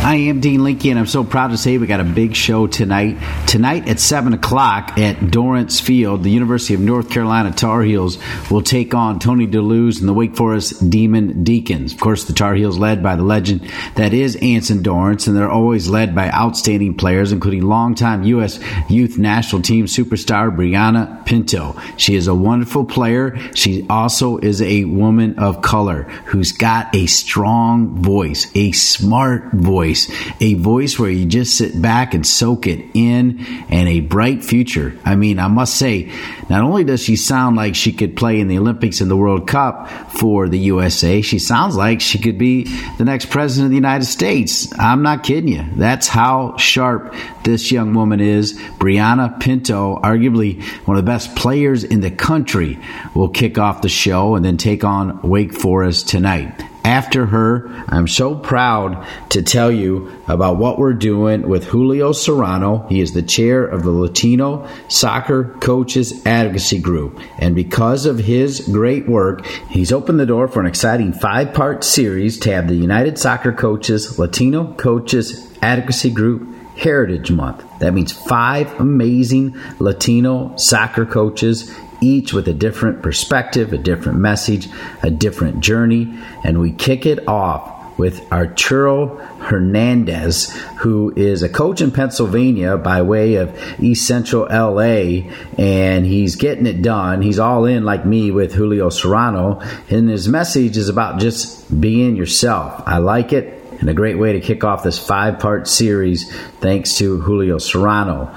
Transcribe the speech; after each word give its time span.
I 0.00 0.14
am 0.14 0.40
Dean 0.40 0.62
Linke, 0.62 0.86
and 0.86 0.98
I'm 0.98 1.06
so 1.06 1.24
proud 1.24 1.48
to 1.48 1.58
say 1.58 1.76
we 1.76 1.86
got 1.86 2.00
a 2.00 2.04
big 2.04 2.34
show 2.34 2.66
tonight. 2.66 3.18
Tonight 3.46 3.88
at 3.88 3.98
7 3.98 4.32
o'clock 4.32 4.96
at 4.96 5.30
Dorrance 5.30 5.80
Field, 5.80 6.22
the 6.22 6.30
University 6.30 6.72
of 6.74 6.80
North 6.80 7.10
Carolina 7.10 7.50
Tar 7.50 7.82
Heels 7.82 8.16
will 8.48 8.62
take 8.62 8.94
on 8.94 9.18
Tony 9.18 9.46
da 9.46 9.60
Luz 9.60 9.98
and 9.98 10.08
the 10.08 10.14
Wake 10.14 10.36
Forest 10.36 10.88
Demon 10.88 11.42
Deacons. 11.42 11.92
Of 11.92 12.00
course, 12.00 12.24
the 12.24 12.32
Tar 12.32 12.54
Heels 12.54 12.78
led 12.78 13.02
by 13.02 13.16
the 13.16 13.24
legend 13.24 13.70
that 13.96 14.14
is 14.14 14.36
Anson 14.36 14.82
Dorrance, 14.82 15.26
and 15.26 15.36
they're 15.36 15.50
always 15.50 15.88
led 15.88 16.14
by 16.14 16.30
outstanding 16.30 16.94
players, 16.94 17.32
including 17.32 17.62
longtime 17.62 18.22
U.S. 18.22 18.60
Youth 18.88 19.18
National 19.18 19.62
Team 19.62 19.86
superstar 19.86 20.54
Brianna 20.56 21.26
Pinto. 21.26 21.76
She 21.98 22.14
is 22.14 22.28
a 22.28 22.34
wonderful 22.34 22.86
player. 22.86 23.36
She 23.54 23.84
also 23.90 24.38
is 24.38 24.62
a 24.62 24.84
woman 24.84 25.38
of 25.38 25.60
color 25.60 26.04
who's 26.24 26.52
got 26.52 26.94
a 26.94 27.06
strong 27.06 28.00
voice, 28.00 28.50
a 28.54 28.72
smart 28.72 29.52
voice 29.52 29.87
voice, 29.88 30.10
a 30.40 30.54
voice 30.54 30.98
where 30.98 31.10
you 31.10 31.24
just 31.24 31.56
sit 31.56 31.80
back 31.80 32.12
and 32.14 32.26
soak 32.26 32.66
it 32.66 32.84
in, 32.94 33.44
and 33.70 33.88
a 33.88 34.00
bright 34.00 34.44
future. 34.44 34.98
I 35.04 35.16
mean, 35.16 35.38
I 35.38 35.48
must 35.48 35.76
say, 35.76 36.12
not 36.50 36.62
only 36.62 36.84
does 36.84 37.02
she 37.02 37.16
sound 37.16 37.56
like 37.56 37.74
she 37.74 37.92
could 37.92 38.16
play 38.16 38.40
in 38.40 38.48
the 38.48 38.58
Olympics 38.58 39.00
and 39.00 39.10
the 39.10 39.16
World 39.16 39.46
Cup 39.48 39.88
for 40.12 40.48
the 40.48 40.58
USA, 40.58 41.22
she 41.22 41.38
sounds 41.38 41.76
like 41.76 42.00
she 42.00 42.18
could 42.18 42.38
be 42.38 42.64
the 42.98 43.04
next 43.04 43.30
president 43.30 43.66
of 43.66 43.70
the 43.70 43.76
United 43.76 44.04
States. 44.04 44.72
I'm 44.78 45.02
not 45.02 45.24
kidding 45.24 45.48
you. 45.48 45.64
That's 45.76 46.08
how 46.08 46.56
sharp 46.56 47.14
this 47.44 47.72
young 47.72 47.94
woman 47.94 48.20
is. 48.20 48.58
Brianna 48.78 49.40
Pinto, 49.40 49.96
arguably 50.02 50.62
one 50.86 50.98
of 50.98 51.04
the 51.04 51.10
best 51.10 51.34
players 51.34 51.84
in 51.84 52.00
the 52.00 52.10
country, 52.10 52.78
will 53.14 53.28
kick 53.28 53.58
off 53.58 53.82
the 53.82 53.88
show 53.88 54.34
and 54.34 54.44
then 54.44 54.56
take 54.58 54.84
on 54.84 55.22
Wake 55.22 55.54
Forest 55.54 56.08
tonight 56.08 56.52
after 56.88 57.26
her. 57.26 57.68
I'm 57.86 58.08
so 58.08 58.34
proud 58.34 59.06
to 59.30 59.42
tell 59.42 59.70
you 59.70 60.10
about 60.26 60.56
what 60.56 60.78
we're 60.78 60.94
doing 60.94 61.46
with 61.46 61.64
Julio 61.64 62.12
Serrano. 62.12 62.86
He 62.88 63.02
is 63.02 63.12
the 63.12 63.22
chair 63.22 63.62
of 63.62 63.82
the 63.82 63.90
Latino 63.90 64.66
Soccer 64.88 65.54
Coaches 65.60 66.24
Advocacy 66.24 66.78
Group. 66.78 67.20
And 67.38 67.54
because 67.54 68.06
of 68.06 68.18
his 68.18 68.60
great 68.60 69.06
work, 69.06 69.44
he's 69.68 69.92
opened 69.92 70.18
the 70.18 70.24
door 70.24 70.48
for 70.48 70.60
an 70.60 70.66
exciting 70.66 71.12
five 71.12 71.52
part 71.52 71.84
series 71.84 72.38
have 72.44 72.68
the 72.68 72.74
United 72.74 73.18
Soccer 73.18 73.52
Coaches 73.52 74.18
Latino 74.18 74.72
Coaches 74.72 75.46
Advocacy 75.60 76.10
Group 76.10 76.54
Heritage 76.78 77.30
Month. 77.30 77.64
That 77.80 77.92
means 77.92 78.12
five 78.12 78.80
amazing 78.80 79.60
Latino 79.78 80.56
soccer 80.56 81.04
coaches 81.04 81.70
each 82.00 82.32
with 82.32 82.48
a 82.48 82.54
different 82.54 83.02
perspective, 83.02 83.72
a 83.72 83.78
different 83.78 84.18
message, 84.18 84.68
a 85.02 85.10
different 85.10 85.60
journey. 85.60 86.18
And 86.44 86.60
we 86.60 86.72
kick 86.72 87.06
it 87.06 87.26
off 87.28 87.78
with 87.98 88.32
Arturo 88.32 89.16
Hernandez, 89.40 90.52
who 90.78 91.12
is 91.16 91.42
a 91.42 91.48
coach 91.48 91.80
in 91.80 91.90
Pennsylvania 91.90 92.78
by 92.78 93.02
way 93.02 93.34
of 93.34 93.60
East 93.80 94.06
Central 94.06 94.44
LA, 94.44 95.32
and 95.58 96.06
he's 96.06 96.36
getting 96.36 96.66
it 96.66 96.80
done. 96.80 97.20
He's 97.20 97.40
all 97.40 97.64
in 97.64 97.84
like 97.84 98.06
me 98.06 98.30
with 98.30 98.52
Julio 98.54 98.88
Serrano, 98.88 99.60
and 99.90 100.08
his 100.08 100.28
message 100.28 100.76
is 100.76 100.88
about 100.88 101.18
just 101.18 101.80
being 101.80 102.14
yourself. 102.16 102.82
I 102.86 102.98
like 102.98 103.32
it. 103.32 103.56
And 103.80 103.88
a 103.88 103.94
great 103.94 104.18
way 104.18 104.32
to 104.32 104.40
kick 104.40 104.64
off 104.64 104.82
this 104.82 104.98
five 104.98 105.38
part 105.38 105.68
series, 105.68 106.32
thanks 106.60 106.98
to 106.98 107.20
Julio 107.20 107.58
Serrano. 107.58 108.34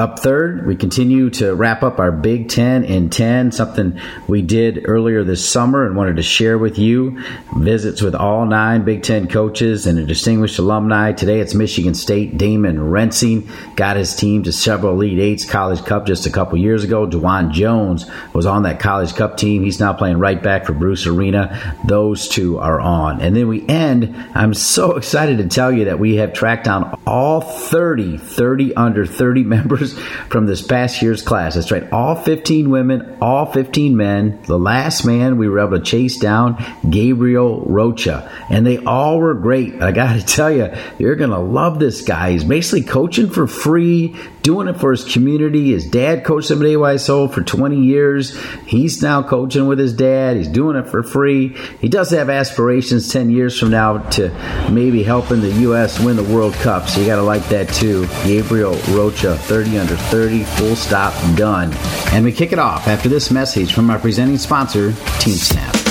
Up 0.00 0.18
third, 0.18 0.66
we 0.66 0.76
continue 0.76 1.28
to 1.28 1.54
wrap 1.54 1.82
up 1.82 1.98
our 1.98 2.10
Big 2.10 2.48
Ten 2.48 2.84
in 2.84 3.10
10, 3.10 3.52
something 3.52 4.00
we 4.26 4.40
did 4.40 4.88
earlier 4.88 5.24
this 5.24 5.46
summer 5.46 5.84
and 5.84 5.94
wanted 5.94 6.16
to 6.16 6.22
share 6.22 6.56
with 6.56 6.78
you. 6.78 7.22
Visits 7.54 8.00
with 8.00 8.14
all 8.14 8.46
nine 8.46 8.82
Big 8.82 9.02
Ten 9.02 9.28
coaches 9.28 9.86
and 9.86 9.98
a 9.98 10.06
distinguished 10.06 10.58
alumni. 10.58 11.12
Today 11.12 11.40
it's 11.40 11.52
Michigan 11.52 11.92
State. 11.92 12.38
Damon 12.38 12.82
Rensing 12.82 13.46
got 13.76 13.98
his 13.98 14.16
team 14.16 14.42
to 14.44 14.52
several 14.52 14.94
Elite 14.94 15.18
Eights 15.18 15.44
College 15.44 15.84
Cup 15.84 16.06
just 16.06 16.24
a 16.24 16.30
couple 16.30 16.56
years 16.56 16.82
ago. 16.82 17.06
DeJuan 17.06 17.52
Jones 17.52 18.06
was 18.32 18.46
on 18.46 18.62
that 18.62 18.80
College 18.80 19.14
Cup 19.14 19.36
team. 19.36 19.62
He's 19.62 19.80
now 19.80 19.92
playing 19.92 20.16
right 20.16 20.42
back 20.42 20.64
for 20.64 20.72
Bruce 20.72 21.06
Arena. 21.06 21.76
Those 21.84 22.26
two 22.26 22.58
are 22.58 22.80
on. 22.80 23.20
And 23.20 23.36
then 23.36 23.48
we 23.48 23.68
end. 23.68 24.16
I'm 24.34 24.54
so 24.54 24.96
excited 24.96 25.36
to 25.36 25.48
tell 25.48 25.70
you 25.70 25.84
that 25.84 25.98
we 25.98 26.16
have 26.16 26.32
tracked 26.32 26.64
down 26.64 26.98
all 27.06 27.42
30, 27.42 28.16
30 28.16 28.76
under 28.76 29.04
30 29.04 29.44
members 29.50 29.89
from 29.98 30.46
this 30.46 30.62
past 30.62 31.02
year's 31.02 31.22
class. 31.22 31.54
That's 31.54 31.70
right, 31.70 31.90
all 31.92 32.16
15 32.16 32.70
women, 32.70 33.18
all 33.20 33.46
15 33.46 33.96
men. 33.96 34.40
The 34.44 34.58
last 34.58 35.04
man 35.04 35.38
we 35.38 35.48
were 35.48 35.60
able 35.60 35.78
to 35.78 35.84
chase 35.84 36.18
down, 36.18 36.64
Gabriel 36.88 37.62
Rocha, 37.66 38.30
and 38.48 38.66
they 38.66 38.78
all 38.78 39.18
were 39.18 39.34
great. 39.34 39.82
I 39.82 39.92
got 39.92 40.14
to 40.14 40.24
tell 40.26 40.50
you, 40.50 40.72
you're 40.98 41.16
going 41.16 41.30
to 41.30 41.38
love 41.38 41.78
this 41.78 42.02
guy. 42.02 42.32
He's 42.32 42.44
basically 42.44 42.82
coaching 42.82 43.30
for 43.30 43.46
free, 43.46 44.16
doing 44.42 44.68
it 44.68 44.78
for 44.78 44.90
his 44.92 45.04
community. 45.04 45.72
His 45.72 45.88
dad 45.88 46.24
coached 46.24 46.50
him 46.50 46.62
at 46.62 46.68
AYSO 46.68 47.32
for 47.32 47.42
20 47.42 47.82
years. 47.82 48.38
He's 48.66 49.02
now 49.02 49.22
coaching 49.22 49.66
with 49.66 49.78
his 49.78 49.92
dad. 49.92 50.36
He's 50.36 50.48
doing 50.48 50.76
it 50.76 50.88
for 50.88 51.02
free. 51.02 51.56
He 51.80 51.88
does 51.88 52.10
have 52.10 52.30
aspirations 52.30 53.12
10 53.12 53.30
years 53.30 53.58
from 53.58 53.70
now 53.70 53.98
to 54.10 54.30
maybe 54.70 55.02
helping 55.02 55.40
the 55.40 55.52
U.S. 55.52 56.00
win 56.00 56.16
the 56.16 56.24
World 56.24 56.54
Cup. 56.54 56.88
So 56.88 57.00
you 57.00 57.06
got 57.06 57.16
to 57.16 57.22
like 57.22 57.46
that 57.48 57.68
too. 57.68 58.06
Gabriel 58.24 58.74
Rocha, 58.90 59.36
30 59.36 59.78
under 59.78 59.96
30, 59.96 60.44
full 60.44 60.76
stop, 60.76 61.14
done. 61.36 61.72
And 62.12 62.24
we 62.24 62.32
kick 62.32 62.52
it 62.52 62.58
off 62.58 62.88
after 62.88 63.08
this 63.08 63.30
message 63.30 63.74
from 63.74 63.90
our 63.90 63.98
presenting 63.98 64.38
sponsor, 64.38 64.90
TeamSnap. 65.20 65.90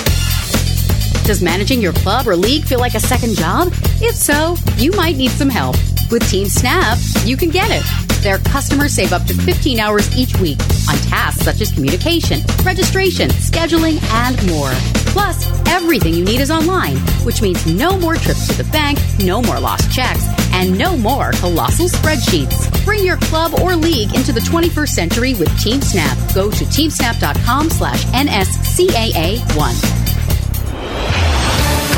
Does 1.26 1.44
managing 1.44 1.80
your 1.80 1.94
club 1.94 2.28
or 2.28 2.36
league 2.36 2.64
feel 2.64 2.80
like 2.80 2.96
a 2.96 3.00
second 3.00 3.36
job? 3.36 3.68
If 4.02 4.16
so, 4.16 4.56
you 4.78 4.92
might 4.94 5.16
need 5.16 5.30
some 5.30 5.50
help. 5.50 5.76
With 6.10 6.24
TeamSnap, 6.24 7.28
you 7.28 7.38
can 7.38 7.50
get 7.50 7.70
it. 7.70 8.09
Their 8.22 8.40
customers 8.40 8.94
save 8.94 9.14
up 9.14 9.26
to 9.26 9.34
15 9.34 9.80
hours 9.80 10.16
each 10.18 10.38
week 10.40 10.60
on 10.90 10.96
tasks 11.08 11.44
such 11.44 11.62
as 11.62 11.72
communication, 11.72 12.42
registration, 12.64 13.30
scheduling, 13.30 14.02
and 14.12 14.36
more. 14.48 14.72
Plus, 15.12 15.48
everything 15.70 16.14
you 16.14 16.24
need 16.24 16.40
is 16.40 16.52
online, 16.52 16.98
which 17.26 17.42
means 17.42 17.66
no 17.66 17.98
more 17.98 18.16
trips 18.16 18.48
to 18.48 18.62
the 18.62 18.70
bank, 18.72 19.00
no 19.20 19.42
more 19.42 19.60
lost 19.60 19.92
checks, 19.92 20.26
and 20.54 20.78
no 20.78 20.96
more 20.98 21.32
colossal 21.34 21.88
spreadsheets. 21.88 22.70
Bring 22.86 23.04
your 23.04 23.18
club 23.18 23.60
or 23.60 23.76
league 23.76 24.14
into 24.16 24.32
the 24.32 24.42
21st 24.42 24.90
century 24.90 25.34
with 25.36 25.50
TeamSnap. 25.50 26.36
Go 26.36 26.52
to 26.52 26.66
teamsnap.com 26.66 27.70
slash 27.70 28.04
NSCAA1. 28.06 29.99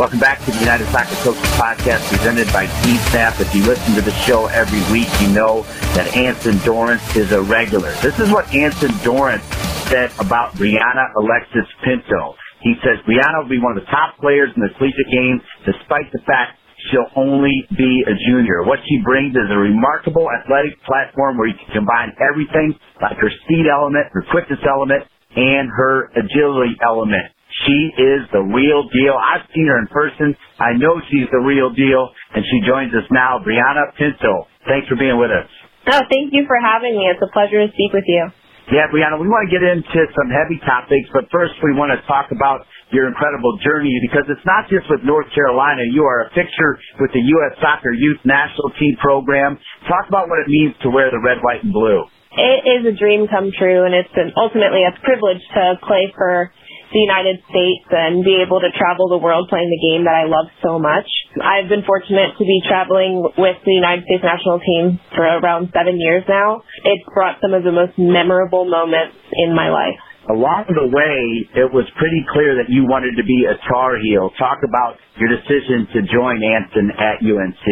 Welcome 0.02 0.18
back 0.18 0.42
to 0.50 0.50
the 0.50 0.58
United 0.58 0.90
Soccer 0.90 1.14
Coaches 1.22 1.46
Podcast 1.62 2.02
presented 2.10 2.50
by 2.50 2.66
Team 2.82 2.98
Snap. 3.14 3.38
If 3.38 3.54
you 3.54 3.62
listen 3.62 3.94
to 3.94 4.02
the 4.02 4.10
show 4.26 4.50
every 4.50 4.82
week, 4.90 5.06
you 5.22 5.30
know 5.30 5.62
that 5.94 6.10
Anson 6.18 6.58
Dorrance 6.66 7.06
is 7.14 7.30
a 7.30 7.38
regular. 7.46 7.94
This 8.02 8.18
is 8.18 8.34
what 8.34 8.50
Anson 8.50 8.98
Dorrance 9.06 9.46
said 9.94 10.10
about 10.18 10.58
Brianna 10.58 11.14
Alexis 11.14 11.70
Pinto. 11.86 12.34
He 12.66 12.74
says 12.82 12.98
Brianna 13.06 13.46
will 13.46 13.54
be 13.54 13.62
one 13.62 13.78
of 13.78 13.86
the 13.86 13.92
top 13.94 14.18
players 14.18 14.50
in 14.58 14.66
the 14.66 14.74
collegiate 14.74 15.14
game 15.14 15.38
despite 15.70 16.10
the 16.10 16.26
fact 16.26 16.58
she'll 16.90 17.14
only 17.14 17.54
be 17.78 18.02
a 18.10 18.18
junior. 18.26 18.66
What 18.66 18.82
she 18.90 19.06
brings 19.06 19.38
is 19.38 19.54
a 19.54 19.60
remarkable 19.62 20.26
athletic 20.34 20.82
platform 20.82 21.38
where 21.38 21.46
you 21.46 21.62
can 21.62 21.86
combine 21.86 22.10
everything 22.18 22.74
like 22.98 23.22
her 23.22 23.30
speed 23.46 23.70
element, 23.70 24.10
her 24.18 24.26
quickness 24.34 24.66
element, 24.66 25.06
and 25.38 25.70
her 25.70 26.10
agility 26.18 26.74
element. 26.82 27.30
She 27.68 27.80
is 27.98 28.22
the 28.34 28.42
real 28.42 28.88
deal. 28.90 29.14
I've 29.18 29.46
seen 29.54 29.68
her 29.68 29.78
in 29.80 29.88
person. 29.88 30.36
I 30.58 30.74
know 30.74 30.98
she's 31.12 31.30
the 31.30 31.44
real 31.44 31.70
deal, 31.70 32.10
and 32.34 32.42
she 32.46 32.58
joins 32.66 32.94
us 32.94 33.06
now. 33.12 33.38
Brianna 33.44 33.94
Pinto, 33.98 34.48
thanks 34.66 34.88
for 34.88 34.98
being 34.98 35.20
with 35.20 35.30
us. 35.30 35.50
Oh, 35.90 36.04
thank 36.10 36.34
you 36.34 36.46
for 36.46 36.58
having 36.62 36.98
me. 36.98 37.10
It's 37.10 37.22
a 37.22 37.32
pleasure 37.34 37.62
to 37.62 37.70
speak 37.74 37.94
with 37.94 38.06
you. 38.08 38.30
Yeah, 38.70 38.88
Brianna, 38.88 39.20
we 39.20 39.28
want 39.28 39.50
to 39.50 39.52
get 39.52 39.66
into 39.66 40.00
some 40.16 40.30
heavy 40.32 40.62
topics, 40.64 41.10
but 41.12 41.28
first 41.28 41.58
we 41.60 41.74
want 41.76 41.92
to 41.92 42.00
talk 42.08 42.32
about 42.32 42.64
your 42.94 43.10
incredible 43.10 43.58
journey 43.60 43.92
because 44.06 44.24
it's 44.30 44.46
not 44.46 44.70
just 44.70 44.88
with 44.88 45.02
North 45.04 45.28
Carolina. 45.34 45.84
You 45.90 46.06
are 46.06 46.28
a 46.28 46.30
fixture 46.32 46.80
with 47.02 47.12
the 47.12 47.20
U.S. 47.20 47.58
Soccer 47.60 47.92
Youth 47.92 48.22
National 48.24 48.72
Team 48.80 48.96
program. 49.02 49.58
Talk 49.90 50.08
about 50.08 50.30
what 50.30 50.40
it 50.40 50.48
means 50.48 50.72
to 50.86 50.90
wear 50.90 51.10
the 51.12 51.20
red, 51.20 51.42
white, 51.42 51.66
and 51.66 51.74
blue. 51.74 52.06
It 52.32 52.64
is 52.64 52.82
a 52.88 52.96
dream 52.96 53.28
come 53.28 53.52
true, 53.52 53.84
and 53.84 53.92
it's 53.92 54.14
an, 54.16 54.32
ultimately 54.40 54.88
a 54.88 54.96
privilege 55.04 55.44
to 55.52 55.76
play 55.84 56.08
for 56.16 56.54
the 56.92 57.00
United 57.00 57.40
States 57.48 57.88
and 57.90 58.24
be 58.24 58.44
able 58.44 58.60
to 58.60 58.70
travel 58.76 59.08
the 59.08 59.18
world 59.18 59.48
playing 59.48 59.72
the 59.72 59.82
game 59.82 60.04
that 60.04 60.16
I 60.16 60.28
love 60.28 60.52
so 60.60 60.78
much. 60.78 61.08
I've 61.40 61.72
been 61.72 61.88
fortunate 61.88 62.36
to 62.36 62.44
be 62.44 62.60
traveling 62.68 63.24
with 63.24 63.58
the 63.64 63.76
United 63.76 64.04
States 64.04 64.24
national 64.24 64.60
team 64.60 65.00
for 65.16 65.24
around 65.24 65.72
seven 65.72 66.00
years 66.00 66.24
now. 66.28 66.64
It's 66.84 67.08
brought 67.16 67.40
some 67.40 67.56
of 67.56 67.64
the 67.64 67.72
most 67.72 67.96
memorable 67.98 68.68
moments 68.68 69.16
in 69.34 69.56
my 69.56 69.72
life. 69.72 70.00
along 70.30 70.70
the 70.70 70.88
way, 70.88 71.20
it 71.56 71.72
was 71.74 71.88
pretty 71.98 72.24
clear 72.32 72.56
that 72.60 72.70
you 72.70 72.86
wanted 72.86 73.16
to 73.18 73.26
be 73.26 73.48
a 73.48 73.56
Tar 73.72 73.98
Heel. 73.98 74.30
Talk 74.38 74.60
about 74.62 75.00
your 75.18 75.32
decision 75.32 75.88
to 75.96 76.00
join 76.12 76.44
Anson 76.44 76.92
at 76.94 77.24
UNC. 77.24 77.66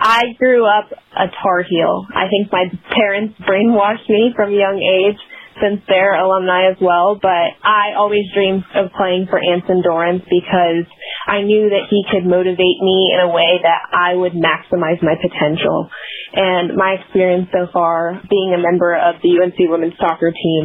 I 0.00 0.32
grew 0.38 0.64
up 0.64 0.88
a 1.12 1.28
Tar 1.28 1.62
Heel. 1.68 2.06
I 2.14 2.24
think 2.32 2.48
my 2.50 2.72
parents 2.88 3.36
brainwashed 3.44 4.08
me 4.08 4.32
from 4.34 4.48
a 4.48 4.56
young 4.56 4.80
age 4.80 5.20
since 5.60 5.80
they're 5.86 6.16
alumni 6.16 6.70
as 6.70 6.76
well, 6.80 7.18
but 7.20 7.54
I 7.62 7.94
always 7.96 8.24
dreamed 8.34 8.64
of 8.74 8.90
playing 8.96 9.28
for 9.28 9.38
Anson 9.38 9.82
Dorrance 9.82 10.24
because 10.24 10.88
I 11.28 11.42
knew 11.42 11.68
that 11.70 11.86
he 11.88 12.02
could 12.10 12.26
motivate 12.26 12.80
me 12.80 13.12
in 13.14 13.20
a 13.20 13.30
way 13.30 13.60
that 13.62 13.82
I 13.92 14.16
would 14.16 14.32
maximize 14.32 15.02
my 15.04 15.14
potential. 15.20 15.88
And 16.32 16.76
my 16.76 16.96
experience 17.02 17.48
so 17.52 17.66
far 17.72 18.20
being 18.30 18.54
a 18.54 18.62
member 18.62 18.96
of 18.96 19.20
the 19.22 19.38
UNC 19.42 19.58
women's 19.68 19.98
soccer 19.98 20.32
team 20.32 20.64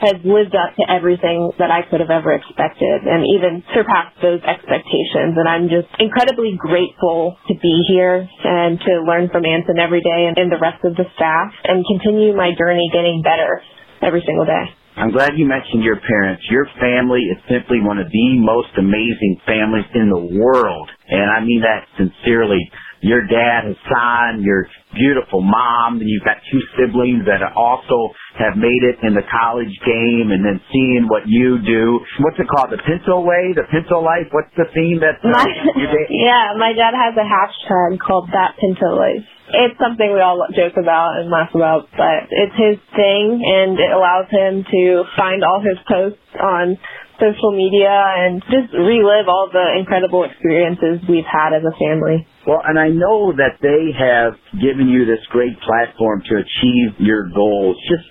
has 0.00 0.16
lived 0.24 0.56
up 0.56 0.72
to 0.80 0.84
everything 0.88 1.52
that 1.60 1.68
I 1.68 1.84
could 1.84 2.00
have 2.00 2.08
ever 2.08 2.32
expected 2.32 3.04
and 3.04 3.20
even 3.36 3.60
surpassed 3.76 4.16
those 4.24 4.40
expectations. 4.48 5.36
And 5.36 5.44
I'm 5.44 5.68
just 5.68 5.92
incredibly 6.00 6.56
grateful 6.56 7.36
to 7.48 7.54
be 7.60 7.84
here 7.84 8.24
and 8.24 8.80
to 8.80 9.04
learn 9.04 9.28
from 9.28 9.44
Anson 9.44 9.76
every 9.76 10.00
day 10.00 10.24
and, 10.24 10.40
and 10.40 10.48
the 10.48 10.62
rest 10.62 10.80
of 10.88 10.96
the 10.96 11.04
staff 11.20 11.52
and 11.68 11.84
continue 11.84 12.32
my 12.32 12.56
journey 12.56 12.88
getting 12.88 13.20
better 13.20 13.60
every 14.02 14.22
single 14.26 14.44
day. 14.44 14.64
I'm 14.96 15.12
glad 15.12 15.32
you 15.36 15.46
mentioned 15.46 15.84
your 15.84 16.00
parents. 16.00 16.42
Your 16.50 16.66
family 16.80 17.20
is 17.20 17.38
simply 17.48 17.80
one 17.80 17.98
of 17.98 18.10
the 18.10 18.38
most 18.38 18.68
amazing 18.76 19.40
families 19.46 19.86
in 19.94 20.10
the 20.10 20.38
world. 20.40 20.90
And 21.08 21.30
I 21.30 21.40
mean 21.40 21.62
that 21.62 21.86
sincerely 21.96 22.60
your 23.00 23.24
dad, 23.24 23.64
Hassan, 23.64 24.44
your 24.44 24.68
beautiful 24.92 25.40
mom, 25.40 26.00
and 26.00 26.08
you've 26.08 26.24
got 26.24 26.36
two 26.52 26.60
siblings 26.76 27.24
that 27.24 27.40
also 27.56 28.12
have 28.36 28.56
made 28.56 28.84
it 28.84 29.00
in 29.00 29.16
the 29.16 29.24
college 29.28 29.72
game, 29.84 30.32
and 30.32 30.44
then 30.44 30.60
seeing 30.72 31.08
what 31.08 31.24
you 31.26 31.58
do. 31.64 32.00
What's 32.20 32.36
it 32.36 32.48
called? 32.48 32.70
The 32.70 32.80
Pinto 32.84 33.24
Way? 33.24 33.56
The 33.56 33.64
Pinto 33.72 34.04
Life? 34.04 34.28
What's 34.32 34.52
the 34.56 34.68
theme 34.76 35.00
that? 35.00 35.20
Uh, 35.24 35.32
my, 35.32 35.48
yeah, 36.12 36.52
my 36.60 36.72
dad 36.76 36.92
has 36.92 37.16
a 37.16 37.24
hashtag 37.24 37.98
called 38.00 38.28
That 38.32 38.60
Pinto 38.60 38.92
Life. 38.96 39.24
It's 39.50 39.74
something 39.82 40.06
we 40.14 40.20
all 40.20 40.38
joke 40.54 40.78
about 40.78 41.18
and 41.18 41.26
laugh 41.26 41.50
about, 41.54 41.90
but 41.96 42.30
it's 42.30 42.54
his 42.54 42.78
thing, 42.94 43.42
and 43.42 43.74
it 43.80 43.90
allows 43.90 44.30
him 44.30 44.62
to 44.62 45.02
find 45.18 45.42
all 45.42 45.58
his 45.58 45.80
posts 45.88 46.22
on 46.38 46.78
social 47.18 47.52
media 47.52 47.90
and 47.90 48.40
just 48.46 48.72
relive 48.72 49.28
all 49.28 49.50
the 49.52 49.76
incredible 49.78 50.24
experiences 50.24 51.04
we've 51.08 51.28
had 51.28 51.52
as 51.52 51.66
a 51.66 51.74
family. 51.76 52.26
Well, 52.46 52.62
and 52.64 52.78
I 52.78 52.88
know 52.88 53.32
that 53.36 53.60
they 53.60 53.92
have 53.92 54.32
given 54.60 54.88
you 54.88 55.04
this 55.04 55.20
great 55.28 55.58
platform 55.60 56.22
to 56.24 56.34
achieve 56.40 56.96
your 56.98 57.28
goals. 57.34 57.76
Just 57.88 58.06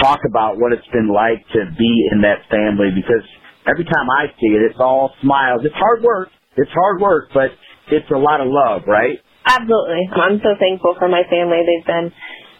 talk 0.00 0.20
about 0.28 0.56
what 0.58 0.72
it's 0.72 0.86
been 0.88 1.08
like 1.12 1.44
to 1.52 1.68
be 1.76 2.08
in 2.12 2.22
that 2.22 2.48
family 2.50 2.88
because 2.94 3.22
every 3.68 3.84
time 3.84 4.08
I 4.08 4.32
see 4.40 4.56
it, 4.56 4.62
it's 4.64 4.80
all 4.80 5.12
smiles. 5.20 5.62
It's 5.64 5.76
hard 5.76 6.02
work. 6.02 6.28
It's 6.56 6.70
hard 6.72 7.00
work, 7.00 7.28
but 7.34 7.50
it's 7.92 8.08
a 8.10 8.18
lot 8.18 8.40
of 8.40 8.48
love, 8.48 8.82
right? 8.88 9.20
Absolutely. 9.44 10.08
I'm 10.16 10.40
so 10.40 10.56
thankful 10.58 10.96
for 10.98 11.08
my 11.08 11.22
family. 11.28 11.60
They've 11.68 11.86
been 11.86 12.12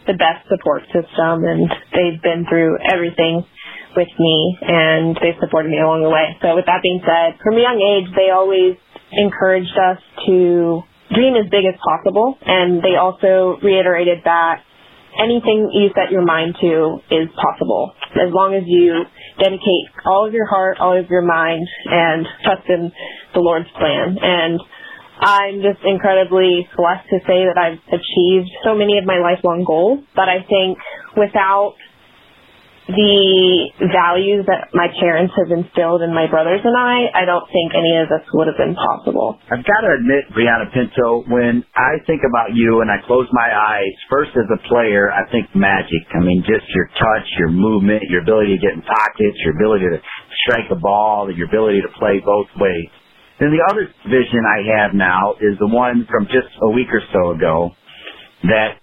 the 0.06 0.20
best 0.20 0.44
support 0.52 0.84
system 0.92 1.44
and 1.48 1.64
they've 1.96 2.20
been 2.20 2.44
through 2.48 2.76
everything 2.92 3.40
with 3.96 4.12
me 4.18 4.58
and 4.60 5.16
they've 5.16 5.38
supported 5.40 5.70
me 5.70 5.80
along 5.80 6.02
the 6.02 6.12
way. 6.12 6.36
So 6.42 6.54
with 6.54 6.66
that 6.66 6.82
being 6.82 7.00
said, 7.00 7.40
from 7.40 7.56
a 7.56 7.62
young 7.64 7.80
age, 7.80 8.12
they 8.12 8.28
always 8.28 8.76
encouraged 9.12 9.72
us 9.72 9.98
to 10.26 10.82
dream 11.12 11.36
as 11.36 11.50
big 11.50 11.64
as 11.68 11.76
possible 11.82 12.38
and 12.46 12.80
they 12.80 12.96
also 12.96 13.60
reiterated 13.62 14.24
that 14.24 14.64
anything 15.20 15.70
you 15.72 15.90
set 15.94 16.10
your 16.10 16.24
mind 16.24 16.56
to 16.60 16.98
is 17.10 17.28
possible 17.36 17.92
as 18.18 18.32
long 18.32 18.54
as 18.54 18.62
you 18.66 19.04
dedicate 19.38 19.86
all 20.06 20.26
of 20.26 20.32
your 20.32 20.46
heart, 20.46 20.78
all 20.80 20.98
of 20.98 21.10
your 21.10 21.22
mind 21.22 21.66
and 21.86 22.26
trust 22.42 22.66
in 22.68 22.92
the 23.34 23.40
Lord's 23.40 23.70
plan. 23.78 24.18
And 24.20 24.60
I'm 25.20 25.62
just 25.62 25.82
incredibly 25.86 26.66
blessed 26.76 27.06
to 27.10 27.18
say 27.26 27.46
that 27.46 27.58
I've 27.58 27.82
achieved 27.90 28.50
so 28.64 28.74
many 28.74 28.98
of 28.98 29.06
my 29.06 29.18
lifelong 29.18 29.64
goals, 29.66 30.02
but 30.14 30.28
I 30.28 30.42
think 30.46 30.78
without 31.16 31.74
the 32.88 33.88
values 33.92 34.44
that 34.46 34.68
my 34.76 34.92
parents 35.00 35.32
have 35.40 35.48
instilled 35.48 36.04
in 36.04 36.12
my 36.12 36.28
brothers 36.28 36.60
and 36.64 36.76
I, 36.76 37.08
I 37.16 37.24
don't 37.24 37.48
think 37.48 37.72
any 37.72 37.96
of 37.96 38.12
this 38.12 38.24
would 38.36 38.46
have 38.46 38.60
been 38.60 38.76
possible. 38.76 39.40
I've 39.48 39.64
got 39.64 39.80
to 39.88 39.90
admit, 39.96 40.28
Brianna 40.36 40.68
Pinto, 40.68 41.24
when 41.32 41.64
I 41.72 41.96
think 42.04 42.22
about 42.28 42.52
you 42.52 42.84
and 42.84 42.92
I 42.92 43.00
close 43.08 43.24
my 43.32 43.48
eyes, 43.48 43.94
first 44.12 44.36
as 44.36 44.44
a 44.52 44.60
player, 44.68 45.08
I 45.08 45.24
think 45.32 45.48
magic. 45.56 46.04
I 46.12 46.20
mean, 46.20 46.44
just 46.44 46.68
your 46.76 46.88
touch, 47.00 47.28
your 47.40 47.50
movement, 47.50 48.04
your 48.12 48.20
ability 48.20 48.52
to 48.56 48.60
get 48.60 48.76
in 48.76 48.82
pockets, 48.84 49.38
your 49.48 49.56
ability 49.56 49.88
to 49.88 49.98
strike 50.44 50.68
the 50.68 50.76
ball, 50.80 51.32
your 51.32 51.48
ability 51.48 51.80
to 51.80 51.92
play 51.98 52.20
both 52.20 52.52
ways. 52.60 52.92
Then 53.40 53.50
the 53.50 53.64
other 53.72 53.88
vision 54.06 54.44
I 54.44 54.60
have 54.84 54.94
now 54.94 55.34
is 55.40 55.56
the 55.58 55.68
one 55.68 56.06
from 56.10 56.26
just 56.28 56.52
a 56.62 56.70
week 56.70 56.88
or 56.92 57.02
so 57.12 57.32
ago 57.32 57.72
that 58.44 58.78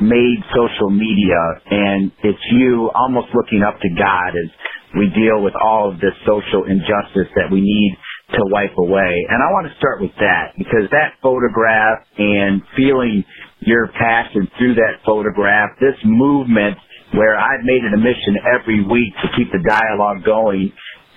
made 0.00 0.40
social 0.56 0.90
media 0.90 1.38
and 1.70 2.12
it's 2.24 2.44
you 2.52 2.90
almost 2.94 3.28
looking 3.34 3.62
up 3.62 3.80
to 3.80 3.88
God 3.96 4.32
as 4.32 4.50
we 4.96 5.06
deal 5.14 5.42
with 5.42 5.54
all 5.54 5.92
of 5.92 6.00
this 6.00 6.14
social 6.26 6.64
injustice 6.66 7.30
that 7.36 7.46
we 7.52 7.60
need 7.60 7.96
to 8.34 8.42
wipe 8.50 8.76
away. 8.78 9.26
And 9.28 9.42
I 9.42 9.50
want 9.54 9.66
to 9.70 9.74
start 9.78 10.00
with 10.00 10.14
that 10.18 10.54
because 10.58 10.90
that 10.90 11.18
photograph 11.22 12.06
and 12.18 12.62
feeling 12.76 13.24
your 13.60 13.88
passion 13.94 14.48
through 14.58 14.74
that 14.74 15.02
photograph, 15.04 15.78
this 15.80 15.98
movement 16.04 16.78
where 17.14 17.34
I've 17.34 17.66
made 17.66 17.82
it 17.82 17.92
a 17.92 17.98
mission 17.98 18.38
every 18.46 18.86
week 18.86 19.12
to 19.22 19.28
keep 19.36 19.50
the 19.50 19.62
dialogue 19.66 20.22
going. 20.24 20.72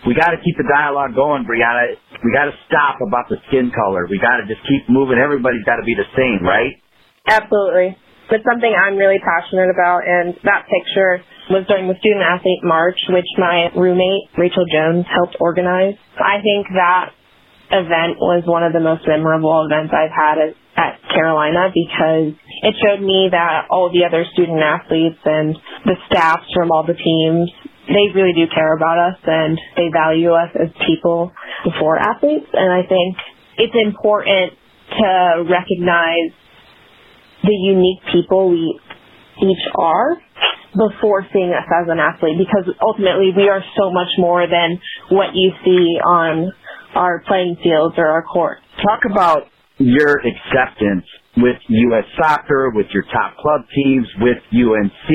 We 0.06 0.14
got 0.18 0.36
to 0.36 0.42
keep 0.42 0.58
the 0.58 0.68
dialogue 0.68 1.16
going, 1.16 1.46
Brianna. 1.46 1.96
We 2.26 2.34
got 2.34 2.50
to 2.52 2.56
stop 2.68 3.00
about 3.00 3.30
the 3.30 3.38
skin 3.48 3.72
color. 3.72 4.06
We 4.10 4.20
got 4.20 4.42
to 4.42 4.46
just 4.50 4.62
keep 4.68 4.90
moving. 4.90 5.18
Everybody's 5.22 5.64
got 5.64 5.78
to 5.78 5.86
be 5.86 5.96
the 5.96 6.10
same, 6.18 6.44
right? 6.44 6.76
Absolutely. 7.30 7.96
It's 8.32 8.46
something 8.48 8.72
I'm 8.72 8.96
really 8.96 9.20
passionate 9.20 9.70
about, 9.70 10.08
and 10.08 10.34
that 10.44 10.66
picture 10.70 11.22
was 11.52 11.68
during 11.68 11.92
the 11.92 11.98
Student 12.00 12.24
Athlete 12.24 12.64
March, 12.64 12.98
which 13.10 13.28
my 13.38 13.68
roommate, 13.76 14.32
Rachel 14.38 14.64
Jones, 14.66 15.06
helped 15.12 15.36
organize. 15.40 16.00
I 16.16 16.40
think 16.40 16.68
that 16.74 17.12
event 17.74 18.22
was 18.22 18.44
one 18.46 18.64
of 18.64 18.72
the 18.72 18.80
most 18.80 19.04
memorable 19.08 19.66
events 19.66 19.92
I've 19.92 20.14
had 20.14 20.38
at, 20.40 20.54
at 20.78 20.94
Carolina 21.10 21.74
because 21.74 22.38
it 22.64 22.74
showed 22.80 23.02
me 23.02 23.30
that 23.32 23.68
all 23.70 23.90
the 23.92 24.06
other 24.06 24.26
student 24.34 24.62
athletes 24.62 25.20
and 25.26 25.58
the 25.86 25.98
staffs 26.08 26.48
from 26.54 26.72
all 26.72 26.86
the 26.86 26.96
teams, 26.96 27.50
they 27.90 28.14
really 28.16 28.34
do 28.34 28.48
care 28.48 28.78
about 28.78 28.98
us 28.98 29.20
and 29.26 29.60
they 29.76 29.90
value 29.92 30.32
us 30.32 30.50
as 30.56 30.70
people 30.88 31.34
before 31.66 31.98
athletes. 31.98 32.48
And 32.54 32.72
I 32.72 32.88
think 32.88 33.18
it's 33.58 33.76
important 33.76 34.54
to 35.02 35.44
recognize 35.50 36.32
the 37.44 37.54
unique 37.54 38.00
people 38.12 38.50
we 38.50 38.80
each 39.42 39.66
are 39.76 40.18
before 40.74 41.26
seeing 41.32 41.52
us 41.52 41.68
as 41.70 41.88
an 41.90 42.00
athlete 42.00 42.38
because 42.38 42.66
ultimately 42.82 43.32
we 43.36 43.50
are 43.50 43.62
so 43.78 43.92
much 43.92 44.10
more 44.18 44.48
than 44.48 44.80
what 45.10 45.36
you 45.36 45.52
see 45.64 46.00
on 46.04 46.52
our 46.96 47.22
playing 47.28 47.58
fields 47.64 47.96
or 47.98 48.08
our 48.08 48.24
court. 48.24 48.60
Talk 48.82 49.02
about 49.10 49.44
your 49.78 50.20
acceptance 50.20 51.06
with 51.38 51.58
U.S. 51.68 52.06
soccer, 52.22 52.70
with 52.76 52.86
your 52.94 53.04
top 53.10 53.38
club 53.38 53.62
teams, 53.74 54.08
with 54.22 54.38
UNC. 54.54 55.10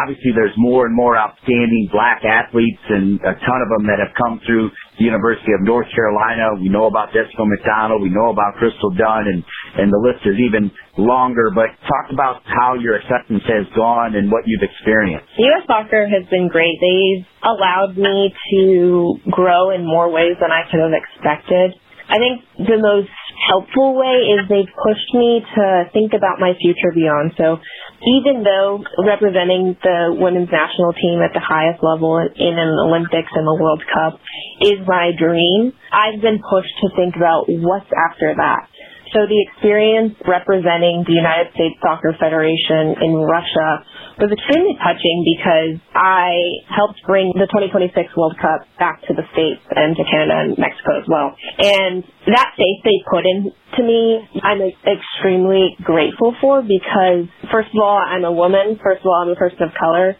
Obviously, 0.00 0.32
there's 0.32 0.56
more 0.56 0.86
and 0.86 0.96
more 0.96 1.16
outstanding 1.16 1.88
black 1.92 2.24
athletes 2.24 2.80
and 2.88 3.20
a 3.20 3.36
ton 3.36 3.60
of 3.60 3.68
them 3.76 3.84
that 3.84 4.00
have 4.00 4.16
come 4.16 4.40
through 4.48 4.70
the 4.96 5.04
University 5.04 5.52
of 5.52 5.60
North 5.60 5.88
Carolina. 5.92 6.56
We 6.56 6.72
know 6.72 6.88
about 6.88 7.12
Jessica 7.12 7.44
McDonald. 7.44 8.00
We 8.00 8.08
know 8.08 8.32
about 8.32 8.56
Crystal 8.56 8.88
Dunn, 8.96 9.28
and, 9.28 9.44
and 9.76 9.92
the 9.92 10.00
list 10.00 10.24
is 10.24 10.40
even 10.40 10.72
longer. 10.96 11.52
But 11.52 11.76
talk 11.84 12.08
about 12.08 12.40
how 12.48 12.80
your 12.80 12.96
acceptance 12.96 13.44
has 13.44 13.68
gone 13.76 14.16
and 14.16 14.32
what 14.32 14.48
you've 14.48 14.64
experienced. 14.64 15.28
U.S. 15.36 15.68
soccer 15.68 16.08
has 16.08 16.24
been 16.32 16.48
great. 16.48 16.72
They've 16.80 17.28
allowed 17.44 18.00
me 18.00 18.32
to 18.56 19.20
grow 19.28 19.76
in 19.76 19.84
more 19.84 20.08
ways 20.08 20.40
than 20.40 20.48
I 20.48 20.64
could 20.72 20.80
have 20.80 20.96
expected. 20.96 21.76
I 22.08 22.16
think 22.16 22.68
the 22.68 22.76
most 22.80 23.08
helpful 23.38 23.94
way 23.96 24.36
is 24.36 24.48
they've 24.48 24.74
pushed 24.76 25.10
me 25.14 25.40
to 25.42 25.64
think 25.92 26.12
about 26.12 26.40
my 26.40 26.52
future 26.60 26.92
beyond. 26.94 27.32
So 27.36 27.58
even 28.02 28.42
though 28.44 28.84
representing 28.98 29.76
the 29.82 30.14
women's 30.14 30.50
national 30.50 30.92
team 30.92 31.20
at 31.22 31.32
the 31.32 31.42
highest 31.42 31.82
level 31.82 32.18
in 32.18 32.54
an 32.58 32.72
Olympics 32.82 33.30
and 33.34 33.46
the 33.46 33.58
World 33.58 33.82
Cup 33.86 34.20
is 34.60 34.82
my 34.86 35.12
dream, 35.16 35.72
I've 35.92 36.20
been 36.20 36.40
pushed 36.42 36.74
to 36.82 36.88
think 36.96 37.16
about 37.16 37.46
what's 37.48 37.90
after 37.92 38.34
that. 38.36 38.68
So 39.12 39.28
the 39.28 39.44
experience 39.44 40.16
representing 40.24 41.04
the 41.04 41.12
United 41.12 41.52
States 41.52 41.76
Soccer 41.84 42.16
Federation 42.16 42.96
in 43.04 43.12
Russia 43.20 43.84
was 44.16 44.32
extremely 44.32 44.72
touching 44.80 45.20
because 45.20 45.76
I 45.92 46.32
helped 46.72 46.96
bring 47.04 47.28
the 47.36 47.44
2026 47.44 47.92
World 48.16 48.40
Cup 48.40 48.64
back 48.80 49.04
to 49.04 49.12
the 49.12 49.28
States 49.36 49.60
and 49.68 49.92
to 50.00 50.02
Canada 50.08 50.48
and 50.48 50.56
Mexico 50.56 50.96
as 50.96 51.04
well. 51.12 51.36
And 51.60 52.00
that 52.32 52.56
faith 52.56 52.80
they 52.88 53.04
put 53.04 53.28
into 53.28 53.84
me, 53.84 54.24
I'm 54.40 54.64
extremely 54.88 55.76
grateful 55.84 56.32
for 56.40 56.64
because 56.64 57.28
first 57.52 57.68
of 57.76 57.84
all, 57.84 58.00
I'm 58.00 58.24
a 58.24 58.32
woman. 58.32 58.80
First 58.80 59.04
of 59.04 59.12
all, 59.12 59.28
I'm 59.28 59.32
a 59.32 59.36
person 59.36 59.60
of 59.60 59.76
color. 59.76 60.16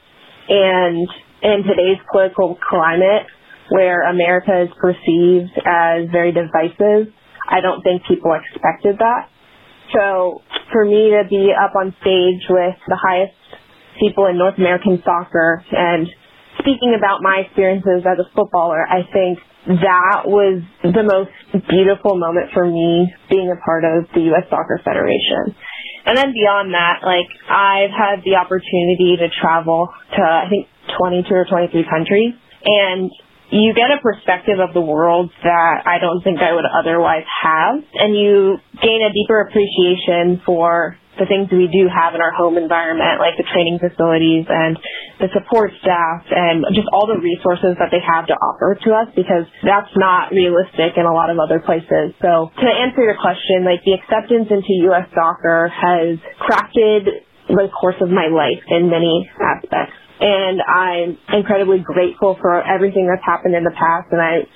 And 0.53 1.09
in 1.41 1.65
today's 1.65 2.01
political 2.13 2.61
climate 2.61 3.25
where 3.73 4.05
America 4.05 4.69
is 4.69 4.71
perceived 4.77 5.57
as 5.65 6.13
very 6.13 6.33
divisive, 6.33 7.09
I 7.49 7.61
don't 7.61 7.83
think 7.83 8.03
people 8.07 8.33
expected 8.35 8.99
that. 8.99 9.29
So 9.93 10.43
for 10.73 10.85
me 10.85 11.11
to 11.13 11.29
be 11.29 11.53
up 11.53 11.77
on 11.77 11.95
stage 12.01 12.43
with 12.49 12.77
the 12.89 12.97
highest 12.97 13.37
people 14.01 14.27
in 14.27 14.39
North 14.39 14.57
American 14.57 15.03
soccer 15.05 15.65
and 15.71 16.09
speaking 16.59 16.95
about 16.97 17.23
my 17.23 17.45
experiences 17.47 18.05
as 18.07 18.19
a 18.19 18.29
footballer, 18.35 18.87
I 18.87 19.05
think 19.13 19.39
that 19.67 20.27
was 20.27 20.63
the 20.83 21.05
most 21.07 21.31
beautiful 21.69 22.19
moment 22.19 22.51
for 22.53 22.67
me 22.67 23.13
being 23.31 23.53
a 23.53 23.59
part 23.63 23.85
of 23.85 24.11
the 24.15 24.33
U.S. 24.35 24.51
Soccer 24.51 24.81
Federation. 24.83 25.55
And 26.05 26.19
then 26.19 26.33
beyond 26.35 26.75
that, 26.75 27.07
like 27.07 27.31
I've 27.47 27.95
had 27.95 28.27
the 28.27 28.35
opportunity 28.35 29.23
to 29.23 29.29
travel 29.31 29.89
to 30.17 30.23
I 30.23 30.51
think 30.51 30.67
22 30.99 31.31
or 31.31 31.47
23 31.47 31.87
countries 31.87 32.35
and 32.65 33.11
you 33.53 33.75
get 33.77 33.93
a 33.93 34.01
perspective 34.01 34.59
of 34.59 34.73
the 34.73 34.81
world 34.81 35.31
that 35.45 35.85
I 35.85 36.01
don't 36.01 36.25
think 36.25 36.41
I 36.41 36.57
would 36.57 36.65
otherwise 36.65 37.29
have 37.45 37.85
and 37.95 38.17
you 38.17 38.57
gain 38.81 39.05
a 39.05 39.13
deeper 39.13 39.45
appreciation 39.45 40.41
for 40.45 40.97
the 41.21 41.29
things 41.29 41.53
we 41.53 41.69
do 41.69 41.85
have 41.93 42.17
in 42.17 42.25
our 42.25 42.33
home 42.33 42.57
environment, 42.57 43.21
like 43.21 43.37
the 43.37 43.45
training 43.45 43.77
facilities 43.77 44.49
and 44.49 44.81
the 45.21 45.29
support 45.37 45.69
staff 45.85 46.25
and 46.33 46.65
just 46.73 46.89
all 46.97 47.05
the 47.05 47.21
resources 47.21 47.77
that 47.77 47.93
they 47.93 48.01
have 48.01 48.25
to 48.33 48.33
offer 48.33 48.73
to 48.81 48.91
us 48.97 49.13
because 49.13 49.45
that's 49.61 49.93
not 50.01 50.33
realistic 50.33 50.97
in 50.97 51.05
a 51.05 51.13
lot 51.13 51.29
of 51.29 51.37
other 51.37 51.61
places. 51.61 52.17
So 52.25 52.49
to 52.49 52.69
answer 52.69 53.05
your 53.05 53.21
question, 53.21 53.69
like 53.69 53.85
the 53.85 54.01
acceptance 54.01 54.49
into 54.49 54.89
U.S. 54.89 55.05
soccer 55.13 55.69
has 55.69 56.17
crafted 56.41 57.29
the 57.49 57.69
course 57.69 58.01
of 58.01 58.09
my 58.09 58.33
life 58.33 58.65
in 58.73 58.89
many 58.89 59.29
aspects. 59.37 60.02
And 60.23 60.63
I'm 60.63 61.19
incredibly 61.35 61.83
grateful 61.83 62.39
for 62.41 62.63
everything 62.63 63.11
that's 63.11 63.27
happened 63.27 63.55
in 63.59 63.65
the 63.65 63.75
past 63.75 64.07
and 64.15 64.23
I'm 64.23 64.47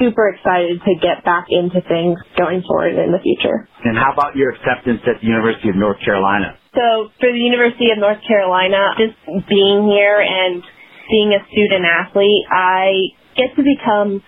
super 0.00 0.28
excited 0.32 0.80
to 0.80 0.92
get 0.98 1.24
back 1.24 1.46
into 1.50 1.80
things 1.86 2.18
going 2.36 2.62
forward 2.66 2.96
in 2.96 3.12
the 3.12 3.20
future. 3.20 3.68
And 3.84 3.98
how 3.98 4.12
about 4.12 4.34
your 4.34 4.50
acceptance 4.56 5.04
at 5.06 5.20
the 5.20 5.26
University 5.26 5.68
of 5.68 5.76
North 5.76 6.00
Carolina? 6.04 6.58
So 6.74 7.12
for 7.20 7.30
the 7.30 7.38
University 7.38 7.92
of 7.92 7.98
North 7.98 8.18
Carolina, 8.26 8.96
just 8.98 9.14
being 9.46 9.86
here 9.86 10.18
and 10.18 10.62
being 11.10 11.36
a 11.36 11.40
student 11.52 11.84
athlete, 11.84 12.44
I 12.50 13.14
get 13.36 13.54
to 13.54 13.62
become 13.62 14.22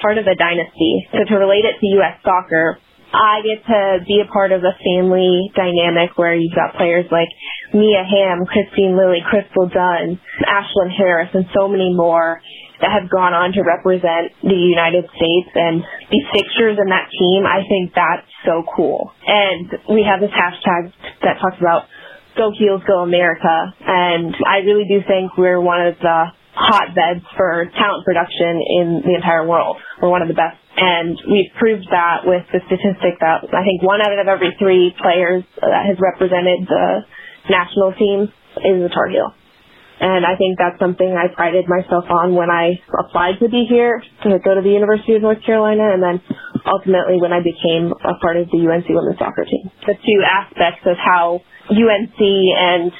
part 0.00 0.18
of 0.18 0.26
a 0.26 0.34
dynasty. 0.34 1.06
So 1.12 1.24
to 1.28 1.34
relate 1.36 1.64
it 1.64 1.78
to 1.80 1.86
U.S. 2.00 2.16
soccer, 2.24 2.78
I 3.12 3.44
get 3.44 3.60
to 3.68 4.04
be 4.08 4.24
a 4.24 4.32
part 4.32 4.52
of 4.52 4.64
a 4.64 4.72
family 4.80 5.52
dynamic 5.54 6.16
where 6.16 6.34
you've 6.34 6.56
got 6.56 6.74
players 6.74 7.04
like 7.12 7.28
Mia 7.72 8.04
Hamm, 8.04 8.48
Kristine 8.48 8.96
Lilly, 8.96 9.20
Crystal 9.28 9.68
Dunn, 9.68 10.18
Ashlyn 10.48 10.90
Harris, 10.96 11.28
and 11.34 11.44
so 11.54 11.68
many 11.68 11.92
more 11.94 12.40
that 12.80 12.90
have 12.90 13.08
gone 13.08 13.32
on 13.32 13.52
to 13.52 13.62
represent 13.62 14.34
the 14.42 14.58
United 14.58 15.06
States 15.14 15.50
and 15.54 15.84
these 16.10 16.26
fixtures 16.34 16.76
in 16.82 16.90
that 16.90 17.06
team, 17.14 17.46
I 17.46 17.62
think 17.68 17.94
that's 17.94 18.26
so 18.44 18.64
cool. 18.64 19.12
And 19.22 19.70
we 19.88 20.02
have 20.02 20.18
this 20.18 20.34
hashtag 20.34 20.90
that 21.22 21.38
talks 21.38 21.60
about 21.60 21.86
Go 22.36 22.50
Heels, 22.50 22.82
Go 22.86 23.06
America. 23.06 23.72
And 23.86 24.34
I 24.48 24.66
really 24.66 24.88
do 24.88 24.98
think 25.06 25.38
we're 25.38 25.60
one 25.60 25.86
of 25.86 25.94
the 26.00 26.32
hotbeds 26.54 27.24
for 27.36 27.70
talent 27.78 28.04
production 28.04 28.60
in 28.60 29.02
the 29.04 29.14
entire 29.14 29.46
world. 29.46 29.76
We're 30.00 30.10
one 30.10 30.22
of 30.22 30.28
the 30.28 30.34
best. 30.34 30.58
And 30.76 31.20
we've 31.28 31.52
proved 31.58 31.86
that 31.90 32.24
with 32.24 32.48
the 32.48 32.60
statistic 32.64 33.20
that 33.20 33.44
I 33.52 33.62
think 33.62 33.82
one 33.82 34.00
out 34.00 34.16
of 34.16 34.26
every 34.26 34.56
three 34.58 34.94
players 34.96 35.44
that 35.60 35.84
has 35.84 36.00
represented 36.00 36.64
the 36.64 37.04
national 37.50 37.92
team 37.92 38.32
is 38.64 38.80
a 38.80 38.88
Tar 38.88 39.08
Heel. 39.08 39.34
And 40.00 40.26
I 40.26 40.34
think 40.34 40.58
that's 40.58 40.80
something 40.80 41.14
I 41.14 41.30
prided 41.30 41.68
myself 41.68 42.10
on 42.10 42.34
when 42.34 42.50
I 42.50 42.80
applied 42.90 43.38
to 43.38 43.48
be 43.48 43.66
here 43.68 44.02
to 44.24 44.38
go 44.42 44.54
to 44.56 44.62
the 44.64 44.72
University 44.72 45.14
of 45.14 45.22
North 45.22 45.44
Carolina 45.44 45.94
and 45.94 46.02
then 46.02 46.18
ultimately 46.66 47.20
when 47.20 47.32
I 47.32 47.38
became 47.38 47.92
a 47.92 48.18
part 48.18 48.36
of 48.36 48.50
the 48.50 48.66
UNC 48.66 48.88
women's 48.88 49.18
soccer 49.20 49.44
team. 49.44 49.70
The 49.86 49.94
two 49.94 50.20
aspects 50.26 50.82
of 50.90 50.96
how 50.98 51.44
UNC 51.70 52.18
and 52.18 52.90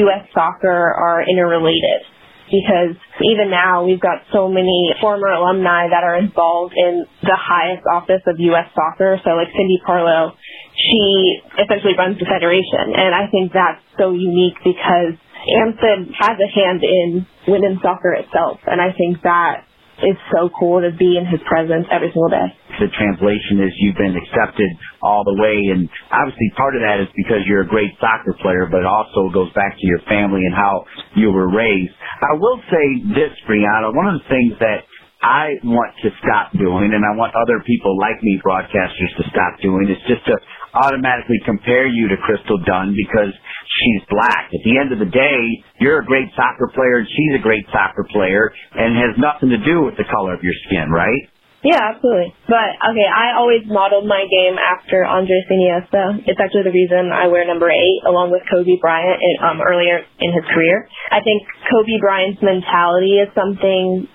US 0.00 0.24
soccer 0.32 0.94
are 0.96 1.22
interrelated 1.28 2.06
because 2.50 2.94
even 3.22 3.50
now 3.50 3.84
we've 3.84 4.00
got 4.00 4.22
so 4.32 4.48
many 4.48 4.94
former 5.00 5.28
alumni 5.28 5.88
that 5.90 6.04
are 6.04 6.16
involved 6.16 6.74
in 6.76 7.06
the 7.22 7.36
highest 7.36 7.82
office 7.90 8.22
of 8.26 8.36
U.S. 8.38 8.70
soccer. 8.74 9.18
So 9.24 9.30
like 9.34 9.48
Cindy 9.52 9.80
Parlow, 9.86 10.32
she 10.74 11.40
essentially 11.58 11.94
runs 11.98 12.18
the 12.18 12.26
federation. 12.26 12.94
And 12.94 13.14
I 13.14 13.26
think 13.30 13.52
that's 13.52 13.82
so 13.98 14.12
unique 14.12 14.58
because 14.62 15.18
Anson 15.46 16.12
has 16.18 16.36
a 16.42 16.50
hand 16.50 16.82
in 16.82 17.26
women's 17.46 17.80
soccer 17.82 18.12
itself, 18.14 18.58
and 18.66 18.80
I 18.80 18.90
think 18.90 19.22
that 19.22 19.62
is 20.02 20.16
so 20.34 20.50
cool 20.58 20.82
to 20.82 20.90
be 20.96 21.16
in 21.16 21.24
his 21.24 21.40
presence 21.46 21.86
every 21.90 22.10
single 22.12 22.28
day. 22.28 22.52
The 22.78 22.92
translation 22.92 23.64
is 23.64 23.72
you've 23.80 23.96
been 23.96 24.16
accepted 24.16 24.68
all 25.02 25.24
the 25.24 25.36
way, 25.40 25.72
and 25.72 25.88
obviously 26.12 26.52
part 26.56 26.76
of 26.76 26.82
that 26.84 27.00
is 27.00 27.08
because 27.16 27.44
you're 27.48 27.64
a 27.64 27.68
great 27.68 27.92
soccer 28.00 28.36
player, 28.42 28.68
but 28.70 28.84
also 28.84 29.32
goes 29.32 29.52
back 29.54 29.74
to 29.76 29.86
your 29.86 30.00
family 30.08 30.44
and 30.44 30.54
how 30.54 30.84
you 31.16 31.32
were 31.32 31.48
raised. 31.48 31.92
I 32.20 32.36
will 32.36 32.60
say 32.68 32.84
this, 33.16 33.32
Brianna, 33.48 33.94
one 33.94 34.12
of 34.12 34.20
the 34.20 34.28
things 34.28 34.54
that 34.60 34.84
I 35.22 35.56
want 35.64 35.96
to 36.04 36.10
stop 36.20 36.52
doing, 36.52 36.92
and 36.92 37.02
I 37.02 37.16
want 37.16 37.34
other 37.34 37.64
people 37.64 37.96
like 37.98 38.20
me, 38.22 38.38
broadcasters, 38.44 39.12
to 39.16 39.24
stop 39.32 39.58
doing, 39.64 39.88
is 39.88 39.98
just 40.06 40.24
to 40.28 40.36
automatically 40.76 41.40
compare 41.44 41.88
you 41.88 42.08
to 42.08 42.16
Crystal 42.20 42.60
Dunn 42.62 42.92
because 42.92 43.32
she's 43.32 44.02
black. 44.12 44.52
At 44.52 44.62
the 44.64 44.76
end 44.78 44.92
of 44.92 45.00
the 45.00 45.08
day, 45.08 45.40
you're 45.80 46.00
a 46.00 46.06
great 46.06 46.28
soccer 46.36 46.68
player 46.74 47.00
and 47.00 47.08
she's 47.08 47.34
a 47.34 47.42
great 47.42 47.64
soccer 47.72 48.04
player 48.12 48.52
and 48.76 48.96
has 48.96 49.16
nothing 49.16 49.48
to 49.50 49.60
do 49.64 49.82
with 49.82 49.96
the 49.96 50.04
color 50.12 50.34
of 50.34 50.44
your 50.44 50.54
skin, 50.68 50.92
right? 50.92 51.32
Yeah, 51.66 51.82
absolutely. 51.90 52.30
But 52.46 52.78
okay, 52.78 53.10
I 53.10 53.34
always 53.34 53.66
modeled 53.66 54.06
my 54.06 54.22
game 54.30 54.54
after 54.54 55.02
Andres 55.02 55.50
Iniesta. 55.50 56.22
It's 56.22 56.38
actually 56.38 56.62
the 56.62 56.70
reason 56.70 57.10
I 57.10 57.26
wear 57.26 57.42
number 57.42 57.66
eight 57.66 58.06
along 58.06 58.30
with 58.30 58.46
Kobe 58.46 58.78
Bryant 58.78 59.18
in, 59.18 59.34
um, 59.42 59.58
earlier 59.58 60.06
in 60.22 60.30
his 60.30 60.46
career. 60.46 60.86
I 61.10 61.26
think 61.26 61.42
Kobe 61.66 61.98
Bryant's 61.98 62.38
mentality 62.38 63.18
is 63.18 63.26
something 63.34 64.06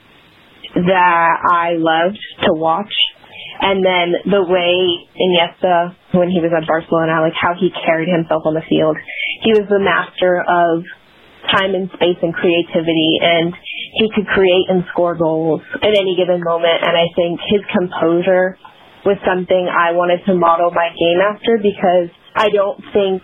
that 0.88 1.34
I 1.52 1.76
loved 1.76 2.24
to 2.48 2.56
watch 2.56 2.96
and 3.60 3.84
then 3.84 4.32
the 4.32 4.48
way 4.48 4.72
Iniesta, 5.20 5.94
when 6.16 6.32
he 6.32 6.40
was 6.40 6.56
at 6.56 6.64
Barcelona, 6.66 7.20
like 7.20 7.36
how 7.36 7.52
he 7.60 7.68
carried 7.84 8.08
himself 8.08 8.48
on 8.48 8.56
the 8.56 8.64
field. 8.64 8.96
He 9.44 9.52
was 9.52 9.68
the 9.68 9.78
master 9.84 10.40
of 10.40 10.88
time 11.52 11.76
and 11.76 11.92
space 11.94 12.18
and 12.22 12.34
creativity 12.34 13.20
and 13.20 13.54
he 13.94 14.08
could 14.16 14.28
create 14.28 14.66
and 14.70 14.84
score 14.92 15.16
goals 15.16 15.62
at 15.82 15.94
any 15.94 16.16
given 16.16 16.44
moment 16.44 16.80
and 16.82 16.96
I 16.96 17.08
think 17.16 17.40
his 17.50 17.62
composure 17.72 18.58
was 19.06 19.18
something 19.26 19.68
I 19.68 19.92
wanted 19.98 20.22
to 20.30 20.34
model 20.38 20.70
my 20.72 20.90
game 20.94 21.20
after 21.20 21.58
because 21.58 22.14
I 22.36 22.50
don't 22.54 22.80
think 22.94 23.22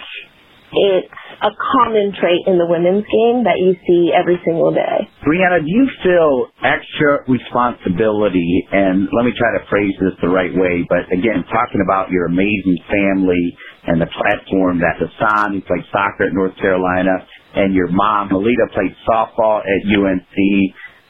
it's 0.73 1.13
a 1.41 1.53
common 1.53 2.11
trait 2.17 2.43
in 2.49 2.57
the 2.57 2.65
women's 2.65 3.05
game 3.07 3.45
that 3.45 3.61
you 3.61 3.77
see 3.85 4.11
every 4.11 4.35
single 4.43 4.73
day. 4.73 5.07
Brianna, 5.23 5.61
do 5.63 5.69
you 5.69 5.87
feel 6.03 6.51
extra 6.59 7.23
responsibility, 7.29 8.65
and 8.71 9.07
let 9.13 9.23
me 9.23 9.31
try 9.37 9.53
to 9.55 9.63
phrase 9.69 9.93
this 10.01 10.17
the 10.19 10.27
right 10.27 10.51
way, 10.51 10.83
but 10.89 11.05
again, 11.13 11.45
talking 11.53 11.79
about 11.79 12.09
your 12.09 12.25
amazing 12.25 12.77
family 12.89 13.55
and 13.85 14.01
the 14.01 14.09
platform 14.11 14.81
that 14.81 14.97
Hassan, 14.99 15.53
who 15.55 15.61
played 15.61 15.85
soccer 15.93 16.27
at 16.27 16.33
North 16.33 16.57
Carolina, 16.57 17.23
and 17.57 17.73
your 17.73 17.89
mom, 17.89 18.29
Melita, 18.29 18.69
played 18.73 18.93
softball 19.09 19.65
at 19.65 19.81
UNC. 19.89 20.37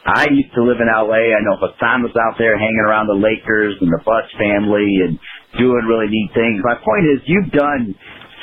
I 0.08 0.32
used 0.32 0.56
to 0.56 0.64
live 0.64 0.80
in 0.80 0.88
LA. 0.88 1.36
I 1.36 1.44
know 1.44 1.60
Hassan 1.60 2.08
was 2.08 2.16
out 2.16 2.40
there 2.40 2.56
hanging 2.56 2.80
around 2.88 3.12
the 3.12 3.20
Lakers 3.20 3.76
and 3.84 3.92
the 3.92 4.00
Bucks 4.08 4.32
family 4.40 5.04
and 5.04 5.20
doing 5.60 5.84
really 5.84 6.08
neat 6.08 6.32
things. 6.32 6.64
My 6.64 6.80
point 6.80 7.04
is, 7.12 7.20
you've 7.28 7.52
done 7.52 7.92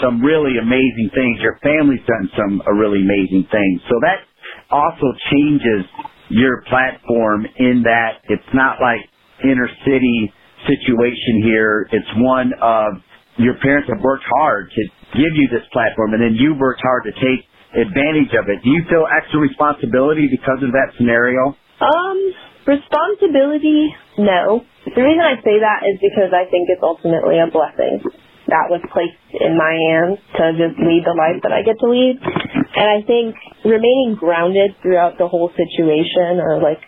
some 0.05 0.21
really 0.21 0.61
amazing 0.61 1.09
things. 1.17 1.41
Your 1.41 1.57
family's 1.65 2.05
done 2.05 2.29
some 2.37 2.61
uh, 2.61 2.77
really 2.77 3.01
amazing 3.01 3.49
things. 3.49 3.81
So 3.89 3.97
that 4.05 4.29
also 4.69 5.09
changes 5.33 5.89
your 6.29 6.63
platform 6.69 7.47
in 7.57 7.81
that 7.89 8.21
it's 8.29 8.53
not 8.53 8.77
like 8.85 9.01
inner 9.45 9.69
city 9.89 10.33
situation 10.69 11.41
here. 11.45 11.89
It's 11.93 12.13
one 12.21 12.53
of 12.61 13.01
your 13.39 13.57
parents 13.65 13.89
have 13.89 14.03
worked 14.05 14.25
hard 14.29 14.71
to 14.71 14.83
give 15.17 15.33
you 15.33 15.49
this 15.49 15.65
platform 15.73 16.13
and 16.13 16.23
then 16.23 16.37
you 16.37 16.55
worked 16.61 16.83
hard 16.83 17.05
to 17.05 17.13
take 17.17 17.45
advantage 17.75 18.33
of 18.39 18.47
it. 18.49 18.63
Do 18.63 18.71
you 18.71 18.83
feel 18.89 19.05
extra 19.11 19.43
responsibility 19.43 20.31
because 20.31 20.63
of 20.63 20.71
that 20.73 20.95
scenario? 20.97 21.59
Um, 21.83 22.19
responsibility, 22.67 23.93
no. 24.19 24.63
The 24.87 25.03
reason 25.03 25.21
I 25.21 25.37
say 25.43 25.59
that 25.61 25.83
is 25.85 25.99
because 25.99 26.31
I 26.31 26.47
think 26.51 26.71
it's 26.71 26.83
ultimately 26.83 27.43
a 27.43 27.51
blessing 27.51 28.01
that 28.47 28.69
was 28.69 28.81
placed 28.93 29.17
in 29.41 29.57
my 29.57 29.73
hands 29.73 30.21
to 30.37 30.45
just 30.55 30.77
lead 30.79 31.03
the 31.05 31.17
life 31.17 31.41
that 31.43 31.53
I 31.53 31.65
get 31.65 31.81
to 31.81 31.89
lead. 31.89 32.21
And 32.21 32.87
I 32.87 33.01
think 33.07 33.35
remaining 33.65 34.17
grounded 34.21 34.77
throughout 34.83 35.17
the 35.17 35.29
whole 35.29 35.51
situation 35.57 36.39
or 36.41 36.61
like 36.61 36.81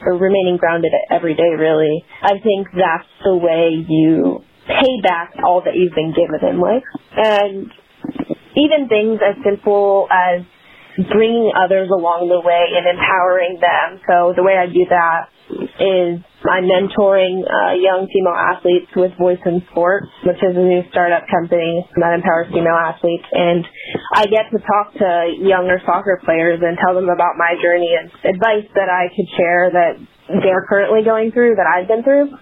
or 0.00 0.16
remaining 0.16 0.56
grounded 0.56 0.92
every 1.10 1.34
day 1.34 1.56
really, 1.56 2.04
I 2.22 2.38
think 2.42 2.68
that's 2.72 3.08
the 3.24 3.36
way 3.36 3.84
you 3.88 4.44
pay 4.66 5.00
back 5.02 5.32
all 5.44 5.62
that 5.64 5.74
you've 5.74 5.94
been 5.94 6.12
given 6.12 6.40
in 6.48 6.60
life. 6.60 6.84
And 7.16 7.70
even 8.56 8.88
things 8.88 9.20
as 9.20 9.36
simple 9.44 10.08
as 10.10 10.42
bringing 11.12 11.52
others 11.52 11.92
along 11.92 12.32
the 12.32 12.40
way 12.40 12.72
and 12.72 12.88
empowering 12.88 13.60
them. 13.60 14.00
So 14.08 14.32
the 14.32 14.42
way 14.42 14.56
I 14.56 14.64
do 14.64 14.84
that 14.88 15.28
is 15.76 16.24
I'm 16.48 16.66
mentoring 16.66 17.44
uh, 17.44 17.76
young 17.76 18.08
female 18.10 18.34
athletes 18.34 18.90
with 18.96 19.12
Voice 19.20 19.42
in 19.46 19.62
Sports, 19.70 20.08
which 20.24 20.40
is 20.40 20.56
a 20.56 20.64
new 20.64 20.82
startup 20.90 21.28
company 21.28 21.84
that 22.00 22.16
empowers 22.16 22.48
female 22.50 22.74
athletes. 22.74 23.28
And 23.30 23.62
I 24.14 24.24
get 24.26 24.50
to 24.50 24.58
talk 24.58 24.96
to 24.98 25.36
younger 25.38 25.78
soccer 25.84 26.18
players 26.24 26.58
and 26.64 26.78
tell 26.80 26.96
them 26.96 27.12
about 27.12 27.36
my 27.36 27.54
journey 27.60 27.92
and 27.92 28.08
advice 28.24 28.66
that 28.74 28.88
I 28.88 29.12
could 29.12 29.28
share 29.36 29.70
that 29.70 30.00
they're 30.42 30.66
currently 30.66 31.04
going 31.04 31.30
through, 31.30 31.60
that 31.60 31.68
I've 31.68 31.86
been 31.86 32.02
through. 32.02 32.32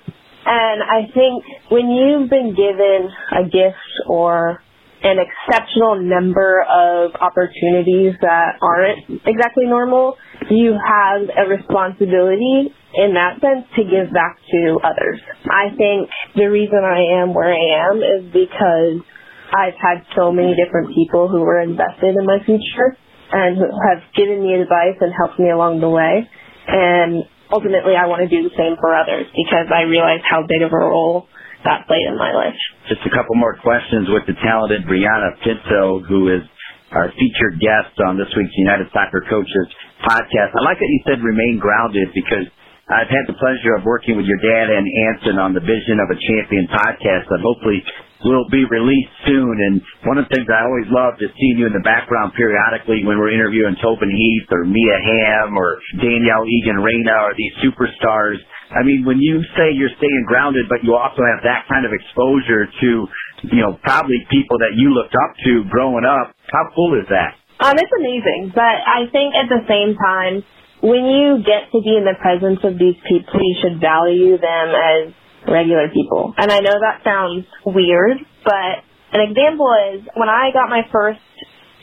And 0.46 0.78
I 0.84 1.08
think 1.12 1.44
when 1.72 1.90
you've 1.90 2.28
been 2.28 2.54
given 2.54 3.10
a 3.32 3.44
gift 3.44 3.90
or 4.06 4.63
an 5.04 5.20
exceptional 5.20 6.00
number 6.00 6.64
of 6.64 7.12
opportunities 7.20 8.16
that 8.22 8.56
aren't 8.62 9.20
exactly 9.28 9.66
normal, 9.68 10.16
you 10.50 10.72
have 10.72 11.28
a 11.28 11.44
responsibility 11.48 12.72
in 12.96 13.12
that 13.12 13.36
sense 13.44 13.68
to 13.76 13.84
give 13.84 14.08
back 14.16 14.40
to 14.50 14.80
others. 14.80 15.20
I 15.44 15.76
think 15.76 16.08
the 16.34 16.48
reason 16.48 16.80
I 16.80 17.20
am 17.20 17.34
where 17.34 17.52
I 17.52 17.92
am 17.92 18.00
is 18.00 18.32
because 18.32 19.04
I've 19.52 19.76
had 19.76 20.08
so 20.16 20.32
many 20.32 20.56
different 20.56 20.96
people 20.96 21.28
who 21.28 21.40
were 21.44 21.60
invested 21.60 22.16
in 22.16 22.24
my 22.24 22.40
future 22.44 22.96
and 23.30 23.58
who 23.58 23.68
have 23.68 24.00
given 24.16 24.40
me 24.40 24.54
advice 24.56 24.96
and 25.00 25.12
helped 25.12 25.38
me 25.38 25.50
along 25.50 25.80
the 25.80 25.90
way. 25.90 26.24
And 26.66 27.28
ultimately 27.52 27.92
I 27.92 28.06
want 28.08 28.24
to 28.24 28.30
do 28.32 28.48
the 28.48 28.54
same 28.56 28.80
for 28.80 28.96
others 28.96 29.28
because 29.36 29.68
I 29.68 29.84
realize 29.84 30.24
how 30.24 30.46
big 30.48 30.62
of 30.62 30.72
a 30.72 30.80
role 30.80 31.28
that 31.64 31.88
in 31.88 32.16
my 32.16 32.32
life. 32.32 32.56
Just 32.88 33.02
a 33.08 33.12
couple 33.12 33.34
more 33.36 33.56
questions 33.60 34.08
with 34.12 34.28
the 34.28 34.36
talented 34.44 34.84
Brianna 34.84 35.32
Pinto, 35.40 36.04
who 36.04 36.28
is 36.28 36.44
our 36.92 37.10
featured 37.16 37.58
guest 37.58 37.96
on 38.06 38.20
this 38.20 38.30
week's 38.36 38.54
United 38.54 38.86
Soccer 38.92 39.24
Coaches 39.26 39.66
podcast. 40.04 40.52
I 40.54 40.62
like 40.62 40.78
that 40.78 40.90
you 40.92 41.00
said 41.08 41.24
remain 41.24 41.58
grounded 41.58 42.12
because 42.14 42.46
I've 42.86 43.08
had 43.08 43.24
the 43.24 43.40
pleasure 43.40 43.72
of 43.80 43.88
working 43.88 44.20
with 44.20 44.28
your 44.28 44.38
dad 44.44 44.68
and 44.68 44.84
Anson 44.84 45.40
on 45.40 45.56
the 45.56 45.64
Vision 45.64 45.96
of 46.04 46.12
a 46.12 46.18
Champion 46.20 46.68
podcast 46.68 47.24
that 47.32 47.40
hopefully 47.40 47.80
will 48.28 48.44
be 48.52 48.64
released 48.68 49.12
soon. 49.24 49.56
And 49.56 49.80
one 50.04 50.20
of 50.20 50.28
the 50.28 50.36
things 50.36 50.48
I 50.52 50.68
always 50.68 50.88
love 50.92 51.16
is 51.20 51.32
seeing 51.40 51.60
you 51.60 51.66
in 51.66 51.72
the 51.72 51.84
background 51.84 52.36
periodically 52.36 53.00
when 53.04 53.16
we're 53.16 53.32
interviewing 53.32 53.76
Tobin 53.80 54.12
Heath 54.12 54.48
or 54.52 54.68
Mia 54.68 54.98
Hamm 55.00 55.56
or 55.56 55.80
Danielle 55.96 56.44
Egan 56.44 56.80
Reyna 56.84 57.16
or 57.24 57.32
these 57.32 57.56
superstars 57.64 58.36
I 58.74 58.82
mean, 58.82 59.06
when 59.06 59.22
you 59.22 59.40
say 59.54 59.70
you're 59.70 59.94
staying 59.96 60.24
grounded, 60.26 60.66
but 60.68 60.82
you 60.82 60.94
also 60.98 61.22
have 61.22 61.46
that 61.46 61.70
kind 61.70 61.86
of 61.86 61.94
exposure 61.94 62.66
to, 62.66 62.88
you 63.54 63.62
know, 63.62 63.78
probably 63.82 64.18
people 64.30 64.58
that 64.58 64.74
you 64.74 64.90
looked 64.90 65.14
up 65.14 65.38
to 65.46 65.62
growing 65.70 66.04
up, 66.04 66.34
how 66.50 66.66
cool 66.74 66.98
is 66.98 67.06
that? 67.08 67.38
Um, 67.62 67.78
it's 67.78 67.94
amazing, 67.94 68.50
but 68.50 68.82
I 68.82 69.06
think 69.14 69.34
at 69.38 69.46
the 69.46 69.62
same 69.70 69.94
time, 69.94 70.42
when 70.82 71.06
you 71.06 71.38
get 71.46 71.70
to 71.70 71.80
be 71.80 71.96
in 71.96 72.04
the 72.04 72.18
presence 72.20 72.60
of 72.66 72.76
these 72.76 72.98
people, 73.06 73.38
you 73.38 73.56
should 73.62 73.80
value 73.80 74.36
them 74.36 74.68
as 74.74 75.14
regular 75.46 75.88
people. 75.88 76.34
And 76.36 76.50
I 76.50 76.58
know 76.58 76.74
that 76.74 77.00
sounds 77.06 77.46
weird, 77.64 78.18
but 78.44 78.82
an 79.14 79.22
example 79.22 79.70
is 79.94 80.02
when 80.18 80.28
I 80.28 80.50
got 80.52 80.68
my 80.68 80.82
first 80.90 81.22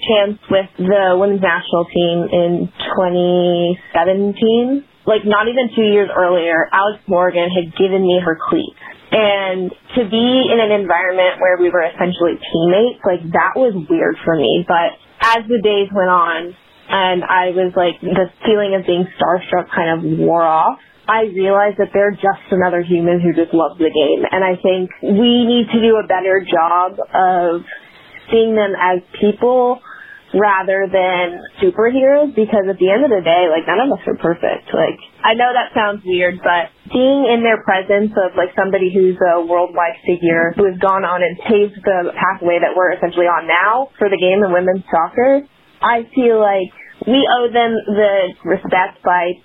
chance 0.04 0.38
with 0.50 0.68
the 0.78 1.16
women's 1.18 1.42
national 1.42 1.86
team 1.86 2.28
in 2.30 2.70
2017, 3.00 4.84
like 5.06 5.26
not 5.26 5.48
even 5.48 5.70
two 5.76 5.88
years 5.90 6.10
earlier, 6.14 6.70
Alex 6.72 7.02
Morgan 7.08 7.50
had 7.50 7.76
given 7.78 8.02
me 8.02 8.22
her 8.24 8.38
cleats. 8.38 8.78
And 9.12 9.72
to 9.98 10.08
be 10.08 10.28
in 10.48 10.60
an 10.62 10.72
environment 10.72 11.44
where 11.44 11.60
we 11.60 11.70
were 11.70 11.84
essentially 11.84 12.40
teammates, 12.40 13.04
like 13.04 13.24
that 13.36 13.60
was 13.60 13.76
weird 13.90 14.16
for 14.24 14.36
me. 14.38 14.64
But 14.64 14.96
as 15.20 15.44
the 15.52 15.60
days 15.60 15.92
went 15.92 16.10
on 16.10 16.56
and 16.88 17.24
I 17.24 17.52
was 17.52 17.76
like, 17.76 18.00
the 18.00 18.32
feeling 18.48 18.72
of 18.80 18.88
being 18.88 19.04
starstruck 19.20 19.68
kind 19.76 20.00
of 20.00 20.20
wore 20.20 20.44
off, 20.44 20.80
I 21.12 21.28
realized 21.28 21.76
that 21.84 21.92
they're 21.92 22.16
just 22.16 22.48
another 22.52 22.82
human 22.82 23.20
who 23.20 23.36
just 23.36 23.54
loves 23.54 23.76
the 23.80 23.92
game. 23.92 24.24
And 24.32 24.48
I 24.48 24.56
think 24.56 24.88
we 25.04 25.44
need 25.44 25.68
to 25.76 25.80
do 25.84 26.00
a 26.00 26.08
better 26.08 26.46
job 26.48 26.96
of 27.12 27.68
seeing 28.32 28.56
them 28.56 28.72
as 28.80 29.04
people 29.20 29.84
rather 30.34 30.88
than 30.88 31.44
superheroes 31.60 32.32
because 32.32 32.64
at 32.72 32.80
the 32.80 32.88
end 32.88 33.04
of 33.04 33.12
the 33.12 33.20
day, 33.20 33.52
like 33.52 33.68
none 33.68 33.84
of 33.84 33.92
us 33.92 34.04
are 34.08 34.16
perfect. 34.16 34.72
Like 34.72 35.00
I 35.24 35.36
know 35.36 35.52
that 35.52 35.76
sounds 35.76 36.04
weird, 36.08 36.40
but 36.40 36.72
being 36.92 37.28
in 37.28 37.44
their 37.44 37.60
presence 37.64 38.16
of 38.16 38.36
like 38.40 38.56
somebody 38.56 38.92
who's 38.92 39.20
a 39.20 39.44
worldwide 39.44 40.00
figure 40.08 40.56
who 40.56 40.72
has 40.72 40.80
gone 40.80 41.04
on 41.04 41.20
and 41.20 41.36
paved 41.44 41.80
the 41.84 42.16
pathway 42.16 42.64
that 42.64 42.72
we're 42.76 42.96
essentially 42.96 43.28
on 43.28 43.48
now 43.48 43.92
for 44.00 44.08
the 44.08 44.20
game 44.20 44.40
of 44.44 44.56
women's 44.56 44.88
soccer, 44.88 45.44
I 45.84 46.08
feel 46.16 46.40
like 46.40 46.72
we 47.08 47.20
owe 47.28 47.52
them 47.52 47.76
the 47.92 48.14
respect 48.48 49.04
by 49.04 49.36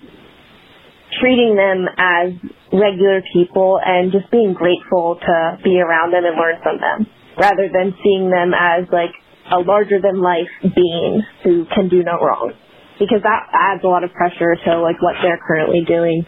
treating 1.19 1.57
them 1.57 1.87
as 1.99 2.35
regular 2.73 3.23
people 3.33 3.81
and 3.83 4.13
just 4.13 4.31
being 4.31 4.55
grateful 4.55 5.19
to 5.19 5.59
be 5.65 5.81
around 5.81 6.13
them 6.13 6.25
and 6.27 6.37
learn 6.37 6.59
from 6.63 6.79
them 6.79 7.07
rather 7.39 7.69
than 7.73 7.95
seeing 8.03 8.31
them 8.31 8.53
as 8.53 8.85
like 8.93 9.15
a 9.53 9.59
larger 9.59 10.01
than 10.01 10.21
life 10.21 10.51
being 10.63 11.23
who 11.45 11.67
can 11.75 11.89
do 11.89 12.03
no 12.03 12.19
wrong. 12.21 12.53
Because 12.99 13.23
that 13.23 13.49
adds 13.53 13.85
a 13.85 13.89
lot 13.89 14.05
of 14.05 14.13
pressure 14.13 14.57
to 14.57 14.81
like 14.81 15.01
what 15.03 15.15
they're 15.23 15.41
currently 15.47 15.85
doing 15.87 16.25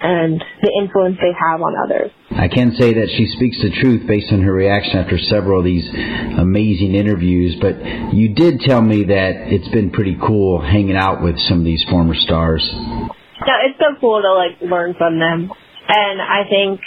and 0.00 0.42
the 0.62 0.70
influence 0.80 1.16
they 1.16 1.32
have 1.32 1.62
on 1.62 1.74
others. 1.80 2.10
I 2.30 2.48
can 2.48 2.74
say 2.76 2.92
that 2.94 3.08
she 3.16 3.26
speaks 3.36 3.56
the 3.62 3.70
truth 3.80 4.06
based 4.06 4.32
on 4.32 4.42
her 4.42 4.52
reaction 4.52 4.98
after 4.98 5.18
several 5.18 5.60
of 5.60 5.64
these 5.64 5.88
amazing 6.38 6.94
interviews, 6.94 7.56
but 7.60 7.80
you 8.12 8.34
did 8.34 8.60
tell 8.60 8.82
me 8.82 9.04
that 9.04 9.48
it's 9.48 9.68
been 9.68 9.90
pretty 9.90 10.16
cool 10.20 10.60
hanging 10.60 10.96
out 10.96 11.22
with 11.22 11.38
some 11.48 11.58
of 11.60 11.64
these 11.64 11.82
former 11.88 12.14
stars. 12.14 12.62
Yeah, 13.46 13.64
it's 13.64 13.78
so 13.78 13.98
cool 14.00 14.20
to 14.20 14.32
like 14.34 14.60
learn 14.60 14.94
from 14.98 15.18
them. 15.18 15.50
And 15.88 16.20
I 16.20 16.48
think 16.48 16.80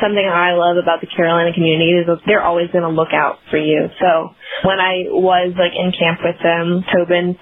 something 0.00 0.24
I 0.24 0.52
love 0.54 0.76
about 0.76 1.00
the 1.00 1.10
Carolina 1.10 1.52
community 1.52 1.92
is 1.98 2.06
they're 2.26 2.44
always 2.44 2.70
going 2.70 2.84
to 2.84 2.94
look 2.94 3.12
out 3.12 3.38
for 3.50 3.58
you. 3.58 3.88
So 4.00 4.34
when 4.64 4.80
I 4.80 5.08
was 5.10 5.54
like 5.56 5.72
in 5.76 5.92
camp 5.92 6.20
with 6.22 6.38
them, 6.42 6.84
Tobin 6.92 7.38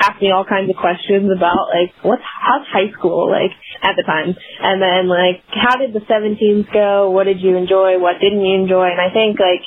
asked 0.00 0.20
me 0.20 0.30
all 0.30 0.44
kinds 0.44 0.68
of 0.68 0.76
questions 0.76 1.30
about 1.30 1.70
like 1.70 1.94
what's 2.02 2.22
how's 2.22 2.66
high 2.68 2.90
school 2.98 3.30
like 3.30 3.54
at 3.82 3.94
the 3.96 4.02
time, 4.02 4.34
and 4.34 4.82
then 4.82 5.08
like 5.08 5.42
how 5.48 5.76
did 5.78 5.94
the 5.94 6.04
17s 6.04 6.72
go? 6.72 7.10
What 7.10 7.24
did 7.24 7.40
you 7.40 7.56
enjoy? 7.56 7.98
What 7.98 8.20
didn't 8.20 8.44
you 8.44 8.54
enjoy? 8.58 8.90
And 8.90 9.00
I 9.00 9.10
think 9.14 9.38
like 9.38 9.62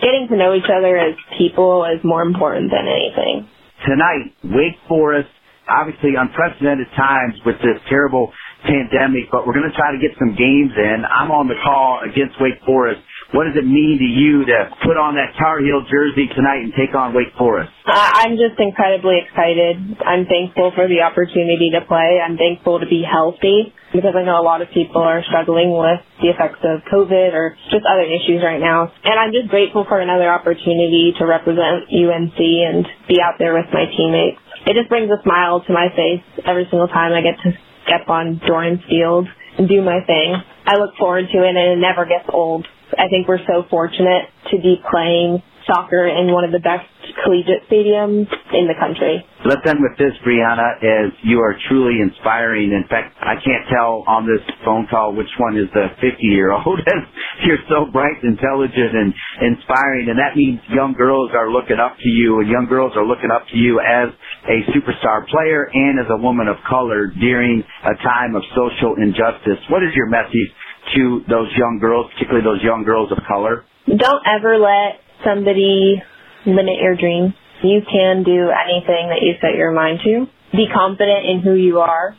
getting 0.00 0.28
to 0.30 0.36
know 0.36 0.54
each 0.54 0.70
other 0.70 0.96
as 0.98 1.14
people 1.38 1.84
is 1.86 2.04
more 2.04 2.22
important 2.22 2.70
than 2.70 2.86
anything. 2.86 3.48
Tonight, 3.86 4.34
Wake 4.44 4.78
Forest, 4.88 5.30
obviously 5.68 6.14
unprecedented 6.18 6.86
times 6.96 7.34
with 7.44 7.56
this 7.58 7.80
terrible 7.88 8.32
pandemic, 8.62 9.30
but 9.30 9.46
we're 9.46 9.54
going 9.54 9.68
to 9.68 9.76
try 9.76 9.92
to 9.92 10.00
get 10.00 10.14
some 10.18 10.34
games 10.34 10.72
in. 10.74 11.04
I'm 11.04 11.30
on 11.30 11.46
the 11.50 11.58
call 11.62 12.00
against 12.02 12.38
Wake 12.40 12.58
Forest. 12.64 13.02
What 13.32 13.48
does 13.48 13.56
it 13.56 13.64
mean 13.64 13.96
to 13.96 14.08
you 14.08 14.44
to 14.44 14.58
put 14.84 15.00
on 15.00 15.16
that 15.16 15.32
Tar 15.40 15.64
Heel 15.64 15.80
jersey 15.88 16.28
tonight 16.36 16.68
and 16.68 16.72
take 16.76 16.92
on 16.92 17.16
Wake 17.16 17.32
Forest? 17.40 17.72
I'm 17.88 18.36
just 18.36 18.60
incredibly 18.60 19.24
excited. 19.24 19.80
I'm 20.04 20.28
thankful 20.28 20.72
for 20.76 20.84
the 20.84 21.00
opportunity 21.00 21.72
to 21.72 21.80
play. 21.88 22.20
I'm 22.20 22.36
thankful 22.36 22.80
to 22.80 22.86
be 22.86 23.00
healthy 23.00 23.72
because 23.92 24.12
I 24.12 24.24
know 24.24 24.36
a 24.36 24.44
lot 24.44 24.60
of 24.60 24.68
people 24.72 25.00
are 25.00 25.24
struggling 25.24 25.72
with 25.72 26.04
the 26.20 26.28
effects 26.28 26.60
of 26.60 26.84
COVID 26.92 27.32
or 27.32 27.56
just 27.72 27.88
other 27.88 28.04
issues 28.04 28.44
right 28.44 28.60
now. 28.60 28.92
And 29.04 29.16
I'm 29.16 29.32
just 29.32 29.48
grateful 29.48 29.84
for 29.88 30.00
another 30.00 30.28
opportunity 30.28 31.16
to 31.16 31.24
represent 31.24 31.88
UNC 31.88 32.36
and 32.36 32.84
be 33.08 33.16
out 33.20 33.40
there 33.40 33.56
with 33.56 33.68
my 33.72 33.88
teammates. 33.88 34.40
It 34.68 34.76
just 34.76 34.88
brings 34.92 35.08
a 35.08 35.20
smile 35.24 35.64
to 35.64 35.72
my 35.72 35.88
face 35.96 36.24
every 36.44 36.68
single 36.70 36.88
time 36.88 37.12
I 37.16 37.24
get 37.24 37.40
to 37.48 37.56
step 37.86 38.08
on 38.08 38.40
Dorrance 38.46 38.82
Field 38.88 39.28
and 39.58 39.68
do 39.68 39.82
my 39.82 40.00
thing. 40.06 40.34
I 40.66 40.76
look 40.76 40.94
forward 40.98 41.26
to 41.32 41.38
it 41.44 41.48
and 41.48 41.58
it 41.58 41.78
never 41.78 42.04
gets 42.04 42.28
old. 42.32 42.66
I 42.92 43.08
think 43.08 43.28
we're 43.28 43.44
so 43.46 43.64
fortunate 43.70 44.28
to 44.50 44.56
be 44.58 44.76
playing 44.90 45.42
soccer 45.66 46.06
in 46.06 46.32
one 46.32 46.44
of 46.44 46.52
the 46.52 46.60
best 46.62 46.88
collegiate 47.24 47.66
stadiums 47.68 48.30
in 48.54 48.64
the 48.66 48.76
country. 48.78 49.22
Let's 49.44 49.62
end 49.66 49.82
with 49.82 49.98
this, 49.98 50.14
Brianna, 50.22 50.78
as 50.78 51.10
you 51.22 51.42
are 51.42 51.58
truly 51.68 51.98
inspiring. 51.98 52.70
In 52.70 52.86
fact, 52.88 53.18
I 53.18 53.34
can't 53.42 53.66
tell 53.70 54.06
on 54.06 54.26
this 54.26 54.42
phone 54.64 54.86
call 54.86 55.14
which 55.14 55.30
one 55.38 55.58
is 55.58 55.66
the 55.74 55.90
50-year-old. 55.98 56.80
You're 57.46 57.62
so 57.68 57.90
bright, 57.90 58.22
intelligent, 58.22 58.94
and 58.94 59.10
inspiring, 59.42 60.08
and 60.08 60.18
that 60.18 60.38
means 60.38 60.60
young 60.70 60.94
girls 60.94 61.34
are 61.34 61.50
looking 61.50 61.82
up 61.82 61.98
to 61.98 62.08
you, 62.08 62.40
and 62.40 62.48
young 62.48 62.66
girls 62.70 62.92
are 62.94 63.04
looking 63.04 63.30
up 63.34 63.42
to 63.50 63.56
you 63.58 63.82
as 63.82 64.14
a 64.46 64.62
superstar 64.70 65.26
player 65.26 65.66
and 65.72 65.98
as 65.98 66.06
a 66.10 66.16
woman 66.16 66.46
of 66.46 66.56
color 66.68 67.10
during 67.18 67.62
a 67.84 67.94
time 68.02 68.34
of 68.34 68.42
social 68.54 68.94
injustice. 68.96 69.58
What 69.70 69.82
is 69.82 69.90
your 69.94 70.06
message 70.06 70.50
to 70.94 71.22
those 71.28 71.50
young 71.58 71.78
girls, 71.80 72.06
particularly 72.14 72.46
those 72.46 72.62
young 72.62 72.84
girls 72.84 73.10
of 73.10 73.18
color? 73.26 73.66
Don't 73.86 74.22
ever 74.26 74.58
let 74.58 75.01
somebody 75.24 76.02
limit 76.46 76.80
your 76.80 76.96
dreams. 76.96 77.34
You 77.62 77.80
can 77.86 78.24
do 78.24 78.50
anything 78.50 79.10
that 79.10 79.22
you 79.22 79.34
set 79.40 79.54
your 79.54 79.72
mind 79.72 80.00
to. 80.04 80.26
Be 80.52 80.66
confident 80.72 81.26
in 81.26 81.40
who 81.40 81.54
you 81.54 81.80
are 81.80 82.16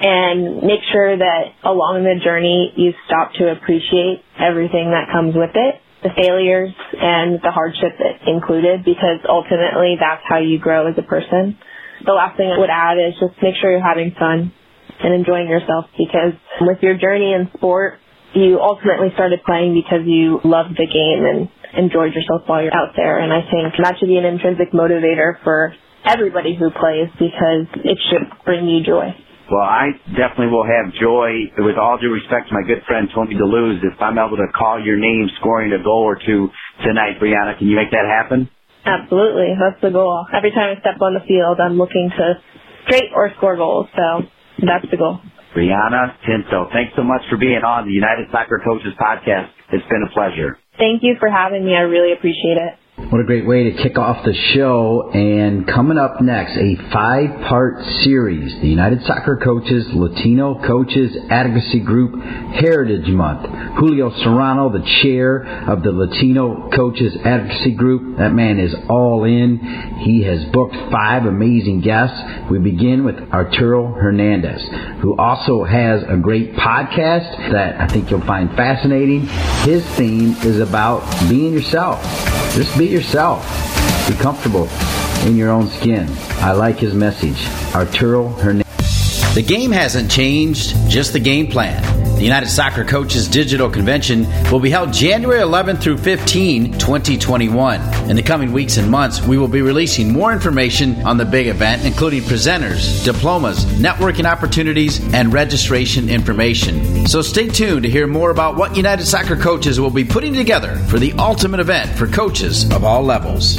and 0.00 0.62
make 0.62 0.82
sure 0.92 1.16
that 1.16 1.54
along 1.62 2.02
the 2.02 2.18
journey 2.22 2.72
you 2.76 2.92
stop 3.06 3.32
to 3.38 3.50
appreciate 3.50 4.22
everything 4.38 4.90
that 4.90 5.06
comes 5.12 5.34
with 5.36 5.54
it 5.54 5.80
the 6.04 6.12
failures 6.12 6.70
and 7.00 7.40
the 7.40 7.50
hardship 7.50 7.96
included 8.28 8.84
because 8.84 9.24
ultimately 9.24 9.96
that's 9.98 10.20
how 10.28 10.38
you 10.38 10.60
grow 10.60 10.86
as 10.86 10.94
a 11.00 11.02
person. 11.02 11.56
The 12.04 12.12
last 12.12 12.36
thing 12.36 12.52
I 12.52 12.60
would 12.60 12.68
add 12.68 13.00
is 13.00 13.16
just 13.16 13.40
make 13.40 13.56
sure 13.56 13.72
you're 13.72 13.80
having 13.80 14.12
fun 14.12 14.52
and 15.00 15.14
enjoying 15.16 15.48
yourself 15.48 15.88
because 15.96 16.36
with 16.60 16.84
your 16.84 17.00
journey 17.00 17.32
in 17.32 17.48
sport, 17.56 17.98
you 18.36 18.60
ultimately 18.60 19.16
started 19.16 19.40
playing 19.48 19.72
because 19.72 20.04
you 20.04 20.44
loved 20.44 20.76
the 20.76 20.84
game 20.84 21.24
and 21.24 21.48
enjoyed 21.76 22.14
yourself 22.14 22.42
while 22.46 22.62
you're 22.62 22.74
out 22.74 22.94
there. 22.96 23.18
And 23.18 23.32
I 23.32 23.42
think 23.50 23.74
that 23.82 23.98
should 23.98 24.08
be 24.08 24.16
an 24.16 24.24
intrinsic 24.24 24.72
motivator 24.72 25.42
for 25.42 25.74
everybody 26.04 26.54
who 26.54 26.70
plays 26.70 27.08
because 27.18 27.66
it 27.84 27.98
should 28.10 28.28
bring 28.44 28.68
you 28.68 28.84
joy. 28.84 29.14
Well, 29.50 29.60
I 29.60 29.92
definitely 30.16 30.48
will 30.48 30.64
have 30.64 30.94
joy. 30.96 31.52
With 31.60 31.76
all 31.76 31.98
due 32.00 32.08
respect 32.08 32.48
to 32.48 32.54
my 32.54 32.64
good 32.64 32.80
friend 32.88 33.08
Tony 33.14 33.36
da 33.36 33.44
Luz, 33.44 33.76
if 33.84 34.00
I'm 34.00 34.16
able 34.16 34.40
to 34.40 34.48
call 34.56 34.80
your 34.80 34.96
name 34.96 35.28
scoring 35.40 35.72
a 35.72 35.82
goal 35.82 36.00
or 36.00 36.16
two 36.16 36.48
tonight, 36.82 37.20
Brianna, 37.20 37.58
can 37.58 37.68
you 37.68 37.76
make 37.76 37.90
that 37.92 38.08
happen? 38.08 38.48
Absolutely. 38.84 39.52
That's 39.60 39.80
the 39.80 39.90
goal. 39.90 40.24
Every 40.32 40.50
time 40.50 40.76
I 40.76 40.80
step 40.80 41.00
on 41.00 41.12
the 41.12 41.24
field, 41.28 41.60
I'm 41.60 41.76
looking 41.76 42.10
to 42.16 42.40
straight 42.86 43.12
or 43.14 43.32
score 43.36 43.56
goals. 43.56 43.86
So 43.96 44.24
that's 44.64 44.88
the 44.90 44.96
goal. 44.96 45.20
Brianna 45.54 46.16
Pinto, 46.26 46.68
thanks 46.72 46.92
so 46.96 47.04
much 47.04 47.22
for 47.30 47.36
being 47.36 47.62
on 47.62 47.86
the 47.86 47.92
United 47.92 48.26
Soccer 48.32 48.60
Coaches 48.64 48.92
podcast. 48.98 49.48
It's 49.72 49.86
been 49.88 50.02
a 50.02 50.12
pleasure. 50.12 50.58
Thank 50.78 51.02
you 51.02 51.16
for 51.20 51.28
having 51.30 51.64
me. 51.64 51.74
I 51.74 51.80
really 51.82 52.12
appreciate 52.12 52.58
it. 52.58 52.74
What 52.96 53.20
a 53.20 53.24
great 53.24 53.44
way 53.44 53.72
to 53.72 53.82
kick 53.82 53.98
off 53.98 54.24
the 54.24 54.32
show. 54.54 55.10
And 55.12 55.66
coming 55.66 55.98
up 55.98 56.20
next, 56.20 56.56
a 56.56 56.76
five 56.92 57.40
part 57.48 57.84
series 58.04 58.60
the 58.60 58.68
United 58.68 59.02
Soccer 59.02 59.36
Coaches 59.42 59.84
Latino 59.92 60.62
Coaches 60.64 61.16
Advocacy 61.28 61.80
Group 61.80 62.22
Heritage 62.22 63.08
Month. 63.08 63.50
Julio 63.80 64.10
Serrano, 64.22 64.70
the 64.70 64.86
chair 65.02 65.42
of 65.68 65.82
the 65.82 65.90
Latino 65.90 66.70
Coaches 66.70 67.16
Advocacy 67.24 67.72
Group, 67.72 68.18
that 68.18 68.32
man 68.32 68.60
is 68.60 68.72
all 68.88 69.24
in. 69.24 69.58
He 70.04 70.22
has 70.22 70.44
booked 70.52 70.76
five 70.92 71.26
amazing 71.26 71.80
guests. 71.80 72.16
We 72.48 72.60
begin 72.60 73.04
with 73.04 73.16
Arturo 73.32 73.92
Hernandez, 73.92 74.62
who 75.00 75.16
also 75.16 75.64
has 75.64 76.04
a 76.04 76.16
great 76.16 76.52
podcast 76.52 77.50
that 77.50 77.80
I 77.80 77.88
think 77.88 78.12
you'll 78.12 78.20
find 78.20 78.50
fascinating. 78.50 79.26
His 79.66 79.84
theme 79.96 80.30
is 80.44 80.60
about 80.60 81.02
being 81.28 81.52
yourself. 81.52 82.00
Just 82.54 82.78
be 82.78 82.83
yourself. 82.90 83.42
Be 84.08 84.14
comfortable 84.14 84.68
in 85.26 85.36
your 85.36 85.50
own 85.50 85.68
skin. 85.68 86.08
I 86.40 86.52
like 86.52 86.78
his 86.78 86.94
message. 86.94 87.46
Arturo 87.74 88.28
Hernandez. 88.28 88.63
The 89.34 89.42
game 89.42 89.72
hasn't 89.72 90.12
changed, 90.12 90.76
just 90.88 91.12
the 91.12 91.18
game 91.18 91.48
plan. 91.48 91.82
The 92.14 92.22
United 92.22 92.48
Soccer 92.48 92.84
Coaches 92.84 93.26
Digital 93.26 93.68
Convention 93.68 94.28
will 94.48 94.60
be 94.60 94.70
held 94.70 94.92
January 94.92 95.40
11 95.40 95.78
through 95.78 95.98
15, 95.98 96.78
2021. 96.78 98.08
In 98.08 98.14
the 98.14 98.22
coming 98.22 98.52
weeks 98.52 98.76
and 98.76 98.88
months, 98.88 99.20
we 99.20 99.36
will 99.36 99.48
be 99.48 99.60
releasing 99.60 100.12
more 100.12 100.32
information 100.32 101.02
on 101.04 101.16
the 101.16 101.24
big 101.24 101.48
event, 101.48 101.84
including 101.84 102.22
presenters, 102.22 103.04
diplomas, 103.04 103.64
networking 103.64 104.24
opportunities, 104.24 105.00
and 105.12 105.32
registration 105.32 106.08
information. 106.08 107.04
So 107.08 107.20
stay 107.20 107.48
tuned 107.48 107.82
to 107.82 107.90
hear 107.90 108.06
more 108.06 108.30
about 108.30 108.54
what 108.54 108.76
United 108.76 109.04
Soccer 109.04 109.34
Coaches 109.34 109.80
will 109.80 109.90
be 109.90 110.04
putting 110.04 110.32
together 110.32 110.76
for 110.88 111.00
the 111.00 111.12
ultimate 111.14 111.58
event 111.58 111.90
for 111.98 112.06
coaches 112.06 112.70
of 112.70 112.84
all 112.84 113.02
levels. 113.02 113.56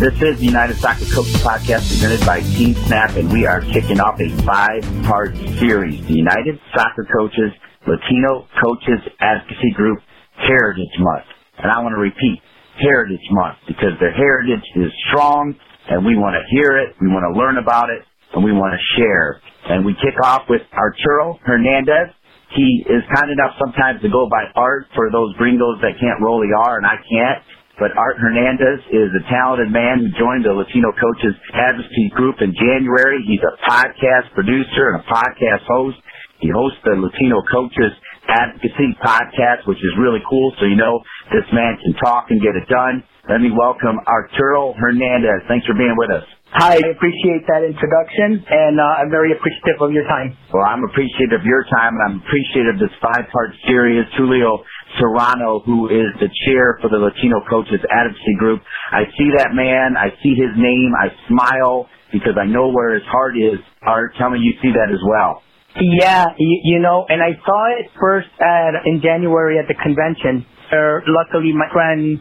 This 0.00 0.16
is 0.24 0.40
the 0.40 0.48
United 0.48 0.80
Soccer 0.80 1.04
Coaches 1.12 1.36
Podcast 1.44 1.84
presented 1.92 2.24
by 2.24 2.40
Team 2.56 2.72
Snap, 2.88 3.20
and 3.20 3.28
we 3.28 3.44
are 3.44 3.60
kicking 3.60 4.00
off 4.00 4.16
a 4.16 4.32
five-part 4.48 5.36
series, 5.60 6.00
the 6.08 6.16
United 6.16 6.56
Soccer 6.72 7.04
Coaches 7.04 7.52
Latino 7.84 8.48
Coaches 8.64 9.04
Advocacy 9.20 9.76
Group 9.76 10.00
Heritage 10.40 10.96
Month. 11.04 11.28
And 11.60 11.68
I 11.68 11.84
want 11.84 11.92
to 11.92 12.00
repeat, 12.00 12.40
Heritage 12.80 13.28
Month, 13.28 13.60
because 13.68 13.92
their 14.00 14.16
heritage 14.16 14.64
is 14.72 14.88
strong, 15.12 15.52
and 15.92 16.00
we 16.00 16.16
want 16.16 16.32
to 16.32 16.48
hear 16.48 16.80
it, 16.80 16.96
we 16.96 17.12
want 17.12 17.28
to 17.28 17.36
learn 17.36 17.60
about 17.60 17.92
it, 17.92 18.00
and 18.32 18.40
we 18.40 18.56
want 18.56 18.72
to 18.72 18.80
share. 18.96 19.44
And 19.68 19.84
we 19.84 19.92
kick 20.00 20.16
off 20.24 20.48
with 20.48 20.64
Arturo 20.72 21.36
Hernandez. 21.44 22.16
He 22.56 22.88
is 22.88 23.04
kind 23.12 23.28
enough 23.28 23.52
sometimes 23.60 24.00
to 24.00 24.08
go 24.08 24.32
by 24.32 24.48
Art 24.56 24.88
for 24.96 25.12
those 25.12 25.36
gringos 25.36 25.76
that 25.84 26.00
can't 26.00 26.24
roll 26.24 26.40
the 26.40 26.56
R, 26.56 26.80
and 26.80 26.88
I 26.88 26.96
can't. 27.04 27.44
But 27.80 27.96
Art 27.96 28.20
Hernandez 28.20 28.84
is 28.92 29.08
a 29.16 29.24
talented 29.32 29.72
man 29.72 30.04
who 30.04 30.12
joined 30.20 30.44
the 30.44 30.52
Latino 30.52 30.92
Coaches 30.92 31.32
Advocacy 31.56 32.12
Group 32.12 32.44
in 32.44 32.52
January. 32.52 33.24
He's 33.24 33.40
a 33.40 33.56
podcast 33.64 34.28
producer 34.36 34.92
and 34.92 35.00
a 35.00 35.04
podcast 35.08 35.64
host. 35.64 35.96
He 36.44 36.52
hosts 36.52 36.76
the 36.84 36.92
Latino 37.00 37.40
Coaches 37.48 37.96
Advocacy 38.28 39.00
podcast, 39.00 39.64
which 39.64 39.80
is 39.80 39.96
really 39.96 40.20
cool. 40.28 40.52
So 40.60 40.68
you 40.68 40.76
know 40.76 41.00
this 41.32 41.48
man 41.56 41.80
can 41.80 41.96
talk 41.96 42.28
and 42.28 42.36
get 42.44 42.52
it 42.52 42.68
done. 42.68 43.00
Let 43.32 43.40
me 43.40 43.48
welcome 43.48 43.96
Arturo 44.04 44.76
Hernandez. 44.76 45.48
Thanks 45.48 45.64
for 45.64 45.72
being 45.72 45.96
with 45.96 46.12
us. 46.12 46.28
Hi, 46.50 46.82
I 46.82 46.90
appreciate 46.90 47.46
that 47.46 47.62
introduction, 47.62 48.42
and 48.42 48.74
uh, 48.82 48.98
I'm 48.98 49.06
very 49.06 49.30
appreciative 49.30 49.78
of 49.78 49.94
your 49.94 50.02
time. 50.10 50.34
Well, 50.50 50.66
I'm 50.66 50.82
appreciative 50.82 51.38
of 51.38 51.46
your 51.46 51.62
time, 51.70 51.94
and 51.94 52.02
I'm 52.02 52.16
appreciative 52.26 52.74
of 52.74 52.80
this 52.82 52.96
five-part 52.98 53.54
series. 53.70 54.02
Julio 54.18 54.58
Serrano, 54.98 55.60
who 55.60 55.88
is 55.88 56.10
the 56.18 56.28
chair 56.46 56.78
for 56.80 56.88
the 56.90 56.98
Latino 56.98 57.40
Coaches 57.48 57.80
Advocacy 57.90 58.34
Group. 58.38 58.62
I 58.90 59.04
see 59.16 59.30
that 59.36 59.54
man. 59.54 59.96
I 59.96 60.10
see 60.22 60.34
his 60.34 60.50
name. 60.56 60.92
I 60.98 61.08
smile 61.28 61.88
because 62.12 62.34
I 62.40 62.46
know 62.46 62.68
where 62.72 62.94
his 62.94 63.06
heart 63.06 63.36
is. 63.36 63.60
Art, 63.82 64.14
tell 64.18 64.30
me 64.30 64.40
you 64.40 64.54
see 64.62 64.72
that 64.74 64.90
as 64.90 65.00
well. 65.06 65.42
Yeah, 65.78 66.24
you, 66.36 66.60
you 66.64 66.78
know, 66.80 67.06
and 67.08 67.22
I 67.22 67.38
saw 67.46 67.60
it 67.78 67.86
first 68.00 68.28
at 68.40 68.74
in 68.86 69.00
January 69.00 69.58
at 69.58 69.68
the 69.68 69.78
convention. 69.78 70.44
Where 70.70 71.02
luckily, 71.06 71.52
my 71.54 71.70
friend 71.72 72.18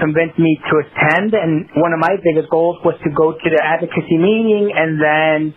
convinced 0.00 0.38
me 0.38 0.58
to 0.68 0.74
attend, 0.80 1.32
and 1.32 1.68
one 1.76 1.92
of 1.92 2.00
my 2.00 2.16
biggest 2.24 2.48
goals 2.50 2.76
was 2.84 2.96
to 3.04 3.10
go 3.12 3.32
to 3.32 3.48
the 3.52 3.60
advocacy 3.60 4.16
meeting 4.16 4.72
and 4.74 5.00
then 5.00 5.54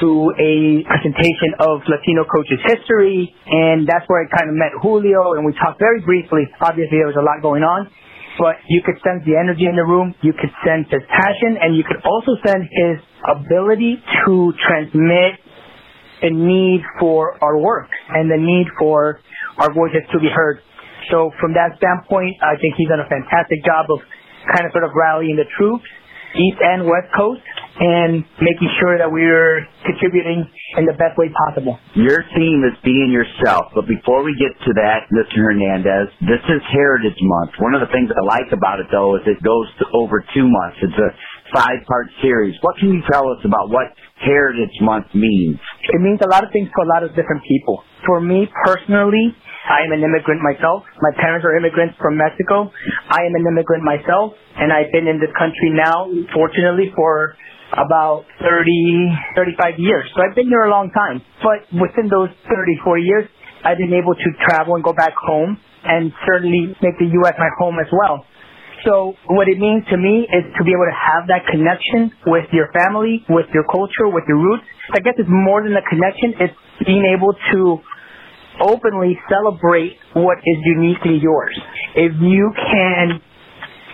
to 0.00 0.32
a 0.38 0.82
presentation 0.86 1.54
of 1.60 1.82
Latino 1.86 2.24
coaches 2.24 2.58
history, 2.64 3.34
and 3.46 3.86
that's 3.86 4.06
where 4.08 4.24
I 4.24 4.26
kind 4.30 4.50
of 4.50 4.56
met 4.56 4.72
Julio, 4.80 5.34
and 5.34 5.44
we 5.44 5.52
talked 5.54 5.78
very 5.78 6.00
briefly. 6.00 6.48
Obviously, 6.60 6.98
there 6.98 7.10
was 7.10 7.18
a 7.18 7.24
lot 7.24 7.42
going 7.42 7.62
on, 7.62 7.90
but 8.38 8.56
you 8.68 8.82
could 8.82 8.96
sense 9.02 9.22
the 9.26 9.36
energy 9.38 9.66
in 9.66 9.76
the 9.76 9.86
room, 9.86 10.14
you 10.22 10.32
could 10.32 10.52
sense 10.66 10.88
his 10.90 11.02
passion, 11.06 11.58
and 11.60 11.76
you 11.76 11.84
could 11.84 12.02
also 12.02 12.34
sense 12.42 12.66
his 12.70 12.98
ability 13.24 14.02
to 14.26 14.52
transmit 14.62 15.38
the 16.22 16.30
need 16.30 16.80
for 16.98 17.36
our 17.44 17.58
work 17.58 17.88
and 18.08 18.30
the 18.30 18.40
need 18.40 18.66
for 18.78 19.20
our 19.58 19.72
voices 19.72 20.02
to 20.12 20.18
be 20.18 20.28
heard. 20.32 20.60
So 21.10 21.30
from 21.40 21.52
that 21.52 21.76
standpoint, 21.76 22.40
I 22.40 22.56
think 22.56 22.74
he's 22.80 22.88
done 22.88 23.00
a 23.00 23.08
fantastic 23.08 23.60
job 23.64 23.86
of 23.92 24.00
kind 24.48 24.64
of 24.64 24.72
sort 24.72 24.84
of 24.84 24.92
rallying 24.96 25.36
the 25.36 25.44
troops, 25.56 25.84
East 26.34 26.58
and 26.60 26.84
West 26.84 27.10
Coast, 27.16 27.42
and 27.74 28.22
making 28.38 28.70
sure 28.78 28.98
that 28.98 29.10
we're 29.10 29.66
contributing 29.82 30.46
in 30.78 30.86
the 30.86 30.94
best 30.94 31.18
way 31.18 31.30
possible. 31.46 31.78
Your 31.94 32.22
theme 32.34 32.62
is 32.66 32.74
being 32.86 33.10
yourself, 33.10 33.74
but 33.74 33.86
before 33.86 34.22
we 34.22 34.34
get 34.38 34.54
to 34.66 34.72
that, 34.78 35.10
Mr. 35.10 35.42
Hernandez, 35.42 36.10
this 36.22 36.42
is 36.46 36.62
Heritage 36.70 37.18
Month. 37.22 37.58
One 37.58 37.74
of 37.74 37.82
the 37.82 37.90
things 37.90 38.10
I 38.14 38.22
like 38.22 38.50
about 38.54 38.78
it, 38.78 38.86
though, 38.90 39.18
is 39.18 39.22
it 39.26 39.42
goes 39.42 39.66
to 39.82 39.84
over 39.94 40.22
two 40.34 40.46
months. 40.46 40.78
It's 40.82 40.98
a 40.98 41.10
five-part 41.54 42.06
series. 42.22 42.54
What 42.62 42.78
can 42.78 42.94
you 42.94 43.02
tell 43.10 43.26
us 43.30 43.42
about 43.42 43.70
what 43.70 43.90
Heritage 44.22 44.74
Month 44.82 45.10
means? 45.14 45.58
It 45.90 46.00
means 46.00 46.18
a 46.22 46.30
lot 46.30 46.42
of 46.42 46.50
things 46.50 46.70
to 46.70 46.78
a 46.82 46.88
lot 46.94 47.02
of 47.02 47.10
different 47.14 47.42
people. 47.46 47.82
For 48.06 48.20
me 48.20 48.46
personally, 48.64 49.34
I 49.64 49.80
am 49.84 49.92
an 49.92 50.04
immigrant 50.04 50.44
myself. 50.44 50.84
My 51.00 51.10
parents 51.16 51.44
are 51.44 51.56
immigrants 51.56 51.96
from 52.00 52.16
Mexico. 52.20 52.68
I 53.08 53.24
am 53.24 53.32
an 53.34 53.44
immigrant 53.48 53.82
myself, 53.82 54.36
and 54.60 54.72
I've 54.72 54.92
been 54.92 55.08
in 55.08 55.18
this 55.18 55.32
country 55.38 55.72
now, 55.72 56.04
fortunately, 56.36 56.92
for 56.94 57.36
about 57.72 58.28
30, 58.44 59.08
35 59.34 59.74
years. 59.78 60.04
So 60.14 60.22
I've 60.22 60.36
been 60.36 60.48
here 60.52 60.68
a 60.68 60.70
long 60.70 60.92
time. 60.92 61.22
But 61.42 61.64
within 61.80 62.12
those 62.12 62.28
30, 62.46 62.76
40 62.84 63.02
years, 63.02 63.24
I've 63.64 63.80
been 63.80 63.96
able 63.96 64.14
to 64.14 64.28
travel 64.44 64.76
and 64.76 64.84
go 64.84 64.92
back 64.92 65.16
home 65.16 65.56
and 65.84 66.12
certainly 66.28 66.76
make 66.84 67.00
the 67.00 67.08
U.S. 67.24 67.34
my 67.40 67.48
home 67.58 67.80
as 67.80 67.88
well. 67.90 68.24
So 68.84 69.16
what 69.32 69.48
it 69.48 69.56
means 69.56 69.82
to 69.88 69.96
me 69.96 70.28
is 70.28 70.44
to 70.60 70.62
be 70.62 70.76
able 70.76 70.84
to 70.84 70.92
have 70.92 71.24
that 71.32 71.48
connection 71.48 72.12
with 72.28 72.44
your 72.52 72.68
family, 72.76 73.24
with 73.32 73.48
your 73.56 73.64
culture, 73.72 74.12
with 74.12 74.28
your 74.28 74.36
roots. 74.36 74.64
I 74.92 75.00
guess 75.00 75.16
it's 75.16 75.30
more 75.32 75.64
than 75.64 75.72
a 75.72 75.84
connection. 75.88 76.36
It's 76.36 76.58
being 76.84 77.08
able 77.08 77.32
to 77.32 77.80
openly 78.60 79.18
celebrate 79.30 79.98
what 80.14 80.38
is 80.38 80.58
uniquely 80.64 81.18
yours. 81.20 81.54
If 81.94 82.12
you 82.20 82.52
can 82.54 83.20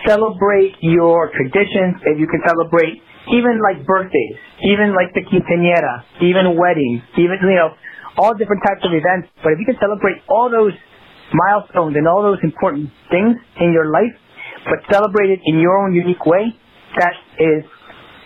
celebrate 0.06 0.76
your 0.80 1.30
traditions, 1.32 2.00
if 2.04 2.18
you 2.18 2.26
can 2.26 2.40
celebrate 2.46 3.00
even 3.28 3.60
like 3.60 3.84
birthdays, 3.86 4.36
even 4.64 4.96
like 4.96 5.12
the 5.12 5.20
quinceañera, 5.20 6.04
even 6.24 6.56
weddings, 6.56 7.04
even, 7.16 7.36
you 7.42 7.56
know, 7.56 7.72
all 8.16 8.34
different 8.34 8.62
types 8.66 8.82
of 8.84 8.92
events. 8.92 9.28
But 9.44 9.52
if 9.54 9.58
you 9.60 9.66
can 9.66 9.78
celebrate 9.78 10.24
all 10.28 10.50
those 10.50 10.72
milestones 11.32 11.94
and 11.96 12.08
all 12.08 12.22
those 12.22 12.40
important 12.42 12.90
things 13.10 13.36
in 13.60 13.72
your 13.72 13.92
life, 13.92 14.12
but 14.64 14.82
celebrate 14.90 15.30
it 15.30 15.40
in 15.44 15.60
your 15.60 15.78
own 15.78 15.94
unique 15.94 16.24
way, 16.26 16.52
that 16.98 17.14
is 17.38 17.64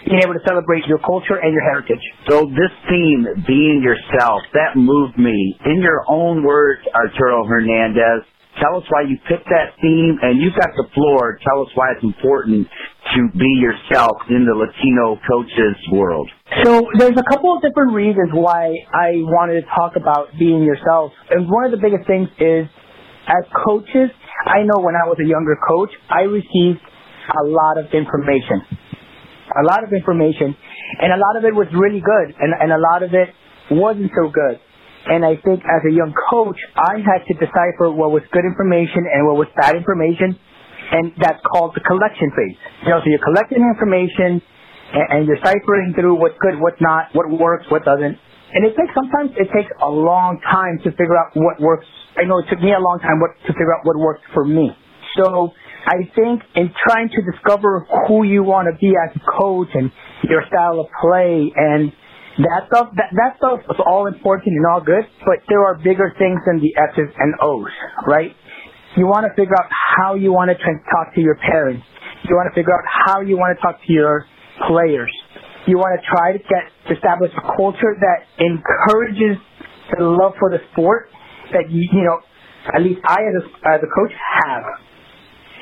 being 0.06 0.20
able 0.22 0.34
to 0.34 0.44
celebrate 0.46 0.86
your 0.86 0.98
culture 0.98 1.36
and 1.36 1.52
your 1.52 1.64
heritage. 1.64 2.02
So 2.28 2.46
this 2.46 2.72
theme, 2.88 3.26
being 3.46 3.82
yourself, 3.82 4.42
that 4.52 4.76
moved 4.76 5.18
me. 5.18 5.56
In 5.64 5.80
your 5.80 6.04
own 6.08 6.44
words, 6.44 6.82
Arturo 6.94 7.46
Hernandez, 7.46 8.24
Tell 8.62 8.78
us 8.78 8.86
why 8.88 9.02
you 9.02 9.18
picked 9.26 9.50
that 9.50 9.74
theme, 9.82 10.14
and 10.22 10.38
you've 10.38 10.54
got 10.54 10.70
the 10.76 10.86
floor. 10.94 11.38
Tell 11.42 11.62
us 11.62 11.70
why 11.74 11.90
it's 11.90 12.04
important 12.04 12.68
to 13.14 13.20
be 13.34 13.50
yourself 13.58 14.14
in 14.30 14.46
the 14.46 14.54
Latino 14.54 15.18
coaches 15.26 15.74
world. 15.90 16.30
So 16.62 16.86
there's 16.94 17.18
a 17.18 17.26
couple 17.34 17.50
of 17.56 17.62
different 17.62 17.94
reasons 17.94 18.30
why 18.30 18.78
I 18.94 19.26
wanted 19.26 19.60
to 19.60 19.66
talk 19.74 19.96
about 19.96 20.30
being 20.38 20.62
yourself. 20.62 21.10
And 21.30 21.50
one 21.50 21.64
of 21.66 21.72
the 21.72 21.82
biggest 21.82 22.06
things 22.06 22.28
is, 22.38 22.70
as 23.26 23.42
coaches, 23.66 24.14
I 24.46 24.62
know 24.62 24.78
when 24.78 24.94
I 24.94 25.08
was 25.10 25.18
a 25.18 25.26
younger 25.26 25.58
coach, 25.58 25.90
I 26.06 26.22
received 26.30 26.78
a 26.78 27.44
lot 27.48 27.74
of 27.74 27.90
information. 27.90 28.62
A 29.52 29.64
lot 29.64 29.85
of 29.85 29.92
information. 29.92 30.57
And 31.00 31.12
a 31.12 31.20
lot 31.20 31.37
of 31.37 31.44
it 31.44 31.54
was 31.54 31.68
really 31.76 32.00
good, 32.00 32.28
and, 32.38 32.52
and 32.57 32.72
a 32.72 32.80
lot 32.80 33.02
of 33.02 33.12
it 33.12 33.28
wasn't 33.70 34.11
so 34.16 34.33
good. 34.33 34.61
And 35.04 35.20
I 35.20 35.37
think 35.37 35.61
as 35.68 35.85
a 35.85 35.92
young 35.92 36.16
coach, 36.33 36.57
I 36.76 36.96
had 37.04 37.28
to 37.28 37.35
decipher 37.37 37.92
what 37.92 38.09
was 38.09 38.24
good 38.33 38.48
information 38.48 39.04
and 39.04 39.28
what 39.28 39.37
was 39.37 39.48
bad 39.52 39.76
information. 39.76 40.33
And 40.85 41.12
that's 41.20 41.40
called 41.44 41.76
the 41.76 41.85
collection 41.85 42.33
phase. 42.33 42.57
You 42.85 42.90
know, 42.96 43.00
so 43.04 43.09
you're 43.12 43.24
collecting 43.24 43.61
information 43.61 44.40
and, 44.40 45.07
and 45.12 45.20
you're 45.28 45.40
ciphering 45.44 45.92
through 45.92 46.16
what's 46.16 46.37
good, 46.40 46.57
what's 46.57 46.80
not, 46.80 47.12
what 47.12 47.28
works, 47.28 47.68
what 47.68 47.85
doesn't. 47.85 48.16
And 48.54 48.61
it 48.64 48.72
takes, 48.78 48.92
sometimes 48.96 49.37
it 49.37 49.48
takes 49.52 49.68
a 49.83 49.90
long 49.90 50.40
time 50.40 50.78
to 50.85 50.90
figure 50.96 51.18
out 51.18 51.35
what 51.35 51.61
works. 51.61 51.88
I 52.16 52.24
know 52.24 52.38
it 52.40 52.48
took 52.48 52.62
me 52.62 52.72
a 52.72 52.80
long 52.80 53.00
time 53.02 53.20
what, 53.20 53.37
to 53.44 53.52
figure 53.52 53.74
out 53.74 53.85
what 53.85 53.98
works 53.98 54.22
for 54.33 54.44
me. 54.44 54.70
So 55.18 55.52
I 55.85 56.09
think 56.16 56.42
in 56.57 56.73
trying 56.88 57.11
to 57.11 57.20
discover 57.31 57.87
who 58.09 58.25
you 58.25 58.42
want 58.42 58.73
to 58.73 58.77
be 58.81 58.92
as 58.97 59.12
a 59.14 59.23
coach 59.38 59.68
and 59.75 59.92
your 60.25 60.42
style 60.49 60.81
of 60.81 60.88
play 61.01 61.53
and 61.55 61.92
that 62.40 62.66
stuff, 62.66 62.90
that, 62.97 63.12
that 63.14 63.37
stuff 63.38 63.61
is 63.68 63.79
all 63.85 64.07
important 64.09 64.57
and 64.57 64.66
all 64.66 64.81
good, 64.81 65.05
but 65.23 65.44
there 65.49 65.62
are 65.62 65.77
bigger 65.77 66.11
things 66.18 66.40
than 66.47 66.59
the 66.59 66.73
X's 66.75 67.12
and 67.14 67.35
O's, 67.40 67.70
right? 68.07 68.35
You 68.97 69.07
want 69.07 69.27
to 69.29 69.33
figure 69.37 69.55
out 69.55 69.70
how 69.70 70.14
you 70.14 70.33
want 70.33 70.51
to 70.51 70.57
talk 70.57 71.14
to 71.14 71.20
your 71.20 71.37
parents. 71.37 71.85
You 72.27 72.35
want 72.35 72.49
to 72.49 72.55
figure 72.57 72.73
out 72.73 72.83
how 72.88 73.20
you 73.20 73.37
want 73.37 73.57
to 73.57 73.61
talk 73.62 73.79
to 73.87 73.92
your 73.92 74.27
players. 74.66 75.12
You 75.66 75.77
want 75.77 76.01
to 76.01 76.03
try 76.07 76.33
to 76.33 76.38
get 76.38 76.97
establish 76.97 77.31
a 77.37 77.44
culture 77.57 77.97
that 77.97 78.18
encourages 78.40 79.37
the 79.92 80.05
love 80.05 80.33
for 80.38 80.51
the 80.51 80.59
sport 80.73 81.09
that 81.53 81.70
you, 81.70 81.87
you 81.92 82.03
know, 82.05 82.18
at 82.73 82.83
least 82.83 83.01
I 83.05 83.20
as 83.20 83.35
a, 83.40 83.44
as 83.68 83.81
a 83.85 83.90
coach 83.92 84.12
have. 84.44 84.64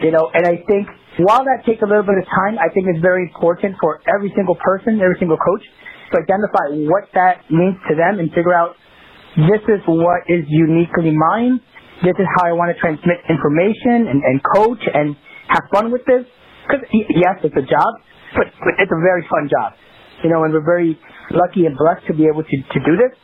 You 0.03 0.11
know, 0.11 0.31
and 0.35 0.43
I 0.47 0.59
think 0.67 0.91
while 1.23 1.47
that 1.47 1.62
takes 1.62 1.83
a 1.83 1.88
little 1.88 2.03
bit 2.03 2.19
of 2.19 2.27
time, 2.27 2.59
I 2.59 2.67
think 2.75 2.91
it's 2.91 3.01
very 3.01 3.31
important 3.31 3.79
for 3.79 4.03
every 4.11 4.33
single 4.35 4.59
person, 4.59 4.99
every 4.99 5.17
single 5.23 5.38
coach 5.38 5.62
to 6.12 6.21
identify 6.21 6.75
what 6.91 7.07
that 7.15 7.47
means 7.49 7.79
to 7.88 7.95
them 7.95 8.19
and 8.19 8.29
figure 8.35 8.53
out 8.53 8.77
this 9.37 9.62
is 9.65 9.81
what 9.87 10.27
is 10.29 10.45
uniquely 10.49 11.15
mine. 11.15 11.61
This 12.05 12.19
is 12.19 12.27
how 12.37 12.51
I 12.51 12.53
want 12.53 12.75
to 12.75 12.77
transmit 12.83 13.23
information 13.31 14.11
and, 14.11 14.21
and 14.21 14.37
coach 14.43 14.83
and 14.83 15.17
have 15.49 15.65
fun 15.73 15.95
with 15.95 16.03
this. 16.05 16.27
Because 16.67 16.83
yes, 16.93 17.38
it's 17.47 17.57
a 17.57 17.65
job, 17.65 17.91
but, 18.35 18.51
but 18.59 18.75
it's 18.83 18.93
a 18.93 19.01
very 19.01 19.25
fun 19.31 19.49
job. 19.49 19.79
You 20.27 20.31
know, 20.31 20.45
and 20.45 20.53
we're 20.53 20.67
very 20.67 20.99
lucky 21.31 21.67
and 21.67 21.79
blessed 21.79 22.07
to 22.11 22.15
be 22.15 22.27
able 22.27 22.43
to, 22.43 22.57
to 22.59 22.79
do 22.83 22.95
this. 22.99 23.15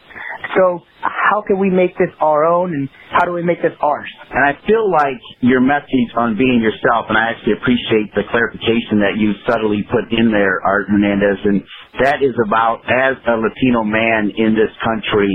So 0.56 0.80
how 1.00 1.42
can 1.46 1.58
we 1.58 1.70
make 1.70 1.96
this 1.98 2.10
our 2.20 2.44
own 2.44 2.72
and 2.74 2.88
how 3.12 3.24
do 3.24 3.32
we 3.32 3.42
make 3.42 3.62
this 3.62 3.74
ours? 3.80 4.10
And 4.30 4.44
I 4.44 4.58
feel 4.66 4.90
like 4.90 5.20
your 5.40 5.60
message 5.60 6.10
on 6.16 6.36
being 6.36 6.60
yourself, 6.60 7.06
and 7.08 7.16
I 7.18 7.30
actually 7.30 7.54
appreciate 7.60 8.14
the 8.14 8.24
clarification 8.30 9.00
that 9.04 9.16
you 9.16 9.32
subtly 9.46 9.84
put 9.90 10.10
in 10.10 10.30
there, 10.32 10.60
Art 10.64 10.86
Hernandez, 10.88 11.38
and 11.44 11.62
that 12.02 12.22
is 12.22 12.34
about 12.46 12.82
as 12.88 13.16
a 13.26 13.36
Latino 13.36 13.84
man 13.84 14.32
in 14.36 14.54
this 14.54 14.72
country, 14.84 15.30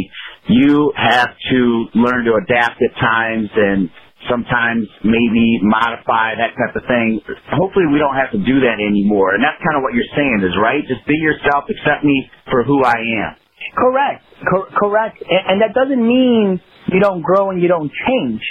you 0.49 0.91
have 0.97 1.29
to 1.51 1.61
learn 1.95 2.25
to 2.25 2.35
adapt 2.43 2.81
at 2.81 2.93
times 2.99 3.49
and 3.55 3.89
sometimes 4.29 4.87
maybe 5.03 5.59
modify 5.63 6.35
that 6.35 6.55
type 6.55 6.75
of 6.75 6.83
thing. 6.87 7.19
Hopefully 7.51 7.85
we 7.91 7.99
don't 7.99 8.15
have 8.15 8.31
to 8.31 8.39
do 8.39 8.59
that 8.63 8.79
anymore. 8.79 9.35
And 9.35 9.43
that's 9.43 9.59
kind 9.63 9.75
of 9.75 9.83
what 9.83 9.93
you're 9.93 10.09
saying 10.15 10.43
is, 10.43 10.55
right? 10.59 10.83
Just 10.87 11.05
be 11.07 11.15
yourself, 11.19 11.67
accept 11.69 12.03
me 12.03 12.29
for 12.51 12.63
who 12.63 12.83
I 12.83 12.99
am. 13.27 13.42
Correct. 13.77 14.23
Cor- 14.49 14.69
correct. 14.77 15.21
And, 15.21 15.43
and 15.47 15.61
that 15.61 15.73
doesn't 15.73 16.01
mean 16.01 16.61
you 16.91 16.99
don't 16.99 17.21
grow 17.21 17.49
and 17.51 17.61
you 17.61 17.67
don't 17.67 17.91
change. 18.07 18.41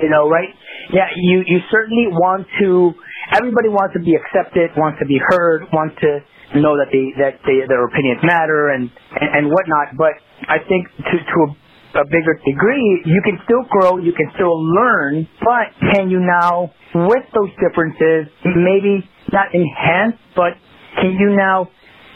You 0.00 0.08
know, 0.08 0.28
right? 0.28 0.48
Yeah, 0.92 1.08
you, 1.16 1.42
you 1.46 1.58
certainly 1.70 2.06
want 2.08 2.46
to, 2.60 2.92
everybody 3.34 3.68
wants 3.68 3.94
to 3.98 4.00
be 4.00 4.14
accepted, 4.14 4.70
wants 4.76 4.98
to 5.00 5.06
be 5.06 5.18
heard, 5.18 5.66
wants 5.72 5.96
to 6.00 6.20
know 6.60 6.78
that 6.78 6.94
they, 6.94 7.10
that 7.18 7.42
they, 7.42 7.66
their 7.66 7.84
opinions 7.86 8.22
matter 8.22 8.70
and, 8.70 8.90
and, 9.18 9.30
and 9.34 9.44
whatnot. 9.50 9.98
But 9.98 10.14
I 10.46 10.62
think 10.62 10.86
to, 10.94 11.16
to 11.18 11.36
a, 11.98 12.02
a 12.02 12.04
bigger 12.06 12.38
degree, 12.46 13.02
you 13.06 13.20
can 13.26 13.38
still 13.42 13.66
grow, 13.66 13.98
you 13.98 14.12
can 14.14 14.30
still 14.38 14.54
learn, 14.54 15.26
but 15.42 15.74
can 15.94 16.10
you 16.10 16.22
now, 16.22 16.70
with 16.94 17.26
those 17.34 17.50
differences, 17.58 18.30
maybe 18.46 19.02
not 19.34 19.50
enhance, 19.54 20.18
but 20.38 20.54
can 21.02 21.18
you 21.18 21.34
now 21.34 21.66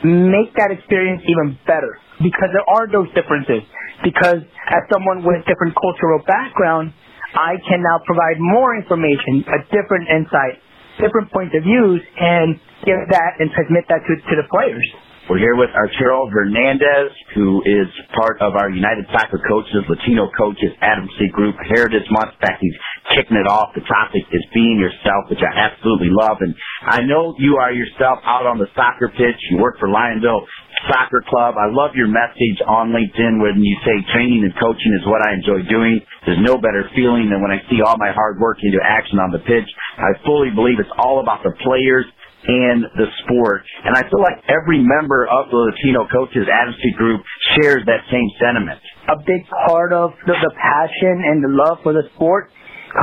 make 0.06 0.54
that 0.62 0.70
experience 0.70 1.22
even 1.26 1.58
better? 1.66 1.98
Because 2.20 2.50
there 2.52 2.66
are 2.68 2.86
those 2.90 3.08
differences. 3.14 3.62
Because 4.02 4.42
as 4.70 4.82
someone 4.92 5.24
with 5.24 5.42
different 5.48 5.74
cultural 5.74 6.20
background, 6.26 6.92
I 7.34 7.58
can 7.66 7.82
now 7.82 7.98
provide 8.06 8.38
more 8.38 8.76
information, 8.76 9.42
a 9.50 9.60
different 9.74 10.06
insight, 10.06 10.62
different 11.02 11.32
points 11.34 11.54
of 11.56 11.66
views, 11.66 12.02
and 12.20 12.54
give 12.86 13.00
that 13.10 13.42
and 13.42 13.50
transmit 13.50 13.88
that 13.90 14.06
to, 14.06 14.12
to 14.14 14.34
the 14.38 14.46
players. 14.50 14.86
We're 15.24 15.40
here 15.40 15.56
with 15.56 15.72
Arturo 15.72 16.28
Hernandez, 16.28 17.08
who 17.34 17.64
is 17.64 17.88
part 18.12 18.36
of 18.44 18.60
our 18.60 18.68
United 18.68 19.08
Soccer 19.08 19.40
Coaches, 19.48 19.80
Latino 19.88 20.28
Coaches 20.36 20.68
Advocacy 20.84 21.32
Group 21.32 21.56
Heritage 21.64 22.04
Month. 22.12 22.36
In 22.36 22.40
fact, 22.44 22.60
he's 22.60 22.76
kicking 23.16 23.40
it 23.40 23.48
off. 23.48 23.72
The 23.72 23.88
topic 23.88 24.20
is 24.36 24.44
being 24.52 24.76
yourself, 24.76 25.32
which 25.32 25.40
I 25.40 25.48
absolutely 25.48 26.12
love. 26.12 26.44
And 26.44 26.52
I 26.84 27.00
know 27.08 27.32
you 27.40 27.56
are 27.56 27.72
yourself 27.72 28.20
out 28.28 28.44
on 28.44 28.60
the 28.60 28.68
soccer 28.76 29.08
pitch. 29.08 29.40
You 29.48 29.64
work 29.64 29.80
for 29.80 29.88
Lionville 29.88 30.44
Soccer 30.90 31.22
Club. 31.28 31.54
I 31.56 31.70
love 31.70 31.94
your 31.94 32.08
message 32.08 32.58
on 32.66 32.90
LinkedIn 32.90 33.40
when 33.40 33.62
you 33.62 33.76
say 33.84 33.94
training 34.12 34.44
and 34.44 34.54
coaching 34.58 34.92
is 34.98 35.06
what 35.06 35.22
I 35.24 35.34
enjoy 35.34 35.62
doing. 35.68 36.00
There's 36.26 36.42
no 36.42 36.58
better 36.58 36.88
feeling 36.94 37.30
than 37.30 37.42
when 37.42 37.50
I 37.50 37.62
see 37.70 37.80
all 37.80 37.96
my 37.98 38.12
hard 38.12 38.38
work 38.40 38.58
into 38.62 38.78
action 38.82 39.18
on 39.18 39.30
the 39.30 39.42
pitch. 39.42 39.68
I 39.98 40.16
fully 40.26 40.50
believe 40.50 40.80
it's 40.80 40.92
all 40.98 41.20
about 41.20 41.42
the 41.42 41.52
players 41.62 42.06
and 42.46 42.84
the 42.96 43.08
sport. 43.24 43.64
And 43.84 43.96
I 43.96 44.04
feel 44.08 44.20
like 44.20 44.44
every 44.48 44.84
member 44.84 45.24
of 45.24 45.48
the 45.48 45.56
Latino 45.56 46.04
Coaches 46.12 46.44
Advocacy 46.44 46.92
Group 46.96 47.22
shares 47.56 47.82
that 47.86 48.04
same 48.12 48.28
sentiment. 48.36 48.80
A 49.08 49.16
big 49.16 49.48
part 49.68 49.92
of 49.92 50.12
the, 50.26 50.34
the 50.36 50.52
passion 50.56 51.24
and 51.24 51.40
the 51.40 51.52
love 51.52 51.78
for 51.82 51.92
the 51.92 52.04
sport 52.16 52.50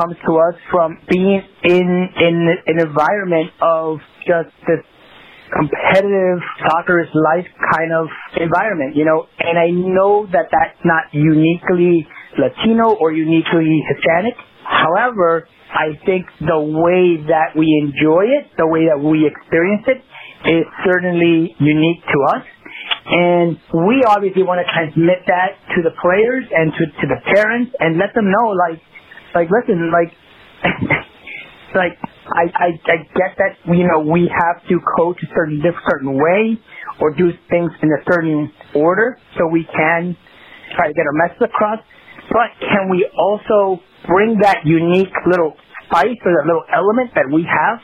comes 0.00 0.16
to 0.24 0.32
us 0.38 0.56
from 0.70 0.98
being 1.10 1.42
in 1.64 2.08
in 2.16 2.36
an 2.66 2.78
environment 2.80 3.50
of 3.60 3.98
just 4.24 4.54
this 4.66 4.80
competitive 5.52 6.40
soccer 6.64 7.00
is 7.00 7.08
life 7.12 7.46
kind 7.76 7.92
of 7.92 8.08
environment, 8.40 8.96
you 8.96 9.04
know, 9.04 9.28
and 9.38 9.58
I 9.58 9.68
know 9.70 10.26
that 10.32 10.48
that's 10.50 10.80
not 10.84 11.12
uniquely 11.12 12.08
Latino 12.38 12.96
or 12.96 13.12
uniquely 13.12 13.84
Hispanic. 13.92 14.34
However, 14.64 15.46
I 15.72 15.96
think 16.04 16.26
the 16.40 16.60
way 16.60 17.20
that 17.28 17.56
we 17.56 17.68
enjoy 17.84 18.28
it, 18.28 18.52
the 18.56 18.66
way 18.66 18.88
that 18.88 19.00
we 19.00 19.28
experience 19.28 19.84
it, 19.88 20.00
is 20.48 20.64
certainly 20.84 21.54
unique 21.60 22.02
to 22.02 22.18
us. 22.36 22.44
And 23.04 23.58
we 23.86 24.02
obviously 24.06 24.42
want 24.42 24.64
to 24.64 24.68
transmit 24.72 25.24
that 25.26 25.58
to 25.76 25.82
the 25.82 25.92
players 26.00 26.44
and 26.50 26.72
to, 26.72 26.82
to 26.86 27.06
the 27.08 27.20
parents 27.34 27.72
and 27.78 27.98
let 27.98 28.14
them 28.14 28.30
know, 28.30 28.52
like, 28.56 28.80
like, 29.34 29.48
listen, 29.50 29.90
like, 29.90 30.12
like 31.74 31.98
I, 32.26 32.44
I 32.54 32.68
I 32.86 32.96
get 33.18 33.34
that 33.38 33.58
you 33.74 33.86
know 33.86 34.06
we 34.06 34.30
have 34.30 34.62
to 34.68 34.78
coach 34.96 35.18
a 35.22 35.28
certain 35.34 35.62
certain 35.62 36.14
way 36.14 36.58
or 37.00 37.14
do 37.14 37.30
things 37.50 37.70
in 37.82 37.90
a 37.90 38.02
certain 38.10 38.52
order 38.74 39.18
so 39.36 39.46
we 39.50 39.64
can 39.64 40.16
try 40.76 40.86
to 40.88 40.94
get 40.94 41.04
our 41.06 41.16
message 41.26 41.42
across. 41.50 41.80
But 42.30 42.54
can 42.60 42.88
we 42.90 43.08
also 43.18 43.82
bring 44.06 44.38
that 44.40 44.64
unique 44.64 45.12
little 45.26 45.54
spice 45.86 46.18
or 46.24 46.32
that 46.38 46.46
little 46.46 46.64
element 46.72 47.10
that 47.14 47.26
we 47.32 47.42
have 47.42 47.78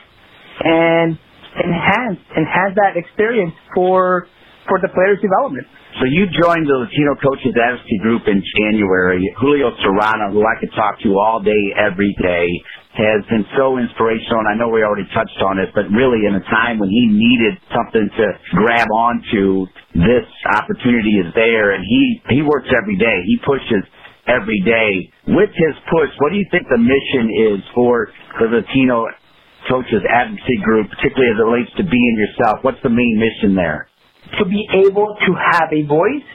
and 0.63 1.19
enhance 1.59 2.19
enhance 2.37 2.75
that 2.75 2.95
experience 2.95 3.53
for 3.75 4.27
for 4.67 4.79
the 4.79 4.89
players' 4.89 5.19
development? 5.21 5.67
So 5.99 6.05
you 6.05 6.29
joined 6.31 6.69
the 6.69 6.77
Latino 6.85 7.17
Coaches 7.17 7.51
Advocacy 7.57 7.97
Group 7.99 8.23
in 8.29 8.39
January. 8.39 9.19
Julio 9.41 9.73
Serrano, 9.81 10.31
who 10.31 10.45
I 10.45 10.55
could 10.61 10.71
talk 10.77 11.01
to 11.01 11.17
all 11.17 11.41
day, 11.41 11.73
every 11.75 12.15
day, 12.21 12.47
has 12.99 13.23
been 13.31 13.47
so 13.55 13.79
inspirational, 13.79 14.43
and 14.43 14.49
I 14.51 14.55
know 14.59 14.67
we 14.67 14.83
already 14.83 15.07
touched 15.15 15.39
on 15.39 15.57
it, 15.57 15.71
but 15.71 15.87
really 15.95 16.27
in 16.27 16.35
a 16.35 16.43
time 16.51 16.79
when 16.79 16.91
he 16.91 17.07
needed 17.07 17.55
something 17.71 18.03
to 18.03 18.25
grab 18.59 18.91
onto, 18.91 19.65
this 19.95 20.27
opportunity 20.59 21.23
is 21.23 21.31
there, 21.33 21.71
and 21.71 21.81
he, 21.87 22.19
he 22.35 22.39
works 22.43 22.67
every 22.75 22.99
day. 22.99 23.23
He 23.25 23.39
pushes 23.47 23.87
every 24.27 24.59
day. 24.67 25.07
With 25.31 25.49
his 25.55 25.75
push, 25.89 26.11
what 26.19 26.29
do 26.31 26.37
you 26.37 26.45
think 26.51 26.67
the 26.67 26.77
mission 26.77 27.55
is 27.55 27.59
for 27.73 28.11
the 28.37 28.51
Latino 28.51 29.07
Coaches 29.71 30.03
Advocacy 30.05 30.59
Group, 30.63 30.91
particularly 30.91 31.31
as 31.31 31.37
it 31.39 31.47
relates 31.47 31.71
to 31.79 31.83
being 31.87 32.15
yourself? 32.19 32.61
What's 32.61 32.81
the 32.83 32.93
main 32.93 33.15
mission 33.15 33.55
there? 33.55 33.87
To 34.37 34.45
be 34.45 34.61
able 34.85 35.15
to 35.15 35.31
have 35.33 35.71
a 35.73 35.87
voice, 35.87 36.27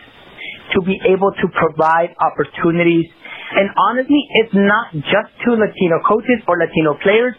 to 0.75 0.83
be 0.83 0.99
able 1.07 1.31
to 1.31 1.47
provide 1.55 2.17
opportunities 2.19 3.07
And 3.53 3.69
honestly, 3.77 4.25
it's 4.41 4.55
not 4.55 4.93
just 4.93 5.31
to 5.45 5.53
Latino 5.53 6.01
coaches 6.09 6.41
or 6.49 6.57
Latino 6.57 6.97
players, 7.03 7.35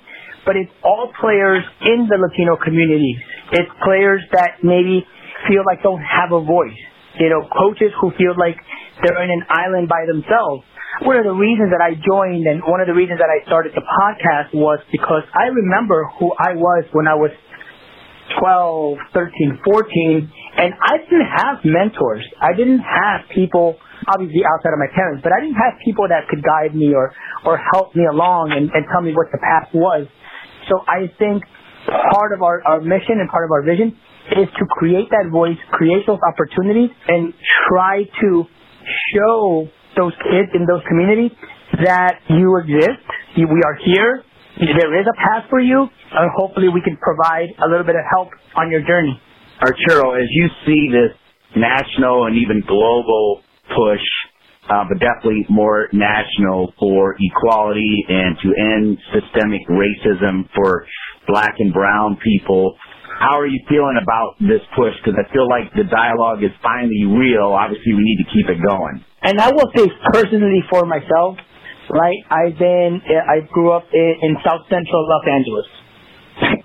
but 0.46 0.56
it's 0.56 0.72
all 0.84 1.12
players 1.20 1.66
in 1.82 2.06
the 2.06 2.18
Latino 2.22 2.56
community. 2.56 3.18
It's 3.52 3.70
players 3.84 4.22
that 4.32 4.62
maybe 4.62 5.06
feel 5.50 5.66
like 5.66 5.82
don't 5.82 6.02
have 6.06 6.32
a 6.32 6.42
voice. 6.42 6.78
You 7.20 7.30
know, 7.30 7.48
coaches 7.50 7.92
who 8.00 8.12
feel 8.18 8.38
like 8.38 8.56
they're 9.02 9.24
in 9.24 9.32
an 9.32 9.44
island 9.50 9.90
by 9.90 10.06
themselves. 10.06 10.64
One 11.04 11.18
of 11.18 11.26
the 11.26 11.36
reasons 11.36 11.72
that 11.76 11.84
I 11.84 11.96
joined 12.00 12.48
and 12.48 12.64
one 12.64 12.80
of 12.80 12.88
the 12.88 12.96
reasons 12.96 13.20
that 13.20 13.28
I 13.28 13.44
started 13.48 13.74
the 13.76 13.84
podcast 13.84 14.56
was 14.56 14.80
because 14.92 15.24
I 15.34 15.52
remember 15.52 16.08
who 16.20 16.32
I 16.40 16.56
was 16.56 16.86
when 16.94 17.08
I 17.08 17.16
was 17.16 17.32
12, 18.40 18.98
13, 19.14 19.60
14, 19.64 20.32
and 20.58 20.74
I 20.74 20.98
didn't 21.04 21.30
have 21.30 21.58
mentors. 21.64 22.24
I 22.42 22.56
didn't 22.56 22.80
have 22.80 23.28
people, 23.34 23.78
obviously 24.08 24.42
outside 24.46 24.74
of 24.74 24.80
my 24.80 24.92
parents, 24.94 25.22
but 25.24 25.34
I 25.34 25.42
didn't 25.42 25.58
have 25.58 25.78
people 25.84 26.08
that 26.10 26.28
could 26.30 26.44
guide 26.44 26.76
me 26.76 26.94
or, 26.94 27.14
or 27.46 27.58
help 27.58 27.96
me 27.96 28.06
along 28.06 28.54
and, 28.54 28.70
and 28.72 28.86
tell 28.92 29.02
me 29.02 29.14
what 29.14 29.28
the 29.32 29.42
path 29.42 29.70
was. 29.74 30.08
So 30.70 30.82
I 30.88 31.10
think 31.18 31.44
part 31.86 32.34
of 32.34 32.42
our, 32.42 32.62
our 32.66 32.82
mission 32.82 33.22
and 33.22 33.30
part 33.30 33.46
of 33.46 33.52
our 33.52 33.62
vision 33.62 33.98
is 34.38 34.50
to 34.58 34.66
create 34.66 35.10
that 35.14 35.30
voice, 35.30 35.58
create 35.72 36.06
those 36.08 36.22
opportunities, 36.26 36.90
and 37.08 37.34
try 37.70 38.04
to 38.22 38.46
show 39.14 39.70
those 39.98 40.14
kids 40.26 40.50
in 40.54 40.66
those 40.66 40.82
communities 40.88 41.32
that 41.84 42.20
you 42.30 42.58
exist, 42.58 43.06
we 43.38 43.62
are 43.66 43.78
here, 43.86 44.24
there 44.58 45.00
is 45.00 45.06
a 45.08 45.18
path 45.18 45.50
for 45.50 45.60
you, 45.60 45.88
and 46.12 46.32
hopefully 46.36 46.70
we 46.70 46.82
can 46.82 46.98
provide 46.98 47.50
a 47.60 47.68
little 47.68 47.86
bit 47.86 47.96
of 47.96 48.06
help 48.10 48.30
on 48.56 48.72
your 48.72 48.82
journey. 48.82 49.20
Arturo, 49.62 50.14
as 50.14 50.28
you 50.32 50.48
see 50.66 50.90
this 50.92 51.12
national 51.56 52.26
and 52.28 52.36
even 52.36 52.64
global 52.68 53.42
push, 53.74 54.06
uh, 54.70 54.84
but 54.90 55.00
definitely 55.00 55.46
more 55.50 55.88
national 55.94 56.74
for 56.80 57.16
equality 57.20 58.06
and 58.10 58.38
to 58.42 58.50
end 58.54 58.98
systemic 59.14 59.62
racism 59.70 60.50
for 60.56 60.86
black 61.28 61.56
and 61.60 61.74
brown 61.74 62.18
people, 62.24 62.76
how 63.20 63.40
are 63.40 63.48
you 63.48 63.62
feeling 63.70 63.96
about 64.02 64.36
this 64.40 64.60
push? 64.76 64.92
Because 65.00 65.16
I 65.16 65.26
feel 65.32 65.48
like 65.48 65.72
the 65.72 65.88
dialogue 65.88 66.44
is 66.44 66.52
finally 66.62 67.08
real. 67.08 67.56
Obviously, 67.56 67.96
we 67.96 68.04
need 68.04 68.20
to 68.20 68.28
keep 68.28 68.48
it 68.52 68.60
going. 68.60 69.00
And 69.24 69.40
I 69.40 69.50
will 69.56 69.72
say 69.72 69.88
personally 70.12 70.62
for 70.70 70.86
myself, 70.86 71.40
right? 71.90 72.20
I've 72.30 72.60
been, 72.60 73.02
I 73.08 73.48
grew 73.48 73.72
up 73.72 73.88
in, 73.94 74.16
in 74.22 74.32
South 74.44 74.68
Central 74.70 75.08
Los 75.08 75.26
Angeles, 75.32 75.68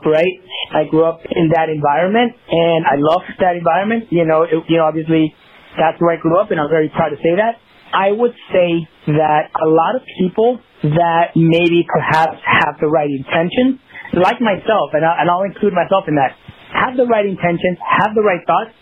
right? 0.06 0.36
I 0.74 0.90
grew 0.90 1.04
up 1.04 1.20
in 1.24 1.50
that 1.54 1.70
environment, 1.70 2.34
and 2.50 2.84
I 2.86 2.98
love 2.98 3.22
that 3.38 3.54
environment. 3.56 4.10
You 4.10 4.26
know, 4.26 4.42
it, 4.42 4.58
you 4.68 4.78
know, 4.78 4.84
obviously, 4.84 5.34
that's 5.78 6.00
where 6.00 6.16
I 6.16 6.20
grew 6.20 6.38
up, 6.38 6.50
and 6.50 6.60
I'm 6.60 6.70
very 6.70 6.88
proud 6.88 7.10
to 7.10 7.16
say 7.16 7.36
that. 7.36 7.58
I 7.92 8.12
would 8.12 8.34
say 8.54 8.86
that 9.18 9.50
a 9.50 9.66
lot 9.66 9.96
of 9.96 10.02
people 10.18 10.60
that 10.82 11.34
maybe 11.34 11.86
perhaps 11.86 12.38
have 12.46 12.78
the 12.80 12.86
right 12.86 13.10
intentions 13.10 13.82
like 14.14 14.40
myself, 14.40 14.90
and, 14.94 15.04
I, 15.04 15.22
and 15.22 15.30
I'll 15.30 15.42
include 15.42 15.74
myself 15.74 16.04
in 16.08 16.14
that, 16.16 16.34
have 16.74 16.96
the 16.96 17.06
right 17.06 17.26
intentions, 17.26 17.78
have 17.82 18.14
the 18.14 18.22
right 18.22 18.42
thoughts, 18.46 18.74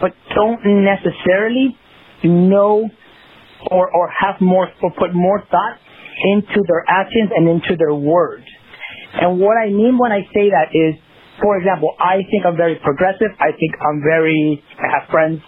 but 0.00 0.12
don't 0.34 0.60
necessarily 0.64 1.76
know 2.24 2.88
or, 3.70 3.90
or 3.90 4.08
have 4.08 4.40
more, 4.40 4.68
or 4.82 4.90
put 4.98 5.14
more 5.14 5.42
thought 5.50 5.76
into 6.24 6.60
their 6.66 6.84
actions 6.88 7.30
and 7.34 7.48
into 7.48 7.76
their 7.76 7.94
words. 7.94 8.44
And 9.14 9.40
what 9.40 9.56
I 9.56 9.68
mean 9.68 9.98
when 9.98 10.12
I 10.12 10.22
say 10.34 10.50
that 10.50 10.72
is, 10.72 10.94
for 11.40 11.56
example, 11.56 11.94
I 12.00 12.22
think 12.30 12.44
I'm 12.44 12.56
very 12.56 12.76
progressive. 12.76 13.30
I 13.38 13.52
think 13.52 13.72
I'm 13.80 14.02
very, 14.02 14.62
I 14.78 15.00
have 15.00 15.08
friends 15.10 15.40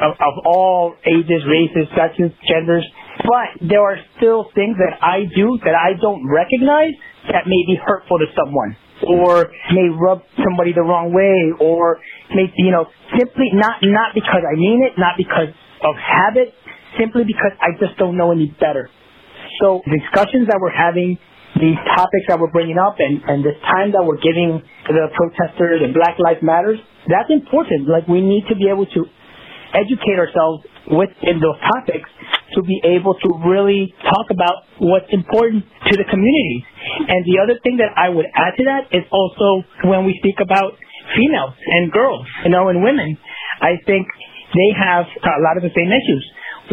of, 0.00 0.12
of 0.16 0.34
all 0.46 0.94
ages, 1.04 1.42
races, 1.44 1.88
sexes, 1.96 2.32
genders. 2.48 2.86
But 3.22 3.68
there 3.68 3.82
are 3.82 3.98
still 4.16 4.48
things 4.54 4.76
that 4.80 4.96
I 5.04 5.28
do 5.28 5.58
that 5.64 5.76
I 5.76 6.00
don't 6.00 6.24
recognize 6.24 6.96
that 7.28 7.44
may 7.46 7.62
be 7.68 7.76
hurtful 7.76 8.18
to 8.18 8.26
someone 8.34 8.76
or 9.04 9.50
may 9.74 9.90
rub 9.90 10.22
somebody 10.40 10.72
the 10.72 10.82
wrong 10.82 11.12
way 11.12 11.52
or 11.58 11.98
may, 12.34 12.48
you 12.56 12.70
know, 12.70 12.86
simply 13.18 13.50
not, 13.52 13.82
not 13.82 14.14
because 14.14 14.42
I 14.46 14.56
mean 14.56 14.82
it, 14.86 14.96
not 14.96 15.18
because 15.18 15.52
of 15.82 15.94
habit, 15.98 16.54
simply 16.98 17.24
because 17.26 17.52
I 17.60 17.76
just 17.78 17.98
don't 17.98 18.16
know 18.16 18.32
any 18.32 18.54
better. 18.58 18.88
So 19.60 19.82
discussions 19.84 20.48
that 20.48 20.58
we're 20.58 20.74
having, 20.74 21.18
these 21.60 21.76
topics 21.94 22.26
that 22.32 22.40
we're 22.40 22.50
bringing 22.50 22.78
up 22.78 22.96
and, 22.98 23.20
and 23.28 23.44
this 23.44 23.58
time 23.68 23.92
that 23.92 24.02
we're 24.02 24.22
giving 24.22 24.62
the 24.88 25.12
protesters 25.12 25.84
and 25.84 25.92
Black 25.92 26.16
Lives 26.16 26.40
Matters, 26.40 26.80
that's 27.06 27.28
important. 27.28 27.86
Like 27.88 28.08
we 28.08 28.22
need 28.24 28.48
to 28.48 28.56
be 28.56 28.72
able 28.72 28.86
to 28.86 29.04
educate 29.72 30.18
ourselves 30.20 30.64
within 30.88 31.40
those 31.40 31.58
topics 31.74 32.08
to 32.54 32.62
be 32.62 32.80
able 32.84 33.16
to 33.16 33.28
really 33.48 33.94
talk 34.04 34.28
about 34.28 34.68
what's 34.78 35.08
important 35.10 35.64
to 35.88 35.92
the 35.96 36.04
community. 36.04 36.64
And 37.08 37.24
the 37.24 37.40
other 37.40 37.56
thing 37.64 37.80
that 37.80 37.96
I 37.96 38.08
would 38.12 38.28
add 38.28 38.52
to 38.60 38.64
that 38.68 38.82
is 38.92 39.04
also 39.08 39.64
when 39.88 40.04
we 40.04 40.16
speak 40.20 40.36
about 40.40 40.76
females 41.16 41.56
and 41.56 41.90
girls, 41.90 42.26
you 42.44 42.50
know, 42.50 42.68
and 42.68 42.84
women, 42.84 43.16
I 43.60 43.80
think 43.86 44.06
they 44.52 44.70
have 44.76 45.08
a 45.08 45.40
lot 45.40 45.56
of 45.56 45.64
the 45.64 45.72
same 45.72 45.88
issues 45.88 46.24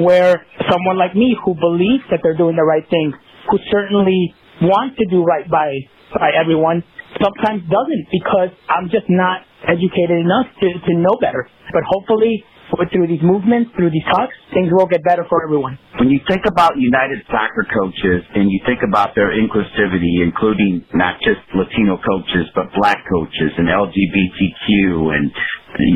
where 0.04 0.46
someone 0.68 0.98
like 1.00 1.16
me 1.16 1.36
who 1.44 1.56
believes 1.56 2.04
that 2.12 2.20
they're 2.24 2.38
doing 2.38 2.56
the 2.56 2.68
right 2.68 2.84
thing, 2.90 3.14
who 3.50 3.58
certainly 3.72 4.36
wants 4.62 5.00
to 5.00 5.06
do 5.08 5.24
right 5.24 5.50
by, 5.50 5.72
by 6.14 6.32
everyone, 6.36 6.84
sometimes 7.18 7.64
doesn't 7.66 8.06
because 8.12 8.52
I'm 8.68 8.92
just 8.92 9.08
not 9.10 9.48
educated 9.66 10.20
enough 10.20 10.48
to, 10.62 10.68
to 10.88 10.92
know 10.94 11.16
better. 11.20 11.48
But 11.72 11.84
hopefully 11.88 12.44
through 12.92 13.08
these 13.08 13.22
movements, 13.22 13.72
through 13.76 13.90
these 13.90 14.06
talks, 14.12 14.34
things 14.54 14.70
will 14.72 14.88
get 14.88 15.04
better 15.04 15.26
for 15.30 15.44
everyone. 15.44 15.78
When 16.00 16.10
you 16.10 16.20
think 16.28 16.46
about 16.46 16.78
United 16.78 17.26
Soccer 17.28 17.66
coaches 17.70 18.22
and 18.36 18.50
you 18.50 18.60
think 18.66 18.80
about 18.88 19.16
their 19.16 19.34
inclusivity, 19.34 20.22
including 20.22 20.86
not 20.94 21.18
just 21.22 21.42
Latino 21.54 21.98
coaches, 21.98 22.48
but 22.56 22.70
black 22.78 22.98
coaches 23.10 23.52
and 23.58 23.68
LGBTQ 23.68 25.14
and 25.14 25.32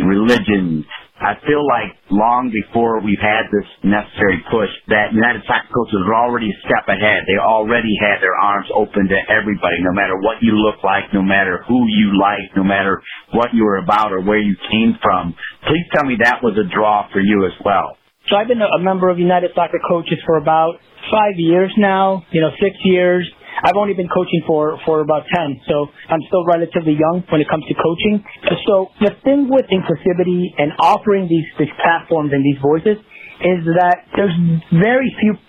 religion 0.08 0.86
I 1.24 1.40
feel 1.48 1.64
like 1.64 1.96
long 2.12 2.52
before 2.52 3.00
we've 3.00 3.22
had 3.24 3.48
this 3.48 3.64
necessary 3.80 4.44
push, 4.52 4.68
that 4.92 5.16
United 5.16 5.48
Soccer 5.48 5.72
coaches 5.72 6.04
were 6.04 6.20
already 6.20 6.52
a 6.52 6.58
step 6.68 6.84
ahead. 6.92 7.24
They 7.32 7.40
already 7.40 7.96
had 7.96 8.20
their 8.20 8.36
arms 8.36 8.68
open 8.76 9.08
to 9.08 9.20
everybody, 9.32 9.80
no 9.80 9.96
matter 9.96 10.20
what 10.20 10.44
you 10.44 10.52
look 10.60 10.84
like, 10.84 11.16
no 11.16 11.24
matter 11.24 11.64
who 11.64 11.88
you 11.88 12.20
like, 12.20 12.52
no 12.60 12.68
matter 12.68 13.00
what 13.32 13.56
you 13.56 13.64
were 13.64 13.80
about 13.80 14.12
or 14.12 14.20
where 14.20 14.44
you 14.44 14.60
came 14.68 15.00
from. 15.00 15.32
Please 15.64 15.88
tell 15.96 16.04
me 16.04 16.20
that 16.20 16.44
was 16.44 16.60
a 16.60 16.68
draw 16.68 17.08
for 17.16 17.24
you 17.24 17.48
as 17.48 17.56
well. 17.64 17.96
So 18.28 18.36
I've 18.36 18.48
been 18.48 18.62
a 18.62 18.80
member 18.80 19.10
of 19.10 19.20
United 19.20 19.52
Soccer 19.56 19.80
Coaches 19.88 20.20
for 20.26 20.38
about 20.38 20.76
five 21.12 21.36
years 21.36 21.72
now, 21.78 22.24
you 22.32 22.42
know, 22.42 22.52
six 22.60 22.76
years. 22.84 23.30
I've 23.64 23.80
only 23.80 23.94
been 23.94 24.12
coaching 24.12 24.44
for, 24.46 24.78
for 24.86 25.00
about 25.00 25.24
10, 25.32 25.62
so 25.68 25.88
I'm 26.10 26.20
still 26.28 26.44
relatively 26.46 27.00
young 27.00 27.24
when 27.32 27.40
it 27.40 27.48
comes 27.48 27.64
to 27.72 27.76
coaching. 27.80 28.20
So 28.68 28.92
the 29.00 29.16
thing 29.24 29.48
with 29.48 29.66
inclusivity 29.72 30.52
and 30.60 30.76
offering 30.80 31.32
these, 31.32 31.48
these 31.58 31.72
platforms 31.80 32.32
and 32.36 32.44
these 32.44 32.60
voices 32.60 33.00
is 33.40 33.64
that 33.80 34.04
there's 34.16 34.36
very 34.76 35.08
few 35.20 35.40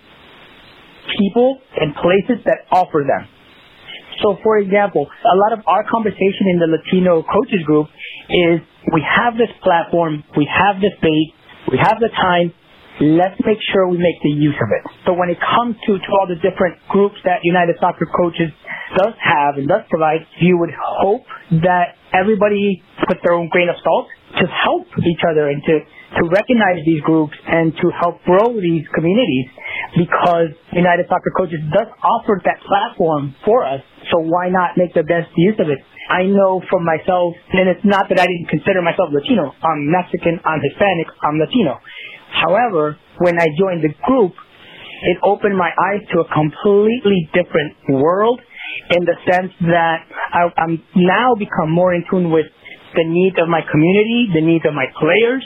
people 1.18 1.58
and 1.74 1.94
places 1.94 2.42
that 2.46 2.70
offer 2.70 3.02
them. 3.02 3.28
So 4.22 4.38
for 4.42 4.58
example, 4.58 5.06
a 5.10 5.36
lot 5.36 5.58
of 5.58 5.66
our 5.66 5.82
conversation 5.90 6.46
in 6.54 6.58
the 6.62 6.70
Latino 6.70 7.22
coaches 7.26 7.66
group 7.66 7.88
is 8.30 8.62
we 8.94 9.02
have 9.02 9.34
this 9.34 9.50
platform, 9.62 10.22
we 10.36 10.46
have 10.46 10.80
this 10.80 10.94
space, 11.02 11.34
we 11.70 11.78
have 11.82 11.98
the 11.98 12.10
time, 12.14 12.54
let's 13.00 13.38
make 13.42 13.58
sure 13.72 13.88
we 13.88 13.98
make 13.98 14.18
the 14.22 14.30
use 14.30 14.54
of 14.54 14.70
it. 14.70 14.84
So 15.06 15.14
when 15.14 15.30
it 15.30 15.38
comes 15.42 15.74
to, 15.86 15.98
to 15.98 16.08
all 16.14 16.26
the 16.30 16.38
different 16.38 16.78
groups 16.88 17.18
that 17.24 17.42
United 17.42 17.76
Soccer 17.80 18.06
Coaches 18.06 18.54
does 18.94 19.14
have 19.18 19.58
and 19.58 19.66
does 19.66 19.82
provide, 19.90 20.22
you 20.38 20.58
would 20.58 20.70
hope 20.78 21.26
that 21.66 21.98
everybody 22.14 22.82
puts 23.08 23.18
their 23.26 23.34
own 23.34 23.48
grain 23.50 23.68
of 23.68 23.76
salt 23.82 24.06
to 24.38 24.46
help 24.46 24.86
each 25.02 25.22
other 25.26 25.50
and 25.50 25.62
to, 25.66 25.74
to 26.18 26.22
recognize 26.30 26.78
these 26.86 27.02
groups 27.02 27.34
and 27.46 27.74
to 27.82 27.90
help 27.98 28.22
grow 28.22 28.54
these 28.54 28.86
communities 28.94 29.46
because 29.98 30.54
United 30.74 31.06
Soccer 31.10 31.34
Coaches 31.34 31.58
does 31.74 31.90
offer 32.02 32.38
that 32.46 32.62
platform 32.62 33.34
for 33.44 33.66
us. 33.66 33.82
So 34.10 34.22
why 34.22 34.50
not 34.50 34.78
make 34.78 34.94
the 34.94 35.02
best 35.06 35.30
use 35.36 35.58
of 35.58 35.66
it? 35.70 35.78
I 36.10 36.28
know 36.28 36.60
from 36.68 36.84
myself, 36.84 37.32
and 37.52 37.64
it's 37.68 37.84
not 37.84 38.12
that 38.12 38.20
I 38.20 38.26
didn't 38.28 38.52
consider 38.52 38.82
myself 38.82 39.08
Latino. 39.08 39.56
I'm 39.64 39.88
Mexican, 39.88 40.36
I'm 40.44 40.60
Hispanic, 40.60 41.08
I'm 41.24 41.40
Latino. 41.40 41.80
However, 42.34 42.98
when 43.18 43.38
I 43.38 43.46
joined 43.58 43.82
the 43.82 43.94
group, 44.02 44.32
it 45.02 45.18
opened 45.22 45.56
my 45.56 45.70
eyes 45.70 46.02
to 46.12 46.20
a 46.20 46.28
completely 46.32 47.28
different 47.32 47.76
world 47.88 48.40
in 48.90 49.04
the 49.04 49.16
sense 49.30 49.52
that 49.60 50.04
I, 50.32 50.50
I'm 50.58 50.82
now 50.96 51.34
become 51.38 51.70
more 51.70 51.94
in 51.94 52.04
tune 52.10 52.30
with 52.30 52.46
the 52.94 53.04
needs 53.06 53.36
of 53.40 53.48
my 53.48 53.60
community, 53.70 54.30
the 54.34 54.40
needs 54.40 54.64
of 54.66 54.74
my 54.74 54.86
players, 54.98 55.44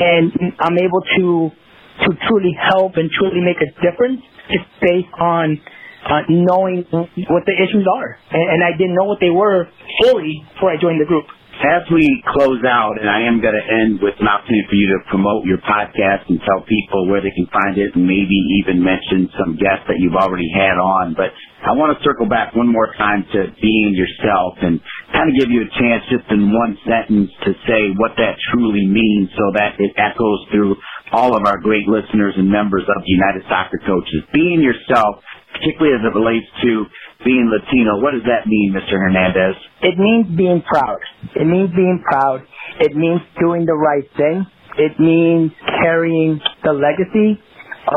and 0.00 0.32
I'm 0.60 0.78
able 0.78 1.02
to 1.16 1.50
to 1.94 2.10
truly 2.26 2.50
help 2.58 2.96
and 2.96 3.08
truly 3.10 3.38
make 3.40 3.62
a 3.62 3.70
difference 3.78 4.20
just 4.50 4.66
based 4.82 5.14
on 5.20 5.60
uh, 6.10 6.26
knowing 6.28 6.84
what 6.90 7.46
the 7.46 7.54
issues 7.54 7.86
are. 7.86 8.18
And, 8.32 8.58
and 8.58 8.60
I 8.64 8.76
didn't 8.76 8.94
know 8.94 9.04
what 9.04 9.20
they 9.20 9.30
were 9.30 9.68
fully 10.02 10.44
before 10.54 10.72
I 10.72 10.76
joined 10.80 11.00
the 11.00 11.06
group. 11.06 11.24
As 11.62 11.86
we 11.92 12.06
close 12.34 12.62
out, 12.66 12.98
and 12.98 13.06
I 13.06 13.28
am 13.30 13.38
going 13.38 13.54
to 13.54 13.66
end 13.66 14.02
with 14.02 14.18
an 14.18 14.26
opportunity 14.26 14.66
for 14.66 14.74
you 14.74 14.88
to 14.96 15.00
promote 15.10 15.46
your 15.46 15.62
podcast 15.62 16.26
and 16.26 16.42
tell 16.42 16.66
people 16.66 17.06
where 17.06 17.22
they 17.22 17.30
can 17.30 17.46
find 17.52 17.78
it 17.78 17.94
and 17.94 18.02
maybe 18.02 18.34
even 18.58 18.82
mention 18.82 19.30
some 19.38 19.54
guests 19.54 19.86
that 19.86 20.02
you've 20.02 20.18
already 20.18 20.48
had 20.50 20.80
on. 20.80 21.14
But 21.14 21.30
I 21.62 21.72
want 21.72 21.96
to 21.96 22.04
circle 22.04 22.26
back 22.26 22.52
one 22.52 22.68
more 22.68 22.92
time 22.98 23.24
to 23.32 23.40
being 23.62 23.94
yourself 23.94 24.58
and 24.60 24.82
kind 25.14 25.30
of 25.30 25.34
give 25.38 25.48
you 25.48 25.64
a 25.64 25.70
chance 25.78 26.02
just 26.10 26.26
in 26.28 26.50
one 26.50 26.76
sentence 26.84 27.30
to 27.46 27.52
say 27.64 27.94
what 27.96 28.18
that 28.18 28.36
truly 28.52 28.84
means 28.84 29.30
so 29.38 29.54
that 29.54 29.78
it 29.78 29.94
echoes 29.96 30.40
through 30.50 30.76
all 31.12 31.36
of 31.36 31.46
our 31.46 31.60
great 31.62 31.86
listeners 31.86 32.34
and 32.36 32.50
members 32.50 32.84
of 32.84 32.98
the 33.00 33.12
United 33.12 33.46
Soccer 33.48 33.78
Coaches. 33.86 34.26
Being 34.34 34.60
yourself, 34.60 35.22
particularly 35.54 35.94
as 35.94 36.02
it 36.04 36.14
relates 36.14 36.46
to 36.62 36.70
being 37.24 37.48
Latino, 37.48 38.02
what 38.02 38.12
does 38.12 38.26
that 38.26 38.46
mean, 38.46 38.74
Mr. 38.74 38.98
Hernandez? 38.98 39.56
It 39.82 39.96
means 39.96 40.36
being 40.36 40.62
proud. 40.62 40.98
It 41.34 41.46
means 41.46 41.70
being 41.74 42.02
proud. 42.04 42.42
It 42.80 42.96
means 42.96 43.20
doing 43.40 43.64
the 43.64 43.74
right 43.78 44.04
thing. 44.18 44.44
It 44.76 44.98
means 44.98 45.52
carrying 45.82 46.40
the 46.64 46.74
legacy 46.74 47.38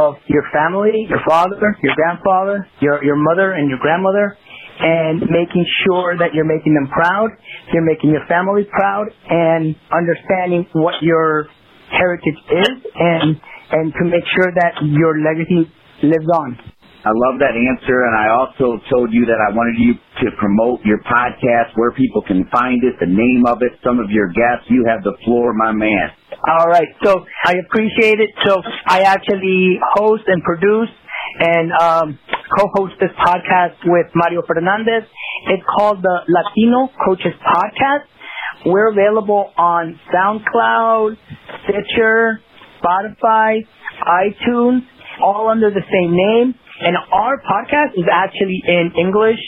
of 0.01 0.15
your 0.27 0.43
family, 0.53 1.07
your 1.09 1.21
father, 1.27 1.57
your 1.81 1.95
grandfather, 1.95 2.67
your, 2.81 3.03
your 3.03 3.15
mother 3.15 3.53
and 3.53 3.69
your 3.69 3.79
grandmother, 3.79 4.37
and 4.79 5.21
making 5.21 5.65
sure 5.85 6.17
that 6.17 6.33
you're 6.33 6.45
making 6.45 6.73
them 6.75 6.87
proud, 6.87 7.31
you're 7.73 7.85
making 7.85 8.11
your 8.11 8.25
family 8.27 8.63
proud, 8.69 9.07
and 9.29 9.75
understanding 9.91 10.67
what 10.73 10.95
your 11.01 11.47
heritage 11.89 12.37
is, 12.51 12.75
and, 12.95 13.41
and 13.71 13.93
to 13.93 14.03
make 14.05 14.23
sure 14.35 14.51
that 14.53 14.73
your 14.85 15.17
legacy 15.23 15.71
lives 16.03 16.27
on. 16.37 16.57
I 17.05 17.13
love 17.13 17.39
that 17.39 17.53
answer, 17.53 18.03
and 18.09 18.15
I 18.17 18.33
also 18.33 18.81
told 18.89 19.13
you 19.13 19.25
that 19.29 19.37
I 19.37 19.53
wanted 19.53 19.77
you 19.77 19.93
to 20.25 20.27
promote 20.37 20.81
your 20.83 20.99
podcast, 21.05 21.71
where 21.75 21.91
people 21.91 22.21
can 22.21 22.49
find 22.51 22.83
it, 22.83 22.97
the 22.99 23.07
name 23.07 23.45
of 23.45 23.61
it, 23.61 23.77
some 23.83 23.99
of 23.99 24.09
your 24.09 24.27
guests. 24.33 24.65
You 24.67 24.83
have 24.89 25.03
the 25.03 25.13
floor, 25.23 25.53
my 25.53 25.71
man. 25.71 26.09
All 26.49 26.67
right, 26.67 26.89
so 27.03 27.23
I 27.45 27.55
appreciate 27.65 28.19
it. 28.19 28.31
So 28.45 28.61
I 28.85 29.01
actually 29.01 29.79
host 29.95 30.23
and 30.27 30.43
produce 30.43 30.89
and 31.39 31.71
um, 31.71 32.19
co-host 32.57 32.95
this 32.99 33.13
podcast 33.19 33.77
with 33.85 34.07
Mario 34.15 34.41
Fernandez. 34.47 35.07
It's 35.47 35.63
called 35.77 36.01
the 36.01 36.17
Latino 36.27 36.89
Coaches 37.05 37.33
Podcast. 37.45 38.09
We're 38.65 38.91
available 38.91 39.53
on 39.55 39.99
SoundCloud, 40.13 41.15
Stitcher, 41.63 42.41
Spotify, 42.81 43.65
iTunes, 44.03 44.81
all 45.21 45.49
under 45.49 45.69
the 45.69 45.83
same 45.91 46.11
name. 46.15 46.55
And 46.81 46.95
our 47.11 47.41
podcast 47.41 47.97
is 47.97 48.05
actually 48.11 48.61
in 48.65 48.93
English 48.97 49.41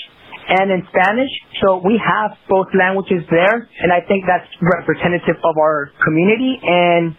and 0.49 0.73
in 0.73 0.81
Spanish. 0.89 1.29
So 1.61 1.77
we 1.85 2.01
have 2.01 2.33
both 2.49 2.67
languages 2.73 3.21
there. 3.29 3.69
And 3.81 3.93
I 3.93 4.01
think 4.01 4.25
that's 4.25 4.49
representative 4.61 5.37
of 5.45 5.55
our 5.61 5.93
community 6.01 6.57
and 6.63 7.13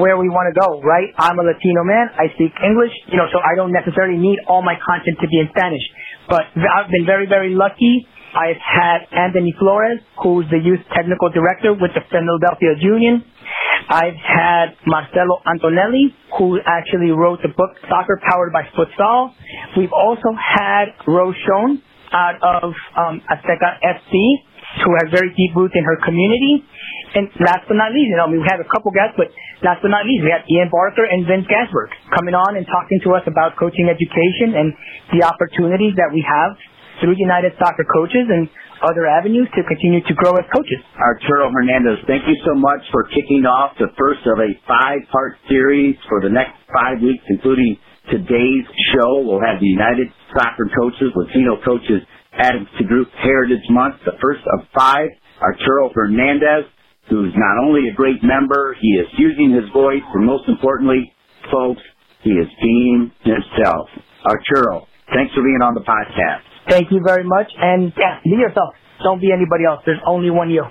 where 0.00 0.16
we 0.16 0.28
want 0.28 0.48
to 0.52 0.56
go, 0.56 0.80
right? 0.84 1.08
I'm 1.16 1.38
a 1.40 1.44
Latino 1.44 1.84
man. 1.84 2.12
I 2.12 2.28
speak 2.36 2.52
English, 2.60 2.92
you 3.08 3.16
know, 3.16 3.28
so 3.32 3.40
I 3.40 3.56
don't 3.56 3.72
necessarily 3.72 4.20
need 4.20 4.40
all 4.44 4.60
my 4.60 4.76
content 4.76 5.16
to 5.20 5.28
be 5.28 5.40
in 5.40 5.48
Spanish. 5.56 5.84
But 6.28 6.52
I've 6.56 6.92
been 6.92 7.08
very, 7.08 7.24
very 7.24 7.56
lucky. 7.56 8.04
I've 8.36 8.60
had 8.60 9.08
Anthony 9.10 9.52
Flores, 9.58 9.98
who's 10.22 10.46
the 10.52 10.60
youth 10.60 10.84
technical 10.94 11.32
director 11.32 11.72
with 11.72 11.90
the 11.96 12.04
Philadelphia 12.12 12.76
Union. 12.78 13.24
I've 13.90 14.14
had 14.22 14.78
Marcelo 14.86 15.42
Antonelli, 15.42 16.14
who 16.38 16.62
actually 16.62 17.10
wrote 17.10 17.42
the 17.42 17.50
book 17.50 17.74
Soccer 17.90 18.22
Powered 18.22 18.54
by 18.54 18.62
Futsal. 18.78 19.34
We've 19.74 19.90
also 19.90 20.30
had 20.38 20.94
Rose 21.10 21.34
Schoen 21.42 21.82
out 22.14 22.38
of 22.38 22.70
um, 22.94 23.18
Azteca 23.26 23.82
FC, 23.82 24.14
who 24.86 24.94
has 24.94 25.10
very 25.10 25.34
deep 25.34 25.58
roots 25.58 25.74
in 25.74 25.82
her 25.82 25.98
community. 26.06 26.62
And 27.18 27.34
last 27.42 27.66
but 27.66 27.74
not 27.74 27.90
least, 27.90 28.14
you 28.14 28.16
know, 28.22 28.26
I 28.26 28.30
mean, 28.30 28.38
we 28.38 28.46
had 28.46 28.62
a 28.62 28.70
couple 28.70 28.94
guests, 28.94 29.18
but 29.18 29.34
last 29.66 29.82
but 29.82 29.90
not 29.90 30.06
least, 30.06 30.22
we 30.22 30.30
had 30.30 30.46
Ian 30.46 30.70
Barker 30.70 31.02
and 31.02 31.26
Vince 31.26 31.50
Ganzberg 31.50 31.90
coming 32.14 32.38
on 32.38 32.54
and 32.54 32.62
talking 32.70 33.02
to 33.02 33.18
us 33.18 33.26
about 33.26 33.58
coaching 33.58 33.90
education 33.90 34.54
and 34.54 34.70
the 35.10 35.26
opportunities 35.26 35.98
that 35.98 36.14
we 36.14 36.22
have 36.22 36.54
through 37.02 37.18
United 37.18 37.58
Soccer 37.58 37.82
Coaches 37.90 38.30
and 38.30 38.46
other 38.82 39.06
avenues 39.06 39.48
to 39.56 39.62
continue 39.64 40.00
to 40.08 40.14
grow 40.14 40.32
as 40.36 40.46
coaches. 40.52 40.80
Arturo 40.96 41.52
Hernandez, 41.52 42.00
thank 42.06 42.24
you 42.26 42.36
so 42.44 42.54
much 42.56 42.80
for 42.90 43.04
kicking 43.12 43.44
off 43.44 43.76
the 43.78 43.92
first 43.98 44.24
of 44.24 44.40
a 44.40 44.50
five-part 44.66 45.36
series 45.48 45.96
for 46.08 46.20
the 46.20 46.32
next 46.32 46.56
five 46.72 47.00
weeks, 47.00 47.22
including 47.28 47.76
today's 48.10 48.66
show. 48.92 49.20
We'll 49.20 49.44
have 49.44 49.60
the 49.60 49.68
United 49.68 50.08
Soccer 50.32 50.68
Coaches, 50.72 51.12
Latino 51.14 51.60
Coaches 51.64 52.00
added 52.32 52.66
to 52.78 52.84
Group 52.84 53.08
Heritage 53.20 53.64
Month, 53.70 54.00
the 54.04 54.16
first 54.20 54.42
of 54.58 54.66
five. 54.76 55.08
Arturo 55.40 55.90
Hernandez, 55.94 56.68
who's 57.08 57.32
not 57.36 57.64
only 57.64 57.88
a 57.88 57.94
great 57.94 58.22
member, 58.22 58.76
he 58.80 58.88
is 58.96 59.08
using 59.18 59.52
his 59.52 59.68
voice, 59.72 60.04
and 60.14 60.24
most 60.24 60.48
importantly, 60.48 61.12
folks, 61.50 61.80
he 62.22 62.30
is 62.30 62.48
being 62.62 63.10
himself. 63.24 63.88
Arturo, 64.24 64.86
thanks 65.14 65.34
for 65.34 65.42
being 65.42 65.62
on 65.62 65.74
the 65.74 65.80
podcast. 65.80 66.42
Thank 66.68 66.90
you 66.90 67.00
very 67.04 67.24
much. 67.24 67.50
And 67.58 67.92
yeah, 67.96 68.20
be 68.24 68.30
yourself. 68.30 68.74
Don't 69.02 69.20
be 69.20 69.32
anybody 69.32 69.64
else. 69.64 69.82
There's 69.86 70.02
only 70.06 70.30
one 70.30 70.50
you. 70.50 70.64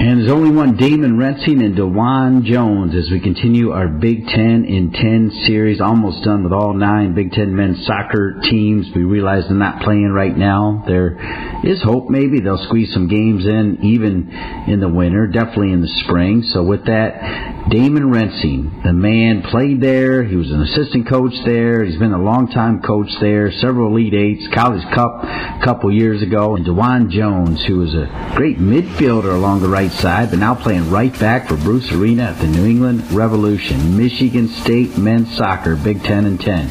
And 0.00 0.18
there's 0.18 0.30
only 0.30 0.50
one 0.50 0.76
Damon 0.76 1.18
Rensing 1.18 1.62
and 1.62 1.76
DeJuan 1.76 2.44
Jones 2.44 2.94
as 2.94 3.10
we 3.10 3.20
continue 3.20 3.72
our 3.72 3.86
Big 3.86 4.26
Ten 4.28 4.64
in 4.64 4.92
10 4.92 5.44
series. 5.46 5.78
Almost 5.78 6.24
done 6.24 6.42
with 6.42 6.54
all 6.54 6.72
nine 6.72 7.14
Big 7.14 7.32
Ten 7.32 7.54
men's 7.54 7.84
soccer 7.86 8.40
teams. 8.48 8.86
We 8.96 9.04
realize 9.04 9.44
they're 9.46 9.58
not 9.58 9.82
playing 9.82 10.10
right 10.10 10.34
now. 10.34 10.84
There 10.86 11.60
is 11.64 11.82
hope 11.82 12.08
maybe 12.08 12.40
they'll 12.40 12.64
squeeze 12.64 12.94
some 12.94 13.08
games 13.08 13.44
in 13.44 13.80
even 13.82 14.30
in 14.68 14.80
the 14.80 14.88
winter, 14.88 15.26
definitely 15.26 15.72
in 15.72 15.82
the 15.82 15.92
spring. 16.06 16.44
So 16.54 16.62
with 16.62 16.86
that, 16.86 17.68
Damon 17.68 18.10
Rensing, 18.10 18.80
the 18.82 18.94
man 18.94 19.42
played 19.42 19.82
there. 19.82 20.24
He 20.24 20.34
was 20.34 20.50
an 20.50 20.62
assistant 20.62 21.10
coach 21.10 21.34
there. 21.44 21.84
He's 21.84 21.98
been 21.98 22.14
a 22.14 22.22
long 22.22 22.48
time 22.48 22.80
coach 22.80 23.10
there, 23.20 23.52
several 23.60 23.92
Elite 23.92 24.14
Eights, 24.14 24.48
College 24.54 24.84
Cup 24.94 25.22
a 25.22 25.60
couple 25.62 25.92
years 25.92 26.22
ago. 26.22 26.56
And 26.56 26.64
DeJuan 26.64 27.10
Jones, 27.10 27.59
who 27.64 27.78
was 27.78 27.94
a 27.94 28.06
great 28.36 28.58
midfielder 28.58 29.34
along 29.34 29.60
the 29.60 29.68
right 29.68 29.90
side, 29.90 30.30
but 30.30 30.38
now 30.38 30.54
playing 30.54 30.90
right 30.90 31.16
back 31.18 31.48
for 31.48 31.56
Bruce 31.56 31.90
Arena 31.92 32.24
at 32.24 32.38
the 32.38 32.46
New 32.46 32.66
England 32.66 33.10
Revolution. 33.12 33.96
Michigan 33.96 34.48
State 34.48 34.96
men's 34.98 35.36
soccer, 35.36 35.76
Big 35.76 36.02
Ten 36.02 36.26
and 36.26 36.40
10. 36.40 36.70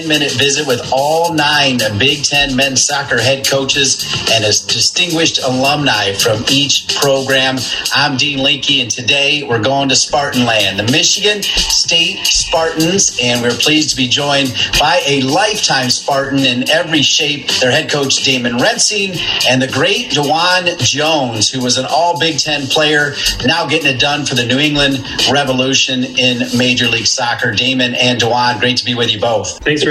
minute 0.07 0.31
visit 0.33 0.67
with 0.67 0.81
all 0.93 1.33
nine 1.33 1.79
Big 1.97 2.23
Ten 2.23 2.55
men's 2.55 2.83
soccer 2.83 3.19
head 3.19 3.47
coaches 3.47 4.03
and 4.31 4.43
a 4.43 4.47
distinguished 4.47 5.43
alumni 5.43 6.13
from 6.13 6.43
each 6.49 6.95
program. 6.95 7.57
I'm 7.93 8.17
Dean 8.17 8.39
Linke, 8.39 8.81
and 8.81 8.89
today 8.89 9.43
we're 9.43 9.61
going 9.61 9.89
to 9.89 9.95
Spartanland, 9.95 10.77
the 10.77 10.91
Michigan 10.91 11.43
State 11.43 12.25
Spartans, 12.25 13.17
and 13.21 13.41
we're 13.41 13.51
pleased 13.51 13.91
to 13.91 13.95
be 13.95 14.07
joined 14.07 14.53
by 14.79 15.01
a 15.07 15.21
lifetime 15.21 15.89
Spartan 15.89 16.39
in 16.39 16.69
every 16.69 17.01
shape, 17.01 17.47
their 17.59 17.71
head 17.71 17.89
coach 17.89 18.23
Damon 18.23 18.57
Rensing, 18.57 19.11
and 19.47 19.61
the 19.61 19.67
great 19.67 20.11
DeJuan 20.11 20.77
Jones, 20.79 21.49
who 21.49 21.61
was 21.61 21.77
an 21.77 21.85
all 21.89 22.19
Big 22.19 22.39
Ten 22.39 22.67
player, 22.67 23.13
now 23.45 23.67
getting 23.67 23.93
it 23.95 23.99
done 23.99 24.25
for 24.25 24.35
the 24.35 24.45
New 24.45 24.59
England 24.59 24.99
Revolution 25.31 26.03
in 26.03 26.39
Major 26.57 26.87
League 26.87 27.07
Soccer. 27.07 27.51
Damon 27.51 27.95
and 27.95 28.19
DeJuan, 28.19 28.59
great 28.59 28.77
to 28.77 28.85
be 28.85 28.95
with 28.95 29.11
you 29.11 29.19
both. 29.19 29.59
Thanks 29.63 29.83
for 29.83 29.90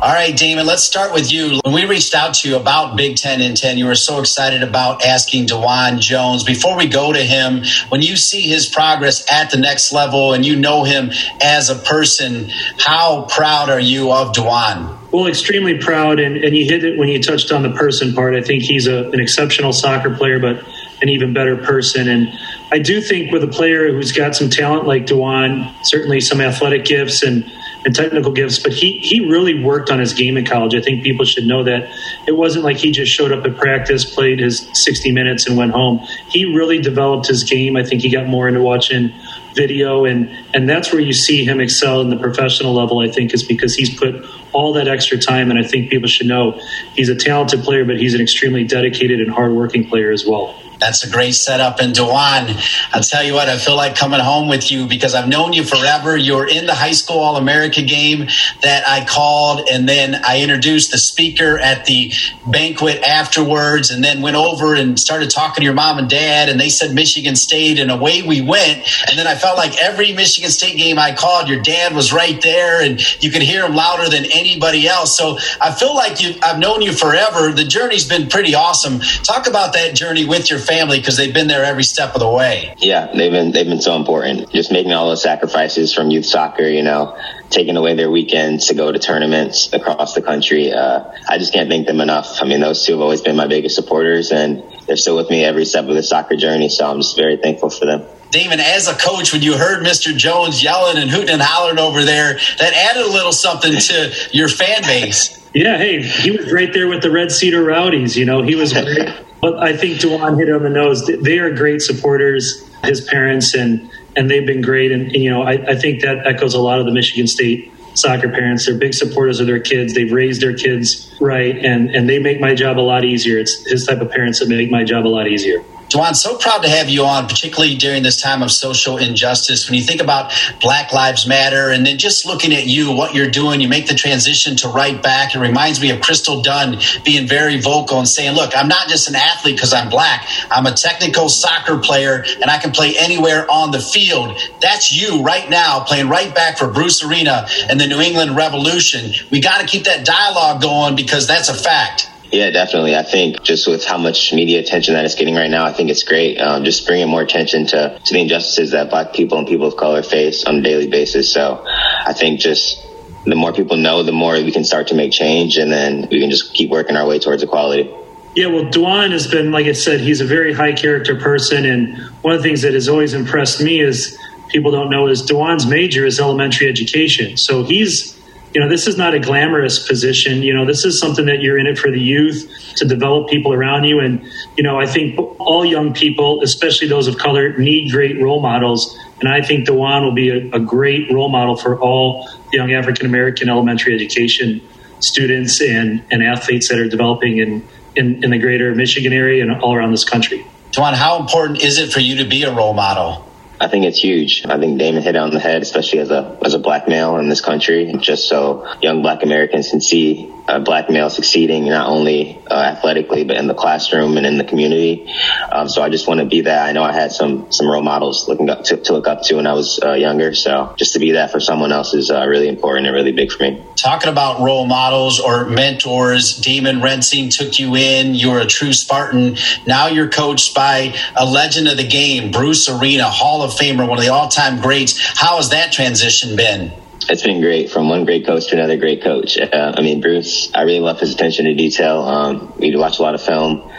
All 0.00 0.12
right, 0.12 0.36
Damon, 0.36 0.66
let's 0.66 0.82
start 0.82 1.12
with 1.12 1.32
you. 1.32 1.60
When 1.64 1.74
we 1.74 1.84
reached 1.84 2.14
out 2.14 2.34
to 2.34 2.48
you 2.48 2.56
about 2.56 2.96
Big 2.96 3.16
Ten 3.16 3.40
and 3.40 3.56
10, 3.56 3.78
you 3.78 3.86
were 3.86 3.94
so 3.94 4.20
excited 4.20 4.62
about 4.62 5.04
asking 5.04 5.46
DeJuan 5.46 6.00
Jones. 6.00 6.44
Before 6.44 6.76
we 6.76 6.86
go 6.86 7.12
to 7.12 7.22
him, 7.22 7.62
when 7.88 8.02
you 8.02 8.16
see 8.16 8.42
his 8.42 8.68
progress 8.68 9.30
at 9.30 9.50
the 9.50 9.56
next 9.56 9.92
level 9.92 10.32
and 10.32 10.44
you 10.44 10.56
know 10.56 10.84
him 10.84 11.10
as 11.40 11.70
a 11.70 11.76
person, 11.76 12.50
how 12.78 13.26
proud 13.30 13.70
are 13.70 13.80
you 13.80 14.12
of 14.12 14.32
DeJuan? 14.32 14.98
Well, 15.12 15.26
extremely 15.26 15.78
proud, 15.78 16.20
and, 16.20 16.36
and 16.36 16.56
you 16.56 16.64
hit 16.64 16.84
it 16.84 16.96
when 16.98 17.08
you 17.08 17.20
touched 17.20 17.50
on 17.50 17.62
the 17.62 17.70
person 17.70 18.14
part. 18.14 18.34
I 18.34 18.42
think 18.42 18.62
he's 18.62 18.86
a, 18.86 19.08
an 19.10 19.20
exceptional 19.20 19.72
soccer 19.72 20.14
player, 20.14 20.38
but 20.38 20.64
an 21.02 21.08
even 21.08 21.32
better 21.32 21.56
person. 21.56 22.08
And 22.08 22.28
I 22.70 22.78
do 22.78 23.00
think 23.00 23.32
with 23.32 23.42
a 23.42 23.48
player 23.48 23.90
who's 23.90 24.12
got 24.12 24.36
some 24.36 24.50
talent 24.50 24.86
like 24.86 25.06
DeJuan, 25.06 25.74
certainly 25.84 26.20
some 26.20 26.40
athletic 26.40 26.84
gifts 26.84 27.22
and 27.22 27.50
and 27.84 27.94
technical 27.94 28.32
gifts, 28.32 28.58
but 28.58 28.72
he 28.72 28.98
he 28.98 29.20
really 29.20 29.62
worked 29.62 29.90
on 29.90 29.98
his 29.98 30.12
game 30.12 30.36
in 30.36 30.44
college. 30.44 30.74
I 30.74 30.80
think 30.80 31.02
people 31.02 31.24
should 31.24 31.46
know 31.46 31.64
that 31.64 31.90
it 32.26 32.32
wasn't 32.32 32.64
like 32.64 32.76
he 32.76 32.90
just 32.90 33.12
showed 33.12 33.32
up 33.32 33.44
at 33.44 33.56
practice, 33.56 34.04
played 34.04 34.38
his 34.40 34.68
60 34.72 35.12
minutes, 35.12 35.46
and 35.46 35.56
went 35.56 35.72
home. 35.72 36.06
He 36.28 36.44
really 36.44 36.80
developed 36.80 37.26
his 37.26 37.44
game. 37.44 37.76
I 37.76 37.84
think 37.84 38.02
he 38.02 38.10
got 38.10 38.26
more 38.26 38.48
into 38.48 38.60
watching 38.60 39.12
video 39.54 40.04
and 40.04 40.30
and 40.54 40.68
that's 40.68 40.92
where 40.92 41.00
you 41.00 41.12
see 41.12 41.44
him 41.44 41.60
excel 41.60 42.00
in 42.00 42.08
the 42.08 42.16
professional 42.16 42.72
level 42.72 43.00
i 43.00 43.08
think 43.08 43.34
is 43.34 43.42
because 43.42 43.74
he's 43.74 43.98
put 43.98 44.24
all 44.52 44.72
that 44.72 44.86
extra 44.86 45.18
time 45.18 45.50
and 45.50 45.58
i 45.58 45.62
think 45.62 45.90
people 45.90 46.08
should 46.08 46.26
know 46.26 46.60
he's 46.94 47.08
a 47.08 47.16
talented 47.16 47.62
player 47.62 47.84
but 47.84 47.96
he's 47.98 48.14
an 48.14 48.20
extremely 48.20 48.64
dedicated 48.64 49.20
and 49.20 49.30
hardworking 49.30 49.88
player 49.88 50.12
as 50.12 50.24
well 50.24 50.54
that's 50.80 51.04
a 51.04 51.10
great 51.10 51.34
setup. 51.34 51.78
And 51.78 51.94
DeJuan, 51.94 52.90
I'll 52.92 53.02
tell 53.02 53.22
you 53.22 53.34
what, 53.34 53.48
I 53.48 53.58
feel 53.58 53.76
like 53.76 53.94
coming 53.94 54.20
home 54.20 54.48
with 54.48 54.72
you 54.72 54.86
because 54.86 55.14
I've 55.14 55.28
known 55.28 55.52
you 55.52 55.62
forever. 55.62 56.16
You 56.16 56.36
were 56.36 56.46
in 56.46 56.66
the 56.66 56.74
high 56.74 56.92
school 56.92 57.18
All 57.18 57.36
America 57.36 57.82
game 57.82 58.26
that 58.62 58.88
I 58.88 59.04
called, 59.04 59.68
and 59.70 59.88
then 59.88 60.16
I 60.24 60.40
introduced 60.40 60.90
the 60.90 60.98
speaker 60.98 61.58
at 61.58 61.84
the 61.84 62.12
banquet 62.46 63.02
afterwards, 63.02 63.90
and 63.90 64.02
then 64.02 64.22
went 64.22 64.36
over 64.36 64.74
and 64.74 64.98
started 64.98 65.30
talking 65.30 65.60
to 65.60 65.64
your 65.64 65.74
mom 65.74 65.98
and 65.98 66.08
dad, 66.08 66.48
and 66.48 66.58
they 66.58 66.68
said 66.68 66.94
Michigan 66.94 67.36
State, 67.36 67.78
and 67.78 67.90
away 67.90 68.22
we 68.22 68.40
went. 68.40 68.82
And 69.08 69.18
then 69.18 69.26
I 69.26 69.34
felt 69.34 69.56
like 69.56 69.80
every 69.80 70.12
Michigan 70.12 70.50
State 70.50 70.76
game 70.76 70.98
I 70.98 71.14
called, 71.14 71.48
your 71.48 71.62
dad 71.62 71.94
was 71.94 72.12
right 72.12 72.40
there, 72.42 72.82
and 72.82 73.00
you 73.22 73.30
could 73.30 73.42
hear 73.42 73.64
him 73.64 73.74
louder 73.74 74.08
than 74.08 74.24
anybody 74.24 74.88
else. 74.88 75.16
So 75.16 75.38
I 75.60 75.72
feel 75.72 75.94
like 75.94 76.20
you, 76.22 76.34
I've 76.42 76.58
known 76.58 76.82
you 76.82 76.92
forever. 76.92 77.52
The 77.52 77.64
journey's 77.64 78.08
been 78.08 78.28
pretty 78.28 78.54
awesome. 78.54 79.00
Talk 79.22 79.46
about 79.46 79.74
that 79.74 79.94
journey 79.94 80.24
with 80.24 80.50
your 80.50 80.58
family 80.58 80.69
because 80.70 81.16
they've 81.16 81.34
been 81.34 81.48
there 81.48 81.64
every 81.64 81.82
step 81.82 82.14
of 82.14 82.20
the 82.20 82.30
way. 82.30 82.74
Yeah, 82.78 83.10
they've 83.12 83.32
been 83.32 83.52
they've 83.52 83.66
been 83.66 83.80
so 83.80 83.96
important. 83.96 84.50
Just 84.50 84.72
making 84.72 84.92
all 84.92 85.08
those 85.08 85.22
sacrifices 85.22 85.92
from 85.92 86.10
youth 86.10 86.26
soccer, 86.26 86.62
you 86.62 86.82
know, 86.82 87.18
taking 87.50 87.76
away 87.76 87.94
their 87.94 88.10
weekends 88.10 88.66
to 88.68 88.74
go 88.74 88.90
to 88.90 88.98
tournaments 88.98 89.72
across 89.72 90.14
the 90.14 90.22
country. 90.22 90.72
Uh, 90.72 91.04
I 91.28 91.38
just 91.38 91.52
can't 91.52 91.68
thank 91.68 91.86
them 91.86 92.00
enough. 92.00 92.40
I 92.40 92.46
mean, 92.46 92.60
those 92.60 92.84
two 92.84 92.92
have 92.92 93.00
always 93.00 93.20
been 93.20 93.36
my 93.36 93.46
biggest 93.46 93.74
supporters, 93.74 94.30
and 94.30 94.62
they're 94.86 94.96
still 94.96 95.16
with 95.16 95.30
me 95.30 95.44
every 95.44 95.64
step 95.64 95.88
of 95.88 95.94
the 95.94 96.02
soccer 96.02 96.36
journey. 96.36 96.68
So 96.68 96.88
I'm 96.88 96.98
just 96.98 97.16
very 97.16 97.36
thankful 97.36 97.70
for 97.70 97.86
them. 97.86 98.04
Damon, 98.30 98.60
as 98.60 98.86
a 98.86 98.94
coach, 98.94 99.32
when 99.32 99.42
you 99.42 99.58
heard 99.58 99.84
Mr. 99.84 100.16
Jones 100.16 100.62
yelling 100.62 100.98
and 100.98 101.10
hooting 101.10 101.30
and 101.30 101.42
hollering 101.42 101.80
over 101.80 102.04
there, 102.04 102.34
that 102.58 102.72
added 102.72 103.02
a 103.02 103.10
little 103.10 103.32
something 103.32 103.72
to 103.76 104.12
your 104.32 104.48
fan 104.48 104.82
base. 104.82 105.39
Yeah, 105.52 105.78
hey, 105.78 106.02
he 106.02 106.30
was 106.30 106.52
right 106.52 106.72
there 106.72 106.86
with 106.86 107.02
the 107.02 107.10
Red 107.10 107.32
Cedar 107.32 107.64
Rowdies. 107.64 108.16
You 108.16 108.24
know, 108.24 108.42
he 108.42 108.54
was 108.54 108.72
great. 108.72 109.08
But 109.40 109.58
I 109.58 109.74
think 109.74 109.96
DeJuan 110.00 110.38
hit 110.38 110.50
it 110.50 110.54
on 110.54 110.62
the 110.62 110.68
nose. 110.68 111.06
They 111.06 111.38
are 111.38 111.50
great 111.50 111.80
supporters, 111.80 112.68
his 112.84 113.00
parents, 113.00 113.54
and 113.54 113.90
and 114.14 114.30
they've 114.30 114.46
been 114.46 114.60
great. 114.60 114.92
And, 114.92 115.04
and 115.04 115.16
you 115.16 115.30
know, 115.30 115.42
I, 115.42 115.52
I 115.52 115.76
think 115.76 116.02
that 116.02 116.26
echoes 116.26 116.52
a 116.52 116.60
lot 116.60 116.78
of 116.78 116.84
the 116.84 116.92
Michigan 116.92 117.26
State 117.26 117.72
soccer 117.94 118.28
parents. 118.28 118.66
They're 118.66 118.76
big 118.76 118.92
supporters 118.92 119.40
of 119.40 119.46
their 119.46 119.58
kids. 119.58 119.94
They've 119.94 120.12
raised 120.12 120.42
their 120.42 120.54
kids 120.54 121.10
right, 121.22 121.56
and 121.56 121.88
and 121.88 122.06
they 122.06 122.18
make 122.18 122.38
my 122.38 122.54
job 122.54 122.78
a 122.78 122.82
lot 122.82 123.04
easier. 123.04 123.38
It's 123.38 123.66
his 123.66 123.86
type 123.86 124.02
of 124.02 124.10
parents 124.10 124.40
that 124.40 124.48
make 124.50 124.70
my 124.70 124.84
job 124.84 125.06
a 125.06 125.08
lot 125.08 125.26
easier. 125.26 125.64
DeJuan, 125.90 126.14
so 126.14 126.36
proud 126.36 126.62
to 126.62 126.68
have 126.68 126.88
you 126.88 127.04
on, 127.04 127.26
particularly 127.26 127.74
during 127.74 128.04
this 128.04 128.20
time 128.20 128.42
of 128.42 128.52
social 128.52 128.96
injustice. 128.96 129.68
When 129.68 129.76
you 129.76 129.84
think 129.84 130.00
about 130.00 130.32
Black 130.60 130.92
Lives 130.92 131.26
Matter 131.26 131.70
and 131.70 131.84
then 131.84 131.98
just 131.98 132.24
looking 132.24 132.52
at 132.52 132.66
you, 132.66 132.92
what 132.92 133.12
you're 133.12 133.30
doing, 133.30 133.60
you 133.60 133.66
make 133.66 133.88
the 133.88 133.94
transition 133.94 134.56
to 134.58 134.68
right 134.68 135.02
back. 135.02 135.34
It 135.34 135.40
reminds 135.40 135.80
me 135.80 135.90
of 135.90 136.00
Crystal 136.00 136.42
Dunn 136.42 136.78
being 137.04 137.26
very 137.26 137.60
vocal 137.60 137.98
and 137.98 138.08
saying, 138.08 138.36
Look, 138.36 138.56
I'm 138.56 138.68
not 138.68 138.88
just 138.88 139.08
an 139.08 139.16
athlete 139.16 139.56
because 139.56 139.72
I'm 139.72 139.90
black. 139.90 140.26
I'm 140.50 140.66
a 140.66 140.72
technical 140.72 141.28
soccer 141.28 141.78
player 141.78 142.24
and 142.40 142.50
I 142.50 142.58
can 142.58 142.70
play 142.70 142.94
anywhere 142.96 143.50
on 143.50 143.72
the 143.72 143.80
field. 143.80 144.38
That's 144.60 144.92
you 144.92 145.22
right 145.22 145.50
now 145.50 145.80
playing 145.80 146.08
right 146.08 146.32
back 146.32 146.56
for 146.58 146.68
Bruce 146.68 147.02
Arena 147.02 147.48
and 147.68 147.80
the 147.80 147.88
New 147.88 148.00
England 148.00 148.36
Revolution. 148.36 149.10
We 149.30 149.40
got 149.40 149.60
to 149.60 149.66
keep 149.66 149.84
that 149.84 150.06
dialogue 150.06 150.62
going 150.62 150.94
because 150.94 151.26
that's 151.26 151.48
a 151.48 151.54
fact. 151.54 152.08
Yeah, 152.32 152.50
definitely. 152.50 152.94
I 152.94 153.02
think 153.02 153.42
just 153.42 153.66
with 153.66 153.84
how 153.84 153.98
much 153.98 154.32
media 154.32 154.60
attention 154.60 154.94
that 154.94 155.04
it's 155.04 155.16
getting 155.16 155.34
right 155.34 155.50
now, 155.50 155.64
I 155.64 155.72
think 155.72 155.90
it's 155.90 156.04
great. 156.04 156.38
Um, 156.38 156.64
just 156.64 156.86
bringing 156.86 157.08
more 157.08 157.22
attention 157.22 157.66
to, 157.68 157.98
to 158.04 158.12
the 158.12 158.20
injustices 158.20 158.70
that 158.70 158.88
black 158.88 159.12
people 159.12 159.38
and 159.38 159.48
people 159.48 159.66
of 159.66 159.76
color 159.76 160.02
face 160.02 160.44
on 160.44 160.56
a 160.58 160.62
daily 160.62 160.86
basis. 160.86 161.32
So 161.32 161.64
I 161.66 162.12
think 162.12 162.38
just 162.38 162.86
the 163.24 163.34
more 163.34 163.52
people 163.52 163.76
know, 163.76 164.04
the 164.04 164.12
more 164.12 164.34
we 164.34 164.52
can 164.52 164.64
start 164.64 164.88
to 164.88 164.94
make 164.94 165.12
change 165.12 165.56
and 165.56 165.72
then 165.72 166.08
we 166.10 166.20
can 166.20 166.30
just 166.30 166.54
keep 166.54 166.70
working 166.70 166.96
our 166.96 167.06
way 167.06 167.18
towards 167.18 167.42
equality. 167.42 167.92
Yeah, 168.36 168.46
well, 168.46 168.64
DeJuan 168.64 169.10
has 169.10 169.26
been, 169.26 169.50
like 169.50 169.66
I 169.66 169.72
said, 169.72 169.98
he's 170.00 170.20
a 170.20 170.24
very 170.24 170.52
high 170.52 170.72
character 170.72 171.16
person. 171.16 171.64
And 171.64 171.98
one 172.22 172.34
of 172.34 172.42
the 172.42 172.48
things 172.48 172.62
that 172.62 172.74
has 172.74 172.88
always 172.88 173.12
impressed 173.12 173.60
me 173.60 173.80
is 173.80 174.16
people 174.48 174.70
don't 174.70 174.88
know 174.88 175.08
is 175.08 175.28
DeJuan's 175.28 175.66
major 175.66 176.06
is 176.06 176.20
elementary 176.20 176.68
education. 176.68 177.36
So 177.36 177.64
he's 177.64 178.19
you 178.52 178.60
know, 178.60 178.68
this 178.68 178.86
is 178.86 178.96
not 178.96 179.14
a 179.14 179.20
glamorous 179.20 179.86
position. 179.86 180.42
You 180.42 180.54
know, 180.54 180.64
this 180.64 180.84
is 180.84 180.98
something 180.98 181.26
that 181.26 181.40
you're 181.40 181.58
in 181.58 181.66
it 181.66 181.78
for 181.78 181.90
the 181.90 182.00
youth 182.00 182.50
to 182.76 182.84
develop 182.84 183.28
people 183.28 183.52
around 183.52 183.84
you. 183.84 184.00
And, 184.00 184.24
you 184.56 184.64
know, 184.64 184.80
I 184.80 184.86
think 184.86 185.18
all 185.38 185.64
young 185.64 185.94
people, 185.94 186.42
especially 186.42 186.88
those 186.88 187.06
of 187.06 187.16
color, 187.16 187.56
need 187.58 187.92
great 187.92 188.20
role 188.20 188.40
models. 188.40 188.98
And 189.20 189.28
I 189.28 189.42
think 189.42 189.68
DeJuan 189.68 190.02
will 190.02 190.14
be 190.14 190.30
a, 190.30 190.56
a 190.56 190.60
great 190.60 191.12
role 191.12 191.28
model 191.28 191.56
for 191.56 191.78
all 191.78 192.28
young 192.52 192.72
African 192.72 193.06
American 193.06 193.48
elementary 193.48 193.94
education 193.94 194.60
students 194.98 195.60
and, 195.60 196.02
and 196.10 196.22
athletes 196.22 196.68
that 196.68 196.78
are 196.78 196.88
developing 196.88 197.38
in, 197.38 197.66
in, 197.94 198.24
in 198.24 198.30
the 198.30 198.38
greater 198.38 198.74
Michigan 198.74 199.12
area 199.12 199.42
and 199.42 199.62
all 199.62 199.74
around 199.74 199.92
this 199.92 200.04
country. 200.04 200.44
DeJuan, 200.72 200.94
how 200.94 201.20
important 201.20 201.62
is 201.62 201.78
it 201.78 201.92
for 201.92 202.00
you 202.00 202.16
to 202.16 202.24
be 202.24 202.42
a 202.42 202.52
role 202.52 202.74
model? 202.74 203.29
I 203.60 203.68
think 203.68 203.84
it's 203.84 203.98
huge. 203.98 204.46
I 204.46 204.58
think 204.58 204.78
Damon 204.78 205.02
hit 205.02 205.16
it 205.16 205.18
on 205.18 205.30
the 205.30 205.38
head, 205.38 205.60
especially 205.60 205.98
as 205.98 206.10
a 206.10 206.38
as 206.42 206.54
a 206.54 206.58
black 206.58 206.88
male 206.88 207.18
in 207.18 207.28
this 207.28 207.42
country, 207.42 207.92
just 208.00 208.26
so 208.26 208.66
young 208.80 209.02
black 209.02 209.22
Americans 209.22 209.68
can 209.68 209.82
see 209.82 210.32
a 210.48 210.60
black 210.60 210.90
male 210.90 211.10
succeeding 211.10 211.66
not 211.66 211.88
only 211.88 212.38
uh, 212.50 212.54
athletically 212.54 213.24
but 213.24 213.36
in 213.36 213.46
the 213.46 213.54
classroom 213.54 214.16
and 214.16 214.26
in 214.26 214.38
the 214.38 214.44
community. 214.44 215.06
Um, 215.52 215.68
so 215.68 215.82
I 215.82 215.90
just 215.90 216.08
want 216.08 216.20
to 216.20 216.26
be 216.26 216.42
that. 216.42 216.68
I 216.68 216.72
know 216.72 216.82
I 216.82 216.92
had 216.92 217.12
some 217.12 217.52
some 217.52 217.68
role 217.68 217.82
models 217.82 218.28
looking 218.28 218.50
up 218.50 218.64
to, 218.64 218.76
to 218.78 218.92
look 218.92 219.06
up 219.06 219.22
to 219.24 219.36
when 219.36 219.46
I 219.46 219.52
was 219.52 219.78
uh, 219.82 219.92
younger. 219.92 220.34
So 220.34 220.74
just 220.76 220.94
to 220.94 220.98
be 220.98 221.12
that 221.12 221.30
for 221.30 221.38
someone 221.38 221.72
else 221.72 221.94
is 221.94 222.10
uh, 222.10 222.26
really 222.26 222.48
important 222.48 222.86
and 222.86 222.94
really 222.94 223.12
big 223.12 223.30
for 223.30 223.42
me. 223.42 223.62
Talking 223.76 224.10
about 224.10 224.40
role 224.40 224.66
models 224.66 225.20
or 225.20 225.44
mentors, 225.44 226.38
Damon 226.38 226.80
Rensing 226.80 227.28
took 227.28 227.58
you 227.58 227.76
in. 227.76 228.14
You 228.14 228.30
were 228.30 228.40
a 228.40 228.46
true 228.46 228.72
Spartan. 228.72 229.36
Now 229.66 229.88
you're 229.88 230.08
coached 230.08 230.54
by 230.54 230.94
a 231.16 231.24
legend 231.24 231.68
of 231.68 231.76
the 231.76 231.86
game, 231.86 232.30
Bruce 232.30 232.68
Arena, 232.68 233.04
Hall 233.04 233.42
of 233.42 233.49
of 233.50 233.58
Famer, 233.58 233.88
one 233.88 233.98
of 233.98 234.04
the 234.04 234.10
all 234.10 234.28
time 234.28 234.60
greats. 234.60 234.98
How 235.18 235.36
has 235.36 235.50
that 235.50 235.72
transition 235.72 236.36
been? 236.36 236.72
It's 237.08 237.22
been 237.22 237.40
great 237.40 237.70
from 237.70 237.88
one 237.88 238.04
great 238.04 238.26
coach 238.26 238.48
to 238.48 238.56
another 238.56 238.76
great 238.76 239.02
coach. 239.02 239.38
Uh, 239.38 239.74
I 239.76 239.80
mean, 239.80 240.00
Bruce, 240.00 240.52
I 240.54 240.62
really 240.62 240.80
love 240.80 241.00
his 241.00 241.12
attention 241.12 241.46
to 241.46 241.54
detail. 241.54 242.02
Um, 242.02 242.52
we 242.58 242.74
watch 242.76 242.98
a 242.98 243.02
lot 243.02 243.14
of 243.14 243.22
film 243.22 243.70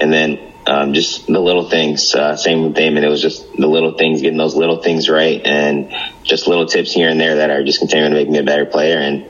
and 0.00 0.12
then 0.12 0.52
um, 0.66 0.92
just 0.92 1.26
the 1.26 1.40
little 1.40 1.68
things. 1.68 2.14
Uh, 2.14 2.36
same 2.36 2.62
with 2.62 2.74
Damon. 2.74 3.02
It 3.02 3.08
was 3.08 3.22
just 3.22 3.50
the 3.56 3.66
little 3.66 3.96
things, 3.96 4.20
getting 4.20 4.38
those 4.38 4.54
little 4.54 4.82
things 4.82 5.08
right 5.08 5.40
and 5.44 5.92
just 6.22 6.46
little 6.46 6.66
tips 6.66 6.92
here 6.92 7.08
and 7.08 7.18
there 7.18 7.36
that 7.36 7.50
are 7.50 7.64
just 7.64 7.78
continuing 7.78 8.12
to 8.12 8.16
make 8.16 8.28
me 8.28 8.38
a 8.38 8.44
better 8.44 8.66
player 8.66 8.98
and 8.98 9.26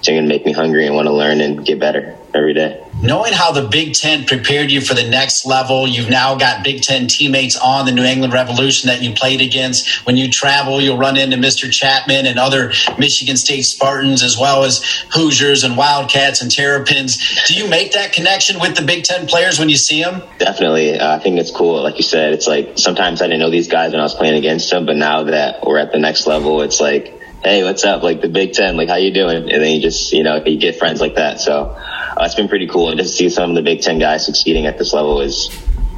continuing 0.00 0.28
to 0.28 0.34
make 0.34 0.46
me 0.46 0.52
hungry 0.52 0.86
and 0.86 0.94
want 0.94 1.06
to 1.06 1.12
learn 1.12 1.40
and 1.40 1.64
get 1.64 1.78
better 1.78 2.16
every 2.34 2.54
day 2.54 2.82
knowing 3.02 3.32
how 3.32 3.52
the 3.52 3.66
Big 3.68 3.94
Ten 3.94 4.24
prepared 4.24 4.70
you 4.70 4.80
for 4.80 4.94
the 4.94 5.08
next 5.08 5.46
level, 5.46 5.86
you've 5.86 6.10
now 6.10 6.36
got 6.36 6.64
Big 6.64 6.82
Ten 6.82 7.06
teammates 7.06 7.56
on 7.56 7.86
the 7.86 7.92
New 7.92 8.04
England 8.04 8.32
Revolution 8.32 8.88
that 8.88 9.02
you 9.02 9.12
played 9.12 9.40
against. 9.40 10.06
When 10.06 10.16
you 10.16 10.30
travel, 10.30 10.80
you'll 10.80 10.98
run 10.98 11.16
into 11.16 11.36
Mr. 11.36 11.70
Chapman 11.70 12.26
and 12.26 12.38
other 12.38 12.72
Michigan 12.98 13.36
State 13.36 13.62
Spartans, 13.62 14.22
as 14.22 14.36
well 14.38 14.64
as 14.64 14.84
Hoosiers 15.12 15.64
and 15.64 15.76
Wildcats 15.76 16.42
and 16.42 16.50
Terrapins. 16.50 17.44
Do 17.46 17.54
you 17.54 17.68
make 17.68 17.92
that 17.92 18.12
connection 18.12 18.60
with 18.60 18.76
the 18.76 18.82
Big 18.82 19.04
Ten 19.04 19.26
players 19.26 19.58
when 19.58 19.68
you 19.68 19.76
see 19.76 20.02
them? 20.02 20.22
Definitely. 20.38 20.98
Uh, 20.98 21.16
I 21.16 21.18
think 21.18 21.38
it's 21.38 21.50
cool. 21.50 21.82
Like 21.82 21.96
you 21.96 22.04
said, 22.04 22.32
it's 22.32 22.46
like 22.46 22.78
sometimes 22.78 23.22
I 23.22 23.26
didn't 23.26 23.40
know 23.40 23.50
these 23.50 23.68
guys 23.68 23.92
when 23.92 24.00
I 24.00 24.04
was 24.04 24.14
playing 24.14 24.36
against 24.36 24.70
them, 24.70 24.86
but 24.86 24.96
now 24.96 25.24
that 25.24 25.64
we're 25.64 25.78
at 25.78 25.92
the 25.92 25.98
next 25.98 26.26
level, 26.26 26.62
it's 26.62 26.80
like, 26.80 27.19
hey, 27.42 27.64
what's 27.64 27.84
up? 27.84 28.02
Like 28.02 28.20
the 28.20 28.28
Big 28.28 28.52
Ten, 28.52 28.76
like 28.76 28.88
how 28.88 28.96
you 28.96 29.12
doing? 29.12 29.50
And 29.50 29.62
then 29.62 29.72
you 29.72 29.80
just, 29.80 30.12
you 30.12 30.22
know, 30.22 30.42
you 30.44 30.58
get 30.58 30.78
friends 30.78 31.00
like 31.00 31.14
that. 31.14 31.40
So 31.40 31.70
uh, 31.70 32.22
it's 32.24 32.34
been 32.34 32.48
pretty 32.48 32.66
cool. 32.66 32.90
And 32.90 32.98
to 32.98 33.06
see 33.06 33.30
some 33.30 33.50
of 33.50 33.56
the 33.56 33.62
Big 33.62 33.80
Ten 33.80 33.98
guys 33.98 34.26
succeeding 34.26 34.66
at 34.66 34.78
this 34.78 34.92
level 34.92 35.20
is 35.20 35.48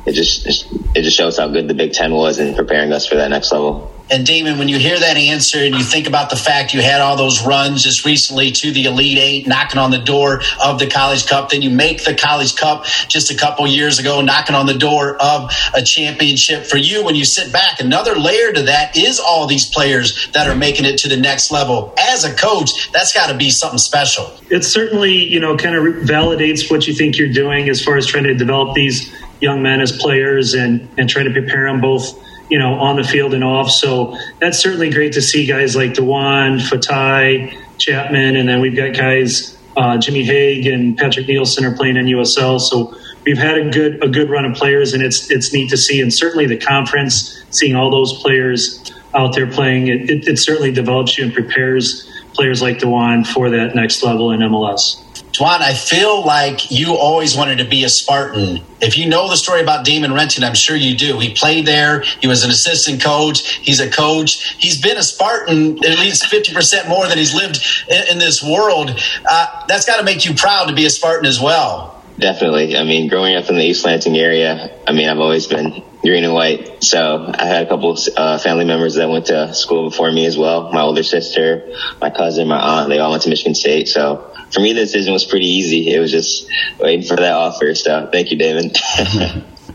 it 0.04 0.12
just 0.12 0.46
it 0.94 1.02
just 1.02 1.16
shows 1.16 1.38
how 1.38 1.48
good 1.48 1.68
the 1.68 1.74
Big 1.74 1.92
Ten 1.92 2.12
was 2.12 2.38
in 2.38 2.54
preparing 2.54 2.92
us 2.92 3.06
for 3.06 3.16
that 3.16 3.30
next 3.30 3.52
level. 3.52 3.90
And 4.10 4.26
Damon, 4.26 4.58
when 4.58 4.68
you 4.68 4.78
hear 4.78 4.98
that 4.98 5.16
answer 5.16 5.58
and 5.58 5.74
you 5.74 5.82
think 5.82 6.06
about 6.06 6.28
the 6.28 6.36
fact 6.36 6.74
you 6.74 6.82
had 6.82 7.00
all 7.00 7.16
those 7.16 7.46
runs 7.46 7.84
just 7.84 8.04
recently 8.04 8.50
to 8.50 8.70
the 8.70 8.84
Elite 8.84 9.16
Eight, 9.16 9.46
knocking 9.46 9.78
on 9.78 9.90
the 9.90 10.00
door 10.00 10.42
of 10.62 10.78
the 10.78 10.86
College 10.86 11.26
Cup, 11.26 11.50
then 11.50 11.62
you 11.62 11.70
make 11.70 12.04
the 12.04 12.14
College 12.14 12.54
Cup 12.56 12.84
just 13.08 13.30
a 13.30 13.36
couple 13.36 13.66
years 13.66 13.98
ago, 13.98 14.20
knocking 14.20 14.54
on 14.54 14.66
the 14.66 14.74
door 14.76 15.16
of 15.16 15.50
a 15.72 15.82
championship 15.82 16.66
for 16.66 16.76
you. 16.76 17.04
When 17.04 17.14
you 17.14 17.24
sit 17.24 17.52
back, 17.52 17.80
another 17.80 18.14
layer 18.16 18.52
to 18.52 18.62
that 18.64 18.96
is 18.98 19.18
all 19.18 19.46
these 19.46 19.66
players 19.66 20.28
that 20.32 20.46
are 20.46 20.56
making 20.56 20.84
it 20.84 20.98
to 20.98 21.08
the 21.08 21.16
next 21.16 21.50
level. 21.50 21.94
As 21.98 22.24
a 22.24 22.34
coach, 22.34 22.90
that's 22.92 23.14
got 23.14 23.30
to 23.30 23.36
be 23.36 23.48
something 23.48 23.78
special. 23.78 24.30
It 24.50 24.64
certainly, 24.64 25.24
you 25.24 25.40
know, 25.40 25.56
kind 25.56 25.74
of 25.74 25.84
validates 26.04 26.70
what 26.70 26.86
you 26.86 26.92
think 26.92 27.16
you're 27.16 27.32
doing 27.32 27.70
as 27.70 27.82
far 27.82 27.96
as 27.96 28.06
trying 28.06 28.24
to 28.24 28.34
develop 28.34 28.74
these 28.74 29.10
young 29.42 29.62
men 29.62 29.80
as 29.80 29.92
players 29.92 30.54
and 30.54 30.88
and 30.96 31.10
trying 31.10 31.26
to 31.26 31.32
prepare 31.32 31.66
them 31.66 31.80
both 31.80 32.18
you 32.48 32.58
know, 32.58 32.74
on 32.74 32.96
the 32.96 33.04
field 33.04 33.32
and 33.32 33.42
off. 33.42 33.70
So 33.70 34.14
that's 34.38 34.58
certainly 34.58 34.90
great 34.90 35.14
to 35.14 35.22
see 35.22 35.46
guys 35.46 35.74
like 35.74 35.92
DeJuan, 35.92 36.60
Fatai, 36.60 37.56
Chapman, 37.78 38.36
and 38.36 38.46
then 38.46 38.60
we've 38.60 38.76
got 38.76 38.94
guys 38.94 39.56
uh, 39.76 39.96
Jimmy 39.96 40.22
Hague 40.22 40.66
and 40.66 40.96
Patrick 40.96 41.26
Nielsen 41.28 41.64
are 41.64 41.74
playing 41.74 41.96
in 41.96 42.06
USL. 42.06 42.60
So 42.60 42.94
we've 43.24 43.38
had 43.38 43.58
a 43.58 43.70
good 43.70 44.04
a 44.04 44.08
good 44.08 44.28
run 44.28 44.44
of 44.44 44.54
players, 44.54 44.92
and 44.92 45.02
it's 45.02 45.30
it's 45.30 45.52
neat 45.52 45.70
to 45.70 45.76
see. 45.76 46.00
And 46.00 46.12
certainly 46.12 46.46
the 46.46 46.58
conference, 46.58 47.42
seeing 47.50 47.74
all 47.74 47.90
those 47.90 48.20
players 48.20 48.92
out 49.14 49.34
there 49.34 49.46
playing, 49.46 49.88
it, 49.88 50.10
it, 50.10 50.28
it 50.28 50.38
certainly 50.38 50.72
develops 50.72 51.18
you 51.18 51.24
and 51.24 51.32
prepares 51.32 52.06
players 52.34 52.62
like 52.62 52.78
DeJuan 52.78 53.26
for 53.26 53.50
that 53.50 53.74
next 53.74 54.02
level 54.02 54.30
in 54.30 54.40
MLS. 54.40 55.01
DeJuan, 55.32 55.60
I 55.60 55.74
feel 55.74 56.24
like 56.24 56.70
you 56.70 56.96
always 56.96 57.36
wanted 57.36 57.58
to 57.58 57.64
be 57.64 57.84
a 57.84 57.88
Spartan. 57.88 58.60
If 58.80 58.98
you 58.98 59.08
know 59.08 59.28
the 59.28 59.36
story 59.36 59.62
about 59.62 59.84
Damon 59.84 60.12
Rensing, 60.12 60.44
I'm 60.44 60.54
sure 60.54 60.76
you 60.76 60.96
do. 60.96 61.18
He 61.18 61.32
played 61.32 61.66
there. 61.66 62.00
He 62.20 62.26
was 62.26 62.44
an 62.44 62.50
assistant 62.50 63.02
coach. 63.02 63.40
He's 63.40 63.80
a 63.80 63.90
coach. 63.90 64.54
He's 64.58 64.80
been 64.80 64.98
a 64.98 65.02
Spartan 65.02 65.78
at 65.84 65.98
least 65.98 66.24
50% 66.24 66.88
more 66.88 67.06
than 67.06 67.16
he's 67.16 67.34
lived 67.34 67.60
in, 67.88 68.12
in 68.12 68.18
this 68.18 68.42
world. 68.42 69.00
Uh, 69.28 69.66
that's 69.66 69.86
got 69.86 69.98
to 69.98 70.04
make 70.04 70.26
you 70.26 70.34
proud 70.34 70.66
to 70.66 70.74
be 70.74 70.84
a 70.84 70.90
Spartan 70.90 71.26
as 71.26 71.40
well. 71.40 72.02
Definitely. 72.18 72.76
I 72.76 72.84
mean, 72.84 73.08
growing 73.08 73.34
up 73.34 73.48
in 73.48 73.56
the 73.56 73.64
East 73.64 73.84
Lansing 73.84 74.16
area, 74.16 74.70
I 74.86 74.92
mean, 74.92 75.08
I've 75.08 75.18
always 75.18 75.46
been 75.46 75.82
green 76.02 76.24
and 76.24 76.34
white. 76.34 76.82
So 76.82 77.32
I 77.32 77.46
had 77.46 77.66
a 77.66 77.68
couple 77.68 77.96
uh, 78.16 78.38
family 78.38 78.64
members 78.64 78.96
that 78.96 79.08
went 79.08 79.26
to 79.26 79.54
school 79.54 79.88
before 79.88 80.10
me 80.10 80.26
as 80.26 80.36
well. 80.36 80.72
My 80.72 80.82
older 80.82 81.02
sister, 81.02 81.74
my 82.00 82.10
cousin, 82.10 82.48
my 82.48 82.58
aunt, 82.58 82.88
they 82.88 82.98
all 82.98 83.10
went 83.10 83.22
to 83.22 83.28
Michigan 83.28 83.54
State. 83.54 83.88
So 83.88 84.30
for 84.52 84.60
me, 84.60 84.72
the 84.72 84.80
decision 84.80 85.12
was 85.12 85.24
pretty 85.24 85.46
easy. 85.46 85.94
It 85.94 86.00
was 86.00 86.10
just 86.10 86.48
waiting 86.78 87.06
for 87.06 87.16
that 87.16 87.32
offer. 87.32 87.74
So 87.74 88.08
thank 88.10 88.30
you, 88.30 88.36
David. 88.36 88.76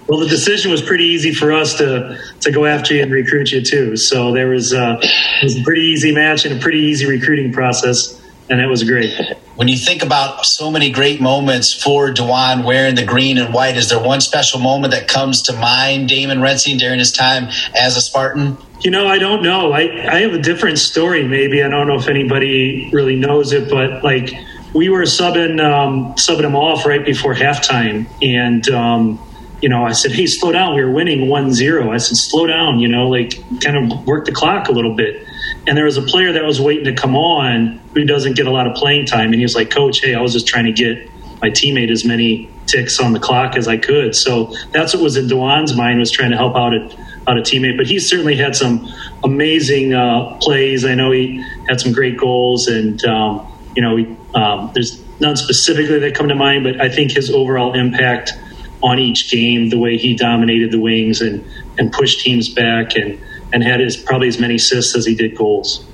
well, 0.08 0.20
the 0.20 0.28
decision 0.28 0.70
was 0.70 0.82
pretty 0.82 1.06
easy 1.06 1.34
for 1.34 1.54
us 1.54 1.76
to 1.76 2.20
to 2.42 2.52
go 2.52 2.66
after 2.66 2.94
you 2.94 3.04
and 3.04 3.12
recruit 3.12 3.52
you 3.52 3.62
too. 3.62 3.96
So 3.96 4.34
there 4.34 4.50
was, 4.50 4.74
uh, 4.74 5.02
was 5.42 5.58
a 5.58 5.64
pretty 5.64 5.84
easy 5.84 6.14
match 6.14 6.46
and 6.46 6.60
a 6.60 6.62
pretty 6.62 6.80
easy 6.80 7.06
recruiting 7.06 7.54
process 7.54 8.22
and 8.50 8.62
it 8.62 8.68
was 8.68 8.84
great. 8.84 9.14
When 9.56 9.68
you 9.68 9.78
think 9.78 10.04
about 10.04 10.46
so 10.46 10.72
many 10.72 10.90
great 10.90 11.20
moments 11.20 11.74
for 11.74 12.10
DeJuan 12.10 12.64
wearing 12.64 12.96
the 12.96 13.06
green 13.06 13.38
and 13.38 13.54
white, 13.54 13.76
is 13.76 13.90
there 13.90 14.00
one 14.00 14.22
special 14.22 14.60
moment 14.60 14.94
that 14.94 15.08
comes 15.08 15.42
to 15.44 15.54
mind, 15.54 16.10
Damon 16.10 16.42
Rensing, 16.42 16.78
during 16.78 17.00
his 17.00 17.12
time 17.12 17.50
as 17.76 17.98
a 17.98 18.02
Spartan? 18.02 18.58
You 18.82 18.92
know, 18.92 19.08
I 19.08 19.18
don't 19.18 19.42
know. 19.42 19.74
I, 19.74 19.82
I 19.82 20.22
have 20.22 20.34
a 20.34 20.42
different 20.42 20.78
story, 20.78 21.28
maybe. 21.28 21.64
I 21.64 21.68
don't 21.68 21.88
know 21.88 21.96
if 21.96 22.08
anybody 22.08 22.90
really 22.94 23.16
knows 23.16 23.52
it, 23.52 23.70
but 23.70 24.04
like 24.04 24.32
we 24.74 24.90
were 24.90 25.02
subbing, 25.02 25.62
um, 25.64 26.14
subbing 26.14 26.44
him 26.44 26.56
off 26.56 26.86
right 26.86 27.04
before 27.04 27.34
halftime. 27.34 28.08
And, 28.22 28.70
um, 28.70 29.20
you 29.62 29.70
know, 29.70 29.84
I 29.84 29.94
said, 29.94 30.12
hey, 30.12 30.28
slow 30.28 30.52
down. 30.52 30.76
We 30.76 30.84
were 30.84 30.92
winning 30.92 31.28
1 31.28 31.54
0. 31.54 31.92
I 31.92 31.98
said, 31.98 32.18
slow 32.18 32.46
down, 32.46 32.80
you 32.80 32.88
know, 32.88 33.10
like 33.10 33.34
kind 33.62 33.92
of 33.92 34.06
work 34.06 34.26
the 34.26 34.32
clock 34.32 34.68
a 34.68 34.72
little 34.72 34.94
bit. 34.94 35.27
And 35.68 35.78
there 35.78 35.86
was 35.86 35.98
a 35.98 36.02
player 36.02 36.34
that 36.34 36.46
was 36.46 36.62
waiting 36.62 36.86
to 36.86 36.94
come 36.94 37.16
on 37.16 37.80
who 37.94 38.06
doesn't 38.06 38.36
get 38.36 38.48
a 38.48 38.52
lot 38.52 38.68
of 38.68 38.76
playing 38.76 39.06
time. 39.06 39.26
And 39.26 39.36
he 39.36 39.44
was 39.44 39.54
like, 39.54 39.70
Coach, 39.70 40.00
hey, 40.00 40.16
I 40.16 40.22
was 40.22 40.34
just 40.34 40.48
trying 40.48 40.66
to 40.66 40.72
get 40.72 41.10
my 41.42 41.50
teammate 41.50 41.92
as 41.92 42.06
many 42.06 42.50
ticks 42.66 43.00
on 43.00 43.14
the 43.14 43.20
clock 43.20 43.56
as 43.56 43.68
I 43.68 43.78
could. 43.78 44.16
So 44.16 44.54
that's 44.72 44.94
what 44.94 45.04
was 45.04 45.18
in 45.18 45.28
DeJuan's 45.28 45.76
mind 45.76 46.00
was 46.00 46.12
trying 46.12 46.32
to 46.32 46.38
help 46.38 46.56
out 46.56 46.74
a, 46.74 46.84
out 47.28 47.38
a 47.38 47.42
teammate. 47.42 47.78
But 47.78 47.88
he 47.88 48.00
certainly 48.00 48.36
had 48.36 48.56
some 48.56 48.88
amazing 49.24 49.94
uh, 49.94 50.38
plays. 50.42 50.86
I 50.86 50.96
know 50.96 51.12
he 51.12 51.44
had 51.68 51.80
some 51.80 51.92
great 51.92 52.18
goals, 52.18 52.68
and 52.68 53.04
um, 53.06 53.48
you 53.76 53.82
know, 53.82 53.98
he, 53.98 54.16
um, 54.34 54.72
there's 54.74 55.04
none 55.20 55.36
specifically 55.36 56.00
that 56.00 56.16
come 56.16 56.30
to 56.30 56.36
mind, 56.36 56.64
but 56.64 56.82
I 56.82 56.90
think 56.90 57.12
his 57.12 57.30
overall 57.30 57.74
impact 57.74 58.34
on 58.82 59.00
each 59.00 59.32
game, 59.32 59.70
the 59.70 59.80
way 59.80 59.98
he 59.98 60.16
dominated 60.16 60.72
the 60.72 60.80
wings 60.80 61.22
and 61.22 61.46
and 61.80 61.92
pushed 61.92 62.22
teams 62.22 62.50
back 62.50 62.96
and 62.96 63.20
and 63.54 63.64
had 63.64 63.82
as 63.82 63.98
probably 63.98 64.28
as 64.28 64.40
many 64.40 64.56
assists 64.56 64.96
as 64.96 65.06
he 65.06 65.16
did 65.16 65.38
goals. 65.38 65.86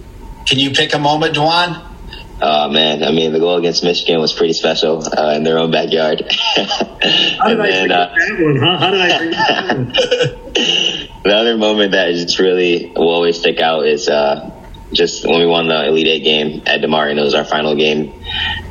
Can 0.45 0.59
you 0.59 0.71
pick 0.71 0.93
a 0.93 0.99
moment, 0.99 1.35
DeJuan? 1.35 1.89
Oh 2.41 2.69
man, 2.69 3.03
I 3.03 3.11
mean 3.11 3.31
the 3.31 3.39
goal 3.39 3.57
against 3.57 3.83
Michigan 3.83 4.19
was 4.19 4.33
pretty 4.33 4.53
special 4.53 5.03
uh, 5.17 5.33
in 5.35 5.43
their 5.43 5.59
own 5.59 5.71
backyard. 5.71 6.25
How 6.55 7.47
did 7.47 7.59
then, 7.59 7.91
I 7.91 7.95
uh, 7.95 8.15
that 8.15 8.39
one? 8.39 8.57
Huh? 8.57 8.77
How 8.77 8.91
did 8.91 9.01
I? 9.01 9.07
the 11.23 11.33
other 11.33 11.57
moment 11.57 11.93
that 11.93 12.11
just 12.11 12.39
really 12.39 12.91
will 12.95 13.09
always 13.09 13.39
stick 13.39 13.61
out 13.61 13.85
is 13.85 14.09
uh, 14.09 14.51
just 14.91 15.25
when 15.25 15.39
we 15.39 15.45
won 15.45 15.67
the 15.67 15.87
Elite 15.87 16.07
Eight 16.07 16.23
game 16.23 16.63
at 16.65 16.81
DeMartin. 16.81 17.17
It 17.17 17.23
was 17.23 17.33
our 17.33 17.45
final 17.45 17.75
game, 17.75 18.13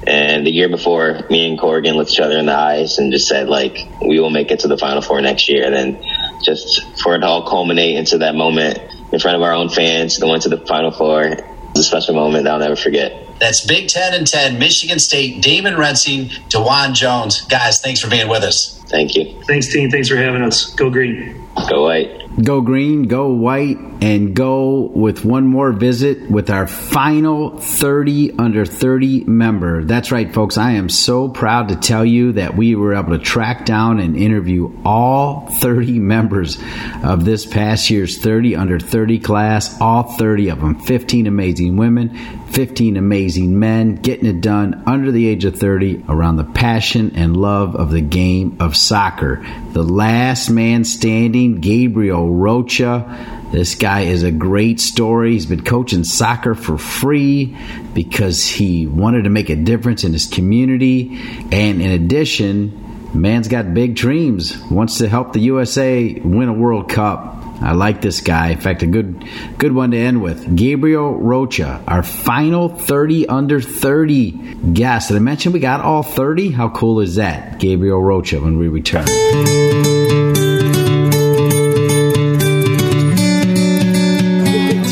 and 0.06 0.46
the 0.46 0.50
year 0.50 0.68
before, 0.68 1.20
me 1.30 1.48
and 1.48 1.58
Corrigan 1.58 1.94
looked 1.94 2.10
each 2.10 2.20
other 2.20 2.38
in 2.38 2.46
the 2.46 2.56
eyes 2.56 2.98
and 2.98 3.12
just 3.12 3.28
said, 3.28 3.48
like, 3.48 3.78
we 4.00 4.18
will 4.18 4.30
make 4.30 4.50
it 4.50 4.60
to 4.60 4.68
the 4.68 4.76
Final 4.76 5.00
Four 5.00 5.20
next 5.20 5.48
year. 5.48 5.64
And 5.64 5.74
then 5.74 6.04
just 6.44 7.00
for 7.02 7.14
it 7.14 7.20
to 7.20 7.26
all 7.26 7.48
culminate 7.48 7.96
into 7.96 8.18
that 8.18 8.34
moment 8.34 8.78
in 9.12 9.18
front 9.18 9.36
of 9.36 9.42
our 9.42 9.52
own 9.52 9.68
fans 9.68 10.18
went 10.22 10.42
to 10.42 10.48
the 10.48 10.64
Final 10.66 10.90
Four, 10.90 11.22
it's 11.22 11.78
a 11.78 11.82
special 11.82 12.14
moment 12.14 12.44
that 12.44 12.54
I'll 12.54 12.60
never 12.60 12.76
forget. 12.76 13.31
That's 13.42 13.66
Big 13.66 13.88
Ten 13.88 14.14
and 14.14 14.24
10, 14.24 14.60
Michigan 14.60 15.00
State, 15.00 15.42
Damon 15.42 15.76
Rensing, 15.76 16.26
DeJuan 16.48 16.94
Jones. 16.94 17.40
Guys, 17.40 17.80
thanks 17.80 17.98
for 17.98 18.08
being 18.08 18.28
with 18.28 18.44
us. 18.44 18.78
Thank 18.86 19.16
you. 19.16 19.42
Thanks, 19.48 19.66
team. 19.66 19.90
Thanks 19.90 20.08
for 20.08 20.14
having 20.14 20.42
us. 20.42 20.72
Go 20.74 20.90
green. 20.90 21.44
Go 21.68 21.82
white. 21.82 22.22
Go 22.42 22.62
green, 22.62 23.08
go 23.08 23.28
white, 23.28 23.76
and 24.00 24.34
go 24.34 24.90
with 24.94 25.22
one 25.22 25.46
more 25.46 25.70
visit 25.70 26.30
with 26.30 26.48
our 26.48 26.66
final 26.66 27.58
30 27.58 28.38
under 28.38 28.64
30 28.64 29.24
member. 29.24 29.84
That's 29.84 30.10
right, 30.10 30.32
folks. 30.32 30.56
I 30.56 30.72
am 30.72 30.88
so 30.88 31.28
proud 31.28 31.68
to 31.68 31.76
tell 31.76 32.06
you 32.06 32.32
that 32.32 32.56
we 32.56 32.74
were 32.74 32.94
able 32.94 33.10
to 33.10 33.18
track 33.18 33.66
down 33.66 34.00
and 34.00 34.16
interview 34.16 34.74
all 34.82 35.46
30 35.60 35.98
members 35.98 36.58
of 37.04 37.26
this 37.26 37.44
past 37.44 37.90
year's 37.90 38.18
30 38.18 38.56
under 38.56 38.80
30 38.80 39.18
class, 39.18 39.78
all 39.78 40.04
30 40.04 40.48
of 40.48 40.60
them. 40.60 40.80
15 40.80 41.26
amazing 41.26 41.76
women, 41.76 42.16
15 42.46 42.96
amazing 42.96 43.31
men 43.40 43.96
getting 43.96 44.26
it 44.26 44.40
done 44.40 44.82
under 44.86 45.10
the 45.10 45.28
age 45.28 45.44
of 45.44 45.56
30 45.56 46.04
around 46.08 46.36
the 46.36 46.44
passion 46.44 47.12
and 47.14 47.36
love 47.36 47.74
of 47.76 47.90
the 47.90 48.00
game 48.00 48.56
of 48.60 48.76
soccer. 48.76 49.44
The 49.72 49.82
last 49.82 50.50
man 50.50 50.84
standing, 50.84 51.60
Gabriel 51.60 52.30
Rocha. 52.30 53.48
This 53.52 53.74
guy 53.74 54.02
is 54.02 54.22
a 54.22 54.30
great 54.30 54.80
story. 54.80 55.32
He's 55.32 55.46
been 55.46 55.64
coaching 55.64 56.04
soccer 56.04 56.54
for 56.54 56.78
free 56.78 57.56
because 57.94 58.46
he 58.46 58.86
wanted 58.86 59.24
to 59.24 59.30
make 59.30 59.50
a 59.50 59.56
difference 59.56 60.04
in 60.04 60.12
his 60.12 60.26
community. 60.26 61.20
And 61.52 61.82
in 61.82 61.90
addition, 61.90 63.10
man's 63.14 63.48
got 63.48 63.74
big 63.74 63.94
dreams, 63.94 64.56
wants 64.70 64.98
to 64.98 65.08
help 65.08 65.32
the 65.32 65.40
USA 65.40 66.14
win 66.14 66.48
a 66.48 66.52
World 66.52 66.88
Cup. 66.88 67.41
I 67.62 67.72
like 67.72 68.00
this 68.00 68.20
guy. 68.20 68.50
In 68.50 68.60
fact, 68.60 68.82
a 68.82 68.86
good 68.86 69.24
good 69.58 69.72
one 69.72 69.92
to 69.92 69.96
end 69.96 70.22
with. 70.22 70.56
Gabriel 70.56 71.16
Rocha, 71.16 71.82
our 71.86 72.02
final 72.02 72.68
30 72.68 73.28
under 73.28 73.60
30 73.60 74.72
guest. 74.72 75.08
Did 75.08 75.16
I 75.16 75.20
mention 75.20 75.52
we 75.52 75.60
got 75.60 75.80
all 75.80 76.02
30? 76.02 76.50
How 76.50 76.68
cool 76.68 77.00
is 77.00 77.16
that? 77.16 77.58
Gabriel 77.58 78.02
Rocha 78.02 78.40
when 78.40 78.58
we 78.58 78.68
return. 78.68 79.06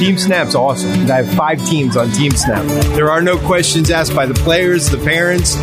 TeamSnap's 0.01 0.55
awesome. 0.55 1.11
I 1.11 1.17
have 1.17 1.31
five 1.35 1.63
teams 1.67 1.95
on 1.95 2.09
TeamSnap. 2.09 2.97
There 2.97 3.11
are 3.11 3.21
no 3.21 3.37
questions 3.37 3.91
asked 3.91 4.17
by 4.17 4.25
the 4.25 4.33
players, 4.33 4.89
the 4.89 4.97
parents. 4.97 5.57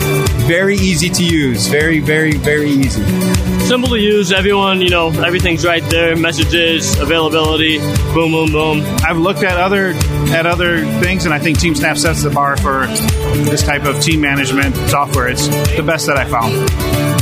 Very 0.45 0.75
easy 0.75 1.09
to 1.09 1.25
use. 1.25 1.65
Very, 1.65 1.97
very, 1.97 2.33
very 2.33 2.69
easy. 2.69 3.01
Simple 3.65 3.89
to 3.89 3.99
use. 3.99 4.31
Everyone, 4.31 4.79
you 4.79 4.91
know, 4.91 5.09
everything's 5.09 5.65
right 5.65 5.81
there. 5.89 6.15
Messages, 6.15 6.99
availability, 6.99 7.79
boom, 8.13 8.31
boom, 8.31 8.51
boom. 8.51 8.83
I've 9.03 9.17
looked 9.17 9.41
at 9.41 9.57
other 9.57 9.93
at 10.29 10.45
other 10.45 10.85
things, 11.01 11.25
and 11.25 11.33
I 11.33 11.39
think 11.39 11.57
TeamSnap 11.57 11.97
sets 11.97 12.21
the 12.21 12.29
bar 12.29 12.57
for 12.57 12.85
this 13.49 13.63
type 13.63 13.85
of 13.85 13.99
team 14.01 14.21
management 14.21 14.75
software. 14.91 15.29
It's 15.29 15.47
the 15.47 15.83
best 15.83 16.05
that 16.05 16.17
I 16.17 16.25
found. 16.25 17.16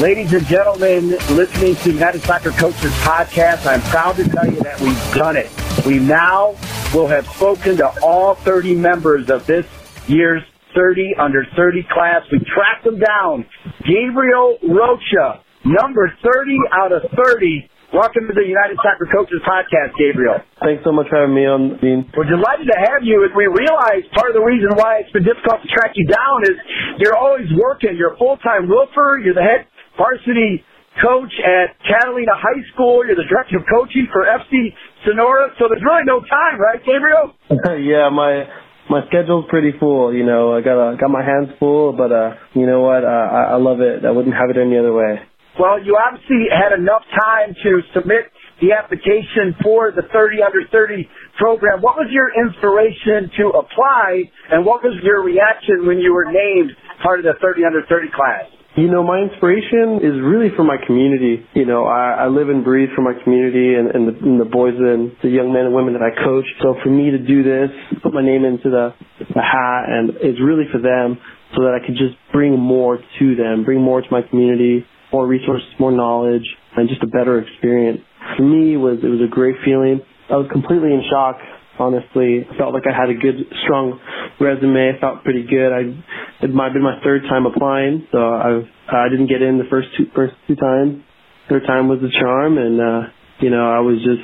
Ladies 0.00 0.32
and 0.32 0.46
gentlemen, 0.46 1.10
listening 1.34 1.74
to 1.82 1.90
United 1.90 2.22
Soccer 2.22 2.52
Coaches 2.52 2.94
podcast, 3.02 3.66
I'm 3.66 3.82
proud 3.90 4.14
to 4.14 4.28
tell 4.30 4.46
you 4.46 4.62
that 4.62 4.78
we've 4.78 4.94
done 5.12 5.34
it. 5.34 5.50
We 5.84 5.98
now 5.98 6.54
will 6.94 7.08
have 7.08 7.26
spoken 7.26 7.78
to 7.78 7.90
all 8.00 8.36
30 8.36 8.76
members 8.76 9.28
of 9.28 9.44
this 9.50 9.66
year's 10.06 10.44
30 10.76 11.18
under 11.18 11.42
30 11.56 11.82
class. 11.90 12.22
We 12.30 12.38
tracked 12.46 12.84
them 12.86 13.02
down. 13.02 13.44
Gabriel 13.82 14.58
Rocha, 14.62 15.42
number 15.66 16.14
30 16.22 16.58
out 16.70 16.92
of 16.92 17.02
30. 17.18 17.68
Welcome 17.90 18.30
to 18.30 18.34
the 18.38 18.46
United 18.46 18.78
Soccer 18.78 19.10
Coaches 19.10 19.42
podcast, 19.42 19.98
Gabriel. 19.98 20.38
Thanks 20.62 20.84
so 20.86 20.92
much 20.92 21.10
for 21.10 21.18
having 21.18 21.34
me 21.34 21.42
on, 21.42 21.74
Dean. 21.82 22.06
We're 22.14 22.30
delighted 22.30 22.70
to 22.70 22.78
have 22.78 23.02
you. 23.02 23.26
As 23.26 23.34
we 23.34 23.50
realize 23.50 24.06
part 24.14 24.30
of 24.30 24.38
the 24.38 24.46
reason 24.46 24.78
why 24.78 25.02
it's 25.02 25.10
been 25.10 25.26
difficult 25.26 25.58
to 25.58 25.68
track 25.74 25.98
you 25.98 26.06
down 26.06 26.46
is 26.46 26.54
you're 27.02 27.18
always 27.18 27.50
working. 27.58 27.98
You're 27.98 28.14
a 28.14 28.18
full-time 28.20 28.70
roofer. 28.70 29.18
You're 29.18 29.34
the 29.34 29.42
head 29.42 29.66
varsity 29.98 30.64
coach 31.02 31.34
at 31.42 31.74
Catalina 31.84 32.34
High 32.34 32.62
School. 32.72 33.04
You're 33.06 33.18
the 33.18 33.28
director 33.28 33.58
of 33.58 33.66
coaching 33.66 34.06
for 34.12 34.24
FC 34.24 34.72
Sonora. 35.04 35.50
So 35.58 35.66
there's 35.68 35.82
really 35.82 36.06
no 36.06 36.20
time, 36.22 36.56
right, 36.58 36.80
Gabriel? 36.86 37.34
yeah, 37.82 38.08
my 38.08 38.46
my 38.88 39.04
schedule's 39.10 39.44
pretty 39.50 39.76
full. 39.78 40.14
You 40.14 40.24
know, 40.24 40.54
I 40.54 40.62
got 40.62 40.78
uh, 40.78 40.96
got 40.96 41.10
my 41.10 41.22
hands 41.22 41.50
full, 41.58 41.92
but 41.92 42.10
uh, 42.10 42.38
you 42.54 42.66
know 42.66 42.80
what? 42.80 43.04
Uh, 43.04 43.10
I, 43.10 43.42
I 43.54 43.58
love 43.58 43.80
it. 43.80 44.06
I 44.06 44.10
wouldn't 44.10 44.34
have 44.34 44.50
it 44.50 44.56
any 44.56 44.78
other 44.78 44.94
way. 44.94 45.20
Well, 45.58 45.82
you 45.82 45.98
obviously 45.98 46.46
had 46.54 46.70
enough 46.70 47.02
time 47.10 47.50
to 47.66 47.82
submit 47.90 48.30
the 48.62 48.78
application 48.78 49.58
for 49.62 49.90
the 49.90 50.06
30 50.14 50.38
under 50.42 50.62
30 50.70 51.02
program. 51.38 51.82
What 51.82 51.98
was 51.98 52.10
your 52.10 52.30
inspiration 52.30 53.30
to 53.42 53.58
apply, 53.58 54.22
and 54.50 54.64
what 54.64 54.82
was 54.82 54.94
your 55.02 55.22
reaction 55.22 55.86
when 55.86 55.98
you 55.98 56.14
were 56.14 56.30
named 56.30 56.70
part 57.02 57.18
of 57.18 57.24
the 57.26 57.34
30 57.42 57.66
under 57.66 57.82
30 57.90 58.06
class? 58.14 58.57
You 58.78 58.86
know, 58.86 59.02
my 59.02 59.18
inspiration 59.18 60.06
is 60.06 60.22
really 60.22 60.54
for 60.54 60.62
my 60.62 60.76
community. 60.86 61.42
You 61.54 61.66
know, 61.66 61.90
I, 61.90 62.22
I 62.22 62.26
live 62.28 62.48
and 62.48 62.62
breathe 62.62 62.90
for 62.94 63.02
my 63.02 63.10
community 63.24 63.74
and, 63.74 63.90
and, 63.90 64.06
the, 64.06 64.14
and 64.22 64.40
the 64.40 64.46
boys 64.46 64.78
and 64.78 65.10
the 65.18 65.34
young 65.34 65.52
men 65.52 65.66
and 65.66 65.74
women 65.74 65.98
that 65.98 66.02
I 66.06 66.14
coach. 66.14 66.46
So 66.62 66.78
for 66.84 66.88
me 66.88 67.10
to 67.10 67.18
do 67.18 67.42
this, 67.42 67.74
put 68.06 68.14
my 68.14 68.22
name 68.22 68.44
into 68.44 68.70
the, 68.70 68.94
the 69.18 69.42
hat, 69.42 69.90
and 69.90 70.14
it's 70.22 70.38
really 70.38 70.70
for 70.70 70.78
them 70.78 71.18
so 71.58 71.66
that 71.66 71.74
I 71.74 71.82
could 71.82 71.98
just 71.98 72.14
bring 72.30 72.54
more 72.54 73.02
to 73.02 73.26
them, 73.34 73.64
bring 73.64 73.82
more 73.82 74.00
to 74.00 74.10
my 74.14 74.22
community, 74.22 74.86
more 75.10 75.26
resources, 75.26 75.66
more 75.80 75.90
knowledge, 75.90 76.46
and 76.76 76.88
just 76.88 77.02
a 77.02 77.10
better 77.10 77.42
experience. 77.42 77.98
For 78.36 78.46
me, 78.46 78.74
it 78.74 78.78
was 78.78 79.02
it 79.02 79.10
was 79.10 79.26
a 79.26 79.30
great 79.30 79.56
feeling. 79.64 80.06
I 80.30 80.38
was 80.38 80.46
completely 80.54 80.94
in 80.94 81.02
shock 81.10 81.42
honestly. 81.78 82.44
I 82.44 82.56
felt 82.58 82.74
like 82.74 82.82
I 82.86 82.94
had 82.94 83.08
a 83.08 83.14
good, 83.14 83.46
strong 83.64 83.98
resume. 84.40 84.94
I 84.96 85.00
felt 85.00 85.24
pretty 85.24 85.46
good. 85.46 85.70
I 85.70 85.94
it 86.40 86.54
might 86.54 86.72
been 86.72 86.82
my 86.82 87.00
third 87.02 87.22
time 87.28 87.46
applying, 87.46 88.06
so 88.12 88.18
I 88.18 88.62
I 88.88 89.08
didn't 89.10 89.26
get 89.28 89.42
in 89.42 89.58
the 89.58 89.66
first 89.70 89.88
two 89.96 90.06
first 90.14 90.34
two 90.46 90.56
times. 90.56 91.02
Third 91.48 91.66
time 91.66 91.88
was 91.88 91.98
the 92.00 92.10
charm, 92.20 92.58
and 92.58 92.80
uh, 92.80 93.00
you 93.40 93.50
know 93.50 93.66
I 93.66 93.80
was 93.80 93.98
just 94.04 94.22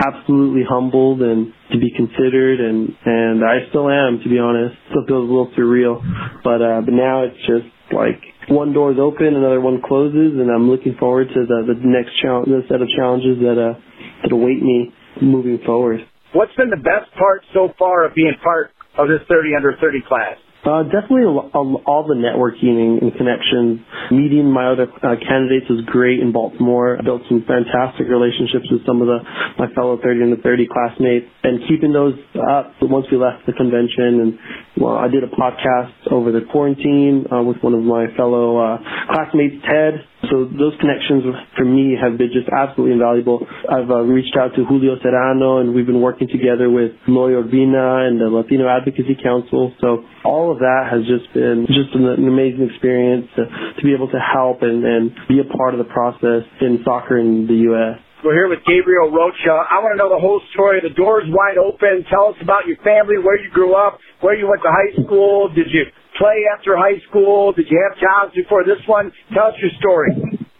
absolutely 0.00 0.62
humbled 0.68 1.22
and 1.22 1.52
to 1.72 1.78
be 1.78 1.90
considered, 1.96 2.60
and 2.60 2.92
and 3.04 3.44
I 3.44 3.68
still 3.70 3.88
am 3.88 4.20
to 4.22 4.28
be 4.28 4.38
honest. 4.38 4.76
Still 4.90 5.06
feels 5.08 5.28
a 5.28 5.32
little 5.32 5.52
surreal, 5.56 6.04
but 6.44 6.60
uh, 6.60 6.80
but 6.84 6.92
now 6.92 7.24
it's 7.24 7.40
just 7.48 7.68
like 7.92 8.20
one 8.48 8.72
door 8.72 8.92
is 8.92 8.98
open, 9.00 9.32
another 9.32 9.60
one 9.60 9.80
closes, 9.80 10.36
and 10.36 10.50
I'm 10.50 10.68
looking 10.68 10.96
forward 11.00 11.28
to 11.28 11.40
the 11.46 11.72
the 11.72 11.80
next 11.80 12.20
challenge, 12.20 12.48
the 12.48 12.62
set 12.68 12.82
of 12.82 12.88
challenges 12.96 13.40
that 13.40 13.56
uh 13.56 13.80
that 14.22 14.32
await 14.32 14.60
me 14.60 14.92
moving 15.22 15.58
forward. 15.64 16.00
What's 16.32 16.54
been 16.54 16.70
the 16.70 16.84
best 16.84 17.10
part 17.16 17.42
so 17.54 17.72
far 17.78 18.04
of 18.04 18.14
being 18.14 18.34
part 18.42 18.70
of 18.98 19.08
this 19.08 19.18
30 19.28 19.56
under 19.56 19.74
30 19.80 20.04
class? 20.06 20.36
Uh, 20.60 20.84
definitely 20.92 21.24
all 21.24 22.04
the 22.04 22.12
networking 22.14 23.00
and 23.00 23.08
connections. 23.16 23.80
Meeting 24.12 24.44
my 24.44 24.68
other 24.68 24.84
uh, 25.00 25.16
candidates 25.16 25.64
was 25.70 25.80
great 25.86 26.20
in 26.20 26.32
Baltimore. 26.32 26.98
I 26.98 27.02
built 27.02 27.22
some 27.28 27.44
fantastic 27.48 28.08
relationships 28.12 28.68
with 28.70 28.84
some 28.84 29.00
of 29.00 29.08
the 29.08 29.24
my 29.56 29.72
fellow 29.72 29.96
30 29.96 30.20
and 30.20 30.32
the 30.36 30.42
30 30.42 30.68
classmates, 30.68 31.26
and 31.44 31.64
keeping 31.66 31.92
those 31.92 32.12
up 32.36 32.76
once 32.82 33.06
we 33.10 33.16
left 33.16 33.46
the 33.46 33.56
convention. 33.56 34.20
And 34.20 34.38
well, 34.76 34.96
I 34.96 35.08
did 35.08 35.24
a 35.24 35.32
podcast 35.32 36.12
over 36.12 36.30
the 36.30 36.44
quarantine 36.52 37.24
uh, 37.32 37.40
with 37.42 37.56
one 37.62 37.72
of 37.72 37.80
my 37.80 38.12
fellow 38.16 38.60
uh, 38.60 38.76
classmates, 39.08 39.64
Ted, 39.64 40.04
so 40.28 40.44
those 40.44 40.76
connections 40.80 41.24
for 41.56 41.64
me 41.64 41.96
have 41.96 42.18
been 42.18 42.28
just 42.28 42.48
absolutely 42.52 42.92
invaluable. 42.92 43.40
I've 43.64 43.88
uh, 43.88 44.04
reached 44.04 44.36
out 44.36 44.52
to 44.56 44.64
Julio 44.68 45.00
Serrano 45.00 45.58
and 45.64 45.74
we've 45.74 45.86
been 45.86 46.02
working 46.02 46.28
together 46.28 46.68
with 46.68 46.92
Loy 47.08 47.32
Urbina 47.32 48.04
and 48.04 48.20
the 48.20 48.28
Latino 48.28 48.68
Advocacy 48.68 49.16
Council. 49.22 49.72
So 49.80 50.04
all 50.24 50.52
of 50.52 50.58
that 50.58 50.92
has 50.92 51.08
just 51.08 51.32
been 51.32 51.64
just 51.68 51.96
an, 51.96 52.04
an 52.04 52.28
amazing 52.28 52.68
experience 52.68 53.32
to, 53.36 53.48
to 53.48 53.82
be 53.82 53.94
able 53.94 54.12
to 54.12 54.20
help 54.20 54.60
and, 54.60 54.84
and 54.84 55.16
be 55.28 55.40
a 55.40 55.48
part 55.56 55.72
of 55.72 55.78
the 55.78 55.88
process 55.88 56.44
in 56.60 56.84
soccer 56.84 57.16
in 57.16 57.46
the 57.48 57.72
U.S. 57.72 57.96
We're 58.20 58.36
here 58.36 58.52
with 58.52 58.60
Gabriel 58.68 59.08
Rocha. 59.08 59.64
I 59.72 59.80
want 59.80 59.96
to 59.96 59.98
know 59.98 60.12
the 60.12 60.20
whole 60.20 60.44
story. 60.52 60.84
The 60.84 60.92
door's 60.92 61.24
wide 61.32 61.56
open. 61.56 62.04
Tell 62.12 62.28
us 62.28 62.36
about 62.44 62.68
your 62.68 62.76
family, 62.84 63.16
where 63.16 63.40
you 63.40 63.48
grew 63.48 63.72
up, 63.72 63.96
where 64.20 64.36
you 64.36 64.44
went 64.44 64.60
to 64.60 64.68
high 64.68 64.92
school. 65.00 65.48
Did 65.48 65.72
you 65.72 65.88
play 66.18 66.44
after 66.56 66.76
high 66.76 66.98
school? 67.08 67.52
Did 67.52 67.66
you 67.70 67.78
have 67.88 67.98
jobs 67.98 68.34
before 68.34 68.64
this 68.64 68.80
one? 68.86 69.12
Tell 69.34 69.48
us 69.48 69.54
your 69.60 69.70
story. 69.78 70.10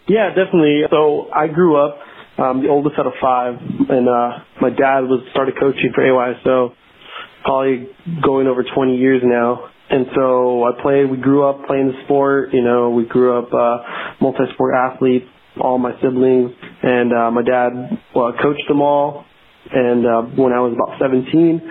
Yeah, 0.08 0.30
definitely. 0.30 0.82
So 0.90 1.28
I 1.32 1.46
grew 1.46 1.76
up 1.76 1.98
um, 2.38 2.62
the 2.62 2.68
oldest 2.68 2.98
out 2.98 3.06
of 3.06 3.12
five, 3.20 3.54
and 3.54 4.08
uh, 4.08 4.42
my 4.60 4.70
dad 4.70 5.06
was 5.06 5.22
started 5.30 5.54
coaching 5.60 5.92
for 5.94 6.02
AYSO, 6.02 6.74
probably 7.44 7.88
going 8.22 8.46
over 8.46 8.64
20 8.64 8.96
years 8.96 9.22
now. 9.24 9.70
And 9.90 10.06
so 10.14 10.64
I 10.64 10.80
played. 10.82 11.10
We 11.10 11.16
grew 11.16 11.48
up 11.48 11.66
playing 11.66 11.88
the 11.88 12.04
sport. 12.04 12.50
You 12.52 12.62
know, 12.62 12.90
we 12.90 13.04
grew 13.04 13.38
up 13.38 13.52
uh, 13.52 14.14
multi-sport 14.20 14.74
athletes. 14.74 15.26
All 15.60 15.78
my 15.78 15.90
siblings, 16.00 16.52
and 16.82 17.12
uh, 17.12 17.30
my 17.32 17.42
dad 17.42 17.72
well, 18.14 18.32
coached 18.40 18.62
them 18.68 18.80
all. 18.80 19.24
And 19.72 20.06
uh, 20.06 20.22
when 20.40 20.52
I 20.52 20.60
was 20.60 20.72
about 20.72 20.98
17, 20.98 21.26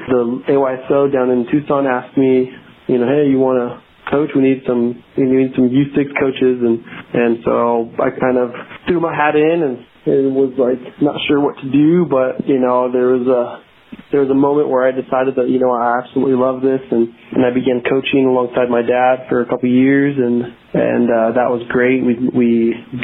the 0.08 0.44
AYSO 0.52 1.12
down 1.12 1.32
in 1.32 1.48
Tucson 1.50 1.88
asked 1.88 2.16
me 2.18 2.52
you 2.90 2.98
know, 2.98 3.08
hey, 3.08 3.30
you 3.30 3.38
want 3.38 3.62
to 3.62 3.70
coach? 4.10 4.34
We 4.36 4.42
need 4.42 4.66
some, 4.66 4.98
we 5.16 5.24
need 5.30 5.54
some 5.56 5.70
U6 5.70 5.98
coaches, 6.20 6.58
and 6.66 6.82
and 7.14 7.38
so 7.46 7.94
I 8.02 8.10
kind 8.10 8.38
of 8.42 8.52
threw 8.88 9.00
my 9.00 9.14
hat 9.14 9.38
in 9.38 9.62
and 9.62 9.86
it 10.10 10.32
was 10.32 10.56
like 10.58 10.80
not 11.02 11.16
sure 11.28 11.40
what 11.40 11.56
to 11.62 11.70
do, 11.70 12.06
but 12.10 12.48
you 12.48 12.60
know, 12.60 12.92
there 12.92 13.14
was 13.14 13.28
a 13.28 13.64
there 14.12 14.22
was 14.22 14.30
a 14.30 14.38
moment 14.38 14.70
where 14.70 14.86
I 14.88 14.92
decided 14.92 15.36
that 15.38 15.50
you 15.50 15.60
know 15.60 15.70
I 15.70 16.00
absolutely 16.02 16.38
love 16.38 16.62
this, 16.62 16.82
and 16.90 17.10
and 17.36 17.46
I 17.46 17.52
began 17.54 17.84
coaching 17.86 18.26
alongside 18.26 18.70
my 18.70 18.82
dad 18.82 19.28
for 19.30 19.42
a 19.42 19.46
couple 19.46 19.70
of 19.70 19.76
years, 19.76 20.16
and 20.18 20.46
and 20.74 21.06
uh, 21.10 21.30
that 21.38 21.50
was 21.52 21.62
great. 21.70 22.02
We 22.06 22.16
we 22.32 22.52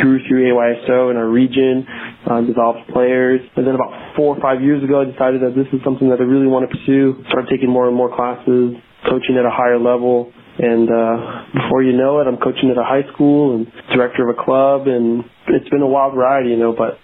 grew 0.01 0.23
through 0.27 0.49
AYSO 0.49 1.11
in 1.11 1.17
our 1.17 1.27
region, 1.29 1.85
uh, 2.25 2.41
developed 2.41 2.89
players, 2.93 3.41
and 3.55 3.67
then 3.67 3.75
about 3.75 4.15
four 4.15 4.37
or 4.37 4.41
five 4.41 4.61
years 4.61 4.83
ago, 4.83 5.01
I 5.01 5.05
decided 5.05 5.41
that 5.41 5.53
this 5.53 5.67
is 5.73 5.83
something 5.83 6.09
that 6.09 6.21
I 6.21 6.25
really 6.25 6.47
want 6.47 6.69
to 6.69 6.71
pursue. 6.71 7.21
Started 7.29 7.49
taking 7.51 7.69
more 7.69 7.87
and 7.87 7.95
more 7.97 8.09
classes, 8.09 8.79
coaching 9.09 9.37
at 9.37 9.45
a 9.45 9.53
higher 9.53 9.79
level. 9.79 10.31
And 10.57 10.87
uh, 10.87 11.15
before 11.51 11.83
you 11.83 11.91
know 11.91 12.21
it, 12.21 12.27
I'm 12.27 12.37
coaching 12.37 12.71
at 12.71 12.77
a 12.77 12.83
high 12.83 13.03
school 13.13 13.55
and 13.55 13.67
director 13.91 14.23
of 14.29 14.37
a 14.37 14.39
club, 14.39 14.87
and 14.87 15.23
it's 15.47 15.67
been 15.69 15.81
a 15.81 15.87
wild 15.87 16.15
ride, 16.15 16.47
you 16.47 16.55
know. 16.55 16.71
But 16.71 16.97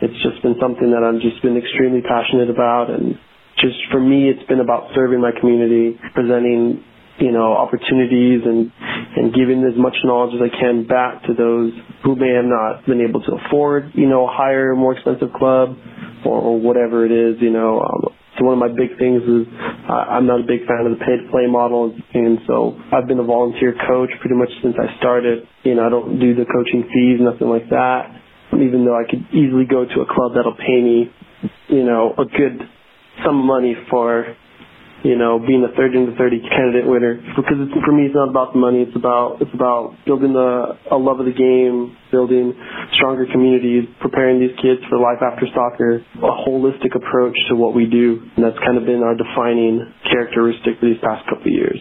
it's 0.00 0.16
just 0.24 0.40
been 0.42 0.56
something 0.60 0.90
that 0.90 1.04
I've 1.04 1.20
just 1.20 1.42
been 1.42 1.56
extremely 1.56 2.00
passionate 2.00 2.48
about, 2.48 2.88
and 2.88 3.20
just 3.60 3.76
for 3.92 4.00
me, 4.00 4.28
it's 4.32 4.42
been 4.48 4.60
about 4.60 4.88
serving 4.94 5.20
my 5.20 5.32
community, 5.38 6.00
presenting, 6.14 6.82
you 7.20 7.30
know, 7.30 7.52
opportunities, 7.52 8.40
and 8.44 8.72
and 9.16 9.34
giving 9.34 9.62
as 9.68 9.76
much 9.76 9.94
knowledge 10.04 10.34
as 10.34 10.40
I 10.40 10.48
can 10.48 10.86
back 10.88 11.22
to 11.28 11.34
those 11.34 11.72
who 12.04 12.16
may 12.16 12.32
have 12.32 12.48
not 12.48 12.86
been 12.86 13.04
able 13.04 13.20
to 13.20 13.36
afford, 13.36 13.92
you 13.94 14.08
know, 14.08 14.26
a 14.26 14.32
higher, 14.32 14.74
more 14.74 14.94
expensive 14.96 15.32
club, 15.36 15.76
or, 16.24 16.40
or 16.40 16.58
whatever 16.58 17.04
it 17.04 17.12
is, 17.12 17.36
you 17.40 17.50
know. 17.50 17.80
Um, 17.80 18.23
so 18.38 18.44
one 18.44 18.54
of 18.54 18.62
my 18.62 18.68
big 18.68 18.98
things 18.98 19.22
is 19.22 19.46
uh, 19.88 20.10
I'm 20.10 20.26
not 20.26 20.40
a 20.40 20.46
big 20.46 20.66
fan 20.66 20.86
of 20.86 20.98
the 20.98 21.02
pay 21.04 21.16
to 21.22 21.26
play 21.30 21.46
model, 21.46 21.94
and 22.14 22.38
so 22.46 22.74
I've 22.92 23.06
been 23.06 23.18
a 23.18 23.24
volunteer 23.26 23.74
coach 23.86 24.10
pretty 24.20 24.34
much 24.34 24.50
since 24.62 24.74
I 24.74 24.96
started. 24.98 25.46
You 25.62 25.74
know, 25.76 25.86
I 25.86 25.90
don't 25.90 26.18
do 26.18 26.34
the 26.34 26.44
coaching 26.44 26.82
fees, 26.92 27.22
nothing 27.22 27.48
like 27.48 27.68
that. 27.70 28.10
Even 28.52 28.84
though 28.84 28.96
I 28.98 29.08
could 29.08 29.22
easily 29.30 29.66
go 29.66 29.84
to 29.84 30.00
a 30.02 30.06
club 30.06 30.34
that'll 30.34 30.58
pay 30.58 30.82
me, 30.82 31.10
you 31.68 31.84
know, 31.84 32.14
a 32.18 32.24
good 32.24 32.58
sum 33.24 33.40
of 33.40 33.44
money 33.46 33.74
for 33.90 34.36
you 35.04 35.20
know, 35.20 35.36
being 35.36 35.60
a 35.60 35.70
30 35.76 36.08
into 36.08 36.16
30 36.16 36.40
candidate 36.48 36.88
winner. 36.88 37.20
Because 37.36 37.60
it's, 37.60 37.76
for 37.84 37.92
me, 37.92 38.08
it's 38.08 38.16
not 38.16 38.32
about 38.32 38.56
the 38.56 38.58
money. 38.58 38.80
It's 38.80 38.96
about 38.96 39.36
it's 39.44 39.52
about 39.52 39.92
building 40.08 40.32
a, 40.32 40.80
a 40.88 40.96
love 40.96 41.20
of 41.20 41.28
the 41.28 41.36
game, 41.36 41.92
building 42.08 42.56
stronger 42.96 43.28
communities, 43.28 43.84
preparing 44.00 44.40
these 44.40 44.56
kids 44.64 44.80
for 44.88 44.96
life 44.96 45.20
after 45.20 45.44
soccer. 45.52 46.00
A 46.24 46.34
holistic 46.48 46.96
approach 46.96 47.36
to 47.52 47.54
what 47.54 47.76
we 47.76 47.84
do, 47.84 48.24
and 48.34 48.40
that's 48.40 48.56
kind 48.64 48.80
of 48.80 48.88
been 48.88 49.04
our 49.04 49.12
defining 49.12 49.84
characteristic 50.08 50.80
these 50.80 50.96
past 51.04 51.28
couple 51.28 51.52
of 51.52 51.54
years. 51.54 51.76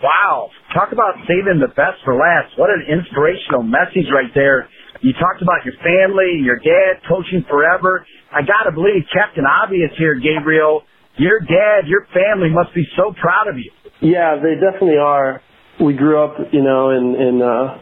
Wow, 0.00 0.50
talk 0.74 0.90
about 0.90 1.14
saving 1.28 1.62
the 1.62 1.70
best 1.76 2.00
for 2.02 2.16
last. 2.16 2.58
What 2.58 2.72
an 2.74 2.82
inspirational 2.88 3.62
message 3.62 4.10
right 4.10 4.32
there. 4.34 4.66
You 4.98 5.12
talked 5.14 5.44
about 5.44 5.62
your 5.62 5.76
family, 5.78 6.42
your 6.42 6.58
dad 6.58 7.04
coaching 7.06 7.44
forever. 7.46 8.02
I 8.32 8.42
gotta 8.42 8.72
believe 8.72 9.04
Captain 9.12 9.44
Obvious 9.44 9.92
here, 10.00 10.18
Gabriel 10.18 10.82
your 11.18 11.40
dad, 11.40 11.86
your 11.86 12.06
family 12.14 12.50
must 12.50 12.74
be 12.74 12.84
so 12.96 13.14
proud 13.20 13.48
of 13.48 13.56
you. 13.58 13.70
Yeah, 14.00 14.36
they 14.42 14.54
definitely 14.54 14.98
are. 14.98 15.42
We 15.80 15.94
grew 15.94 16.22
up, 16.22 16.36
you 16.52 16.62
know, 16.62 16.90
in 16.90 17.14
in 17.16 17.42
uh 17.42 17.78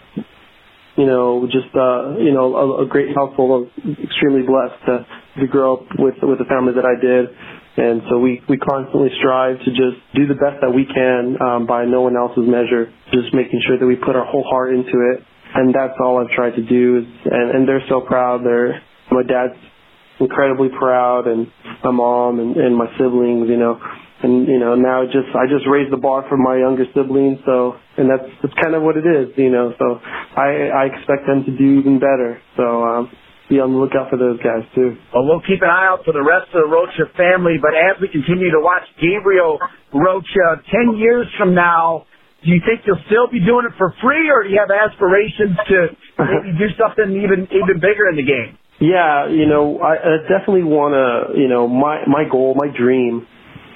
you 0.96 1.06
know, 1.06 1.46
just 1.50 1.72
uh, 1.74 2.18
you 2.18 2.32
know, 2.32 2.54
a, 2.56 2.84
a 2.84 2.86
great 2.86 3.14
household. 3.16 3.70
I'm 3.84 3.96
extremely 4.02 4.42
blessed 4.42 4.78
to 4.86 5.06
to 5.40 5.46
grow 5.46 5.78
up 5.78 5.86
with 5.98 6.16
with 6.22 6.38
the 6.38 6.44
family 6.46 6.74
that 6.74 6.84
I 6.84 7.00
did. 7.00 7.26
And 7.74 8.02
so 8.10 8.18
we, 8.18 8.42
we 8.48 8.58
constantly 8.58 9.08
strive 9.18 9.58
to 9.64 9.70
just 9.72 9.96
do 10.14 10.28
the 10.28 10.36
best 10.36 10.60
that 10.60 10.70
we 10.70 10.84
can 10.84 11.40
um, 11.40 11.66
by 11.66 11.86
no 11.86 12.02
one 12.02 12.16
else's 12.16 12.44
measure, 12.46 12.92
just 13.12 13.34
making 13.34 13.62
sure 13.66 13.78
that 13.80 13.86
we 13.86 13.96
put 13.96 14.14
our 14.14 14.26
whole 14.26 14.44
heart 14.44 14.74
into 14.74 14.92
it. 15.16 15.24
And 15.56 15.74
that's 15.74 15.96
all 16.04 16.20
I've 16.20 16.30
tried 16.36 16.54
to 16.56 16.62
do. 16.62 16.98
Is, 17.00 17.06
and, 17.32 17.50
and 17.56 17.68
they're 17.68 17.82
so 17.88 18.02
proud. 18.02 18.44
They're 18.44 18.82
my 19.10 19.24
dad's 19.24 19.58
incredibly 20.20 20.68
proud, 20.70 21.26
and 21.26 21.48
my 21.84 21.90
mom 21.90 22.40
and, 22.40 22.56
and 22.56 22.76
my 22.76 22.86
siblings, 22.98 23.48
you 23.48 23.56
know, 23.56 23.80
and 24.22 24.46
you 24.48 24.58
know 24.58 24.74
now 24.76 25.04
just 25.06 25.32
I 25.34 25.48
just 25.48 25.66
raised 25.66 25.92
the 25.92 25.98
bar 25.98 26.24
for 26.28 26.36
my 26.36 26.56
younger 26.58 26.84
siblings, 26.94 27.40
so 27.46 27.74
and 27.96 28.10
that's 28.10 28.28
that's 28.42 28.54
kind 28.62 28.74
of 28.74 28.82
what 28.82 28.96
it 28.96 29.06
is, 29.08 29.32
you 29.36 29.50
know. 29.50 29.72
So 29.78 29.98
I 30.36 30.70
I 30.70 30.82
expect 30.92 31.26
them 31.26 31.44
to 31.44 31.52
do 31.56 31.80
even 31.80 31.98
better. 31.98 32.40
So 32.56 32.84
um, 32.84 33.10
be 33.50 33.58
on 33.58 33.72
the 33.74 33.80
lookout 33.80 34.10
for 34.10 34.16
those 34.18 34.38
guys 34.44 34.62
too. 34.76 34.94
Well, 35.12 35.26
we'll 35.26 35.42
keep 35.42 35.60
an 35.64 35.68
eye 35.72 35.88
out 35.90 36.04
for 36.04 36.12
the 36.12 36.22
rest 36.22 36.52
of 36.54 36.62
the 36.62 36.70
Rocha 36.70 37.10
family. 37.16 37.58
But 37.58 37.74
as 37.74 37.98
we 38.00 38.08
continue 38.08 38.52
to 38.52 38.62
watch 38.62 38.86
Gabriel 39.02 39.58
Rocha, 39.92 40.62
ten 40.70 40.96
years 40.96 41.26
from 41.36 41.54
now, 41.54 42.06
do 42.44 42.50
you 42.50 42.60
think 42.64 42.86
you'll 42.86 43.02
still 43.06 43.28
be 43.28 43.40
doing 43.40 43.66
it 43.68 43.76
for 43.76 43.94
free, 44.02 44.30
or 44.30 44.44
do 44.44 44.48
you 44.48 44.60
have 44.60 44.72
aspirations 44.72 45.56
to 45.68 45.76
maybe 46.18 46.56
do 46.56 46.68
something 46.80 47.12
even 47.20 47.48
even 47.52 47.76
bigger 47.80 48.08
in 48.08 48.16
the 48.16 48.24
game? 48.24 48.56
Yeah, 48.80 49.28
you 49.28 49.44
know, 49.44 49.78
I, 49.78 50.00
I 50.00 50.12
definitely 50.24 50.64
want 50.64 50.96
to, 50.96 51.38
you 51.38 51.48
know, 51.48 51.68
my 51.68 52.00
my 52.08 52.24
goal, 52.24 52.56
my 52.56 52.72
dream, 52.72 53.26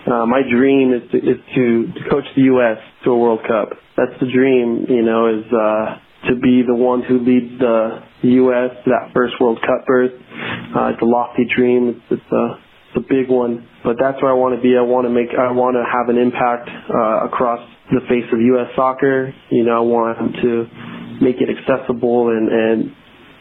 uh, 0.08 0.24
my 0.24 0.40
dream 0.48 0.94
is 0.96 1.04
to, 1.12 1.18
is 1.18 1.40
to, 1.54 1.92
to 1.92 2.00
coach 2.08 2.24
the 2.36 2.48
U.S. 2.56 2.78
to 3.04 3.10
a 3.10 3.18
World 3.18 3.40
Cup. 3.46 3.76
That's 3.96 4.16
the 4.20 4.32
dream, 4.32 4.86
you 4.88 5.04
know, 5.04 5.28
is 5.28 5.44
uh, 5.52 6.32
to 6.32 6.40
be 6.40 6.64
the 6.66 6.74
one 6.74 7.02
who 7.02 7.20
leads 7.20 7.60
the 7.60 8.00
U.S. 8.48 8.72
to 8.84 8.90
that 8.96 9.12
first 9.12 9.34
World 9.40 9.60
Cup 9.60 9.84
berth. 9.86 10.12
Uh, 10.12 10.96
it's 10.96 11.02
a 11.02 11.04
lofty 11.04 11.44
dream. 11.54 12.00
It's, 12.00 12.20
it's 12.20 12.32
a 12.32 12.64
it's 12.94 13.04
a 13.04 13.08
big 13.08 13.28
one, 13.28 13.66
but 13.82 13.96
that's 13.98 14.22
where 14.22 14.30
I 14.30 14.34
want 14.38 14.54
to 14.54 14.62
be. 14.62 14.76
I 14.78 14.82
want 14.86 15.04
to 15.04 15.10
make, 15.10 15.34
I 15.34 15.50
want 15.50 15.74
to 15.74 15.82
have 15.82 16.06
an 16.08 16.16
impact 16.16 16.70
uh, 16.70 17.26
across 17.26 17.58
the 17.93 18.01
face 18.09 18.26
of 18.32 18.41
U.S. 18.41 18.68
soccer. 18.76 19.35
You 19.51 19.64
know, 19.64 19.76
I 19.76 19.85
want 19.85 20.37
to 20.43 20.53
make 21.20 21.37
it 21.41 21.49
accessible 21.51 22.30
and 22.30 22.49
and 22.49 22.97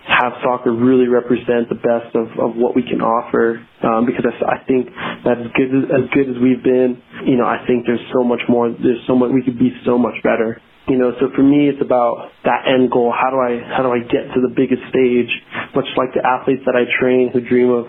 have 0.07 0.33
soccer 0.43 0.71
really 0.73 1.07
represent 1.07 1.69
the 1.71 1.79
best 1.79 2.11
of, 2.15 2.27
of 2.35 2.55
what 2.59 2.75
we 2.75 2.83
can 2.83 2.99
offer. 2.99 3.63
Um, 3.83 4.05
because 4.05 4.25
I, 4.27 4.59
I 4.59 4.65
think 4.67 4.91
that 5.23 5.39
as 5.39 5.47
good 5.55 5.71
as, 5.71 5.83
as 5.87 6.05
good 6.11 6.27
as 6.27 6.35
we've 6.43 6.63
been, 6.63 6.99
you 7.25 7.37
know, 7.39 7.47
I 7.47 7.63
think 7.65 7.85
there's 7.87 8.03
so 8.13 8.23
much 8.23 8.41
more. 8.49 8.69
There's 8.71 8.99
so 9.07 9.15
much 9.15 9.31
we 9.31 9.43
could 9.43 9.59
be 9.59 9.71
so 9.85 9.97
much 9.97 10.15
better. 10.23 10.59
You 10.87 10.97
know, 10.99 11.15
so 11.19 11.31
for 11.33 11.43
me, 11.43 11.71
it's 11.71 11.79
about 11.79 12.27
that 12.43 12.67
end 12.67 12.91
goal. 12.91 13.15
How 13.15 13.31
do 13.31 13.39
I 13.39 13.63
how 13.63 13.83
do 13.83 13.91
I 13.95 14.03
get 14.03 14.27
to 14.35 14.39
the 14.43 14.51
biggest 14.51 14.83
stage? 14.91 15.31
Much 15.75 15.87
like 15.95 16.11
the 16.11 16.19
athletes 16.27 16.63
that 16.67 16.75
I 16.75 16.83
train 16.99 17.31
who 17.31 17.39
dream 17.39 17.71
of, 17.71 17.87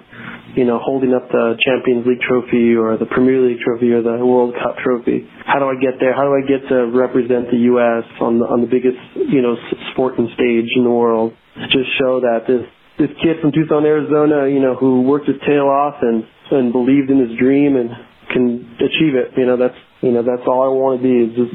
you 0.56 0.64
know, 0.64 0.78
holding 0.82 1.14
up 1.14 1.28
the 1.30 1.58
Champions 1.60 2.06
League 2.06 2.22
trophy 2.22 2.74
or 2.74 2.96
the 2.96 3.06
Premier 3.06 3.40
League 3.42 3.60
trophy 3.60 3.90
or 3.90 4.02
the 4.02 4.24
World 4.24 4.54
Cup 4.54 4.76
trophy. 4.82 5.28
How 5.46 5.58
do 5.58 5.66
I 5.66 5.74
get 5.74 5.98
there? 6.00 6.14
How 6.14 6.24
do 6.24 6.34
I 6.34 6.42
get 6.46 6.68
to 6.68 6.86
represent 6.90 7.50
the 7.50 7.58
U.S. 7.74 8.04
on 8.20 8.38
the 8.38 8.46
on 8.46 8.60
the 8.60 8.70
biggest 8.70 8.98
you 9.16 9.42
know 9.42 9.56
sporting 9.92 10.30
stage 10.34 10.70
in 10.76 10.84
the 10.84 10.94
world? 10.94 11.34
just 11.70 11.90
show 11.98 12.20
that 12.20 12.46
this 12.46 12.66
this 12.98 13.10
kid 13.22 13.42
from 13.42 13.50
Tucson, 13.50 13.84
Arizona, 13.84 14.46
you 14.46 14.60
know, 14.60 14.74
who 14.74 15.02
worked 15.02 15.26
his 15.26 15.36
tail 15.46 15.66
off 15.66 15.98
and 16.02 16.24
and 16.50 16.72
believed 16.72 17.10
in 17.10 17.18
his 17.18 17.38
dream 17.38 17.76
and 17.76 17.90
can 18.30 18.76
achieve 18.78 19.14
it. 19.14 19.34
You 19.36 19.46
know, 19.46 19.56
that's 19.56 19.78
you 20.02 20.12
know 20.12 20.22
that's 20.22 20.46
all 20.46 20.62
I 20.62 20.70
want 20.70 21.00
to 21.00 21.02
be 21.02 21.14
is 21.26 21.30
just 21.34 21.54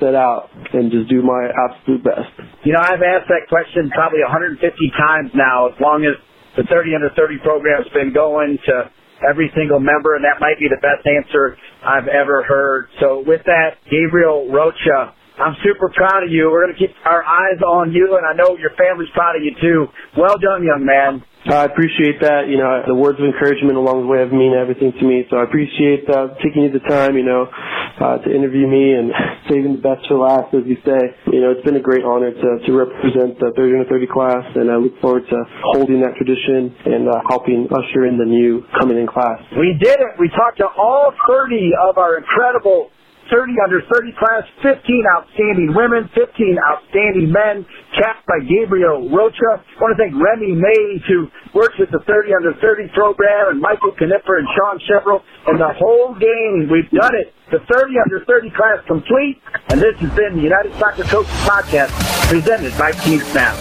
set 0.00 0.14
out 0.14 0.50
and 0.72 0.90
just 0.90 1.08
do 1.08 1.22
my 1.22 1.48
absolute 1.48 2.02
best. 2.02 2.32
You 2.64 2.72
know, 2.72 2.80
I've 2.80 3.02
asked 3.02 3.28
that 3.28 3.46
question 3.48 3.90
probably 3.94 4.20
150 4.24 4.58
times 4.98 5.30
now, 5.34 5.68
as 5.68 5.76
long 5.80 6.04
as 6.04 6.18
the 6.56 6.64
30 6.68 6.94
under 6.94 7.10
30 7.16 7.38
program's 7.42 7.88
been 7.94 8.12
going 8.12 8.58
to 8.66 8.90
every 9.28 9.50
single 9.54 9.78
member, 9.78 10.16
and 10.16 10.24
that 10.24 10.40
might 10.40 10.58
be 10.58 10.68
the 10.68 10.80
best 10.82 11.06
answer 11.06 11.56
I've 11.84 12.08
ever 12.08 12.42
heard. 12.42 12.88
So 13.00 13.22
with 13.26 13.42
that, 13.46 13.78
Gabriel 13.90 14.50
Rocha 14.50 15.14
I'm 15.38 15.56
super 15.64 15.88
proud 15.96 16.22
of 16.24 16.30
you. 16.30 16.50
We're 16.50 16.64
going 16.64 16.76
to 16.76 16.78
keep 16.78 16.94
our 17.04 17.24
eyes 17.24 17.60
on 17.64 17.92
you, 17.92 18.20
and 18.20 18.26
I 18.26 18.36
know 18.36 18.56
your 18.58 18.70
family's 18.76 19.08
proud 19.14 19.36
of 19.36 19.42
you 19.42 19.52
too. 19.60 19.86
Well 20.16 20.36
done, 20.36 20.62
young 20.64 20.84
man. 20.84 21.24
I 21.42 21.66
appreciate 21.66 22.22
that. 22.22 22.46
You 22.46 22.54
know, 22.58 22.86
the 22.86 22.94
words 22.94 23.18
of 23.18 23.26
encouragement 23.26 23.74
along 23.74 24.06
the 24.06 24.08
way 24.10 24.22
have 24.22 24.30
mean 24.30 24.54
everything 24.54 24.94
to 24.94 25.04
me. 25.04 25.26
So 25.26 25.42
I 25.42 25.44
appreciate 25.44 26.06
uh, 26.06 26.38
taking 26.38 26.62
you 26.62 26.70
the 26.70 26.84
time, 26.86 27.18
you 27.18 27.26
know, 27.26 27.50
uh, 27.50 28.22
to 28.22 28.28
interview 28.30 28.70
me 28.70 28.94
and 28.94 29.10
saving 29.50 29.74
the 29.74 29.82
best 29.82 30.06
for 30.06 30.22
last, 30.22 30.54
as 30.54 30.62
you 30.70 30.78
say. 30.86 31.02
You 31.34 31.42
know, 31.42 31.50
it's 31.50 31.66
been 31.66 31.74
a 31.74 31.82
great 31.82 32.06
honor 32.06 32.30
to, 32.30 32.48
to 32.62 32.70
represent 32.70 33.42
the 33.42 33.50
30 33.58 33.82
under 33.82 33.90
30 33.90 34.06
class, 34.06 34.46
and 34.54 34.70
I 34.70 34.78
look 34.78 34.94
forward 35.02 35.26
to 35.26 35.38
holding 35.74 35.98
that 36.06 36.14
tradition 36.14 36.70
and 36.86 37.10
uh, 37.10 37.18
helping 37.26 37.66
usher 37.74 38.06
in 38.06 38.22
the 38.22 38.28
new 38.28 38.62
coming 38.78 38.94
in 39.02 39.10
class. 39.10 39.42
We 39.58 39.74
did 39.82 39.98
it. 39.98 40.14
We 40.22 40.30
talked 40.30 40.62
to 40.62 40.70
all 40.78 41.10
30 41.26 41.74
of 41.90 41.98
our 41.98 42.22
incredible 42.22 42.94
30 43.32 43.56
under 43.64 43.80
30 43.88 44.12
class, 44.20 44.44
15 44.60 44.84
outstanding 45.16 45.72
women, 45.72 46.04
15 46.12 46.60
outstanding 46.68 47.32
men, 47.32 47.64
capped 47.96 48.28
by 48.28 48.36
Gabriel 48.44 49.08
Rocha. 49.08 49.64
I 49.64 49.76
want 49.80 49.96
to 49.96 49.98
thank 49.98 50.12
Remy 50.12 50.52
May, 50.52 51.00
who 51.08 51.32
works 51.56 51.74
with 51.80 51.88
the 51.88 52.04
30 52.04 52.36
under 52.36 52.52
30 52.60 52.92
program, 52.92 53.56
and 53.56 53.58
Michael 53.58 53.96
Knipper 53.96 54.36
and 54.36 54.48
Sean 54.52 54.76
Chevrolet, 54.84 55.24
and 55.48 55.56
the 55.56 55.72
whole 55.80 56.12
game. 56.12 56.68
We've 56.68 56.92
done 56.92 57.16
it. 57.16 57.32
The 57.48 57.64
30 57.72 57.96
under 58.04 58.20
30 58.28 58.52
class 58.52 58.84
complete, 58.84 59.40
and 59.72 59.80
this 59.80 59.96
has 60.04 60.12
been 60.12 60.36
the 60.36 60.44
United 60.44 60.76
Soccer 60.76 61.04
Coaches 61.08 61.32
Podcast 61.48 61.90
presented 62.28 62.76
by 62.76 62.92
Team 62.92 63.20
Snap. 63.32 63.56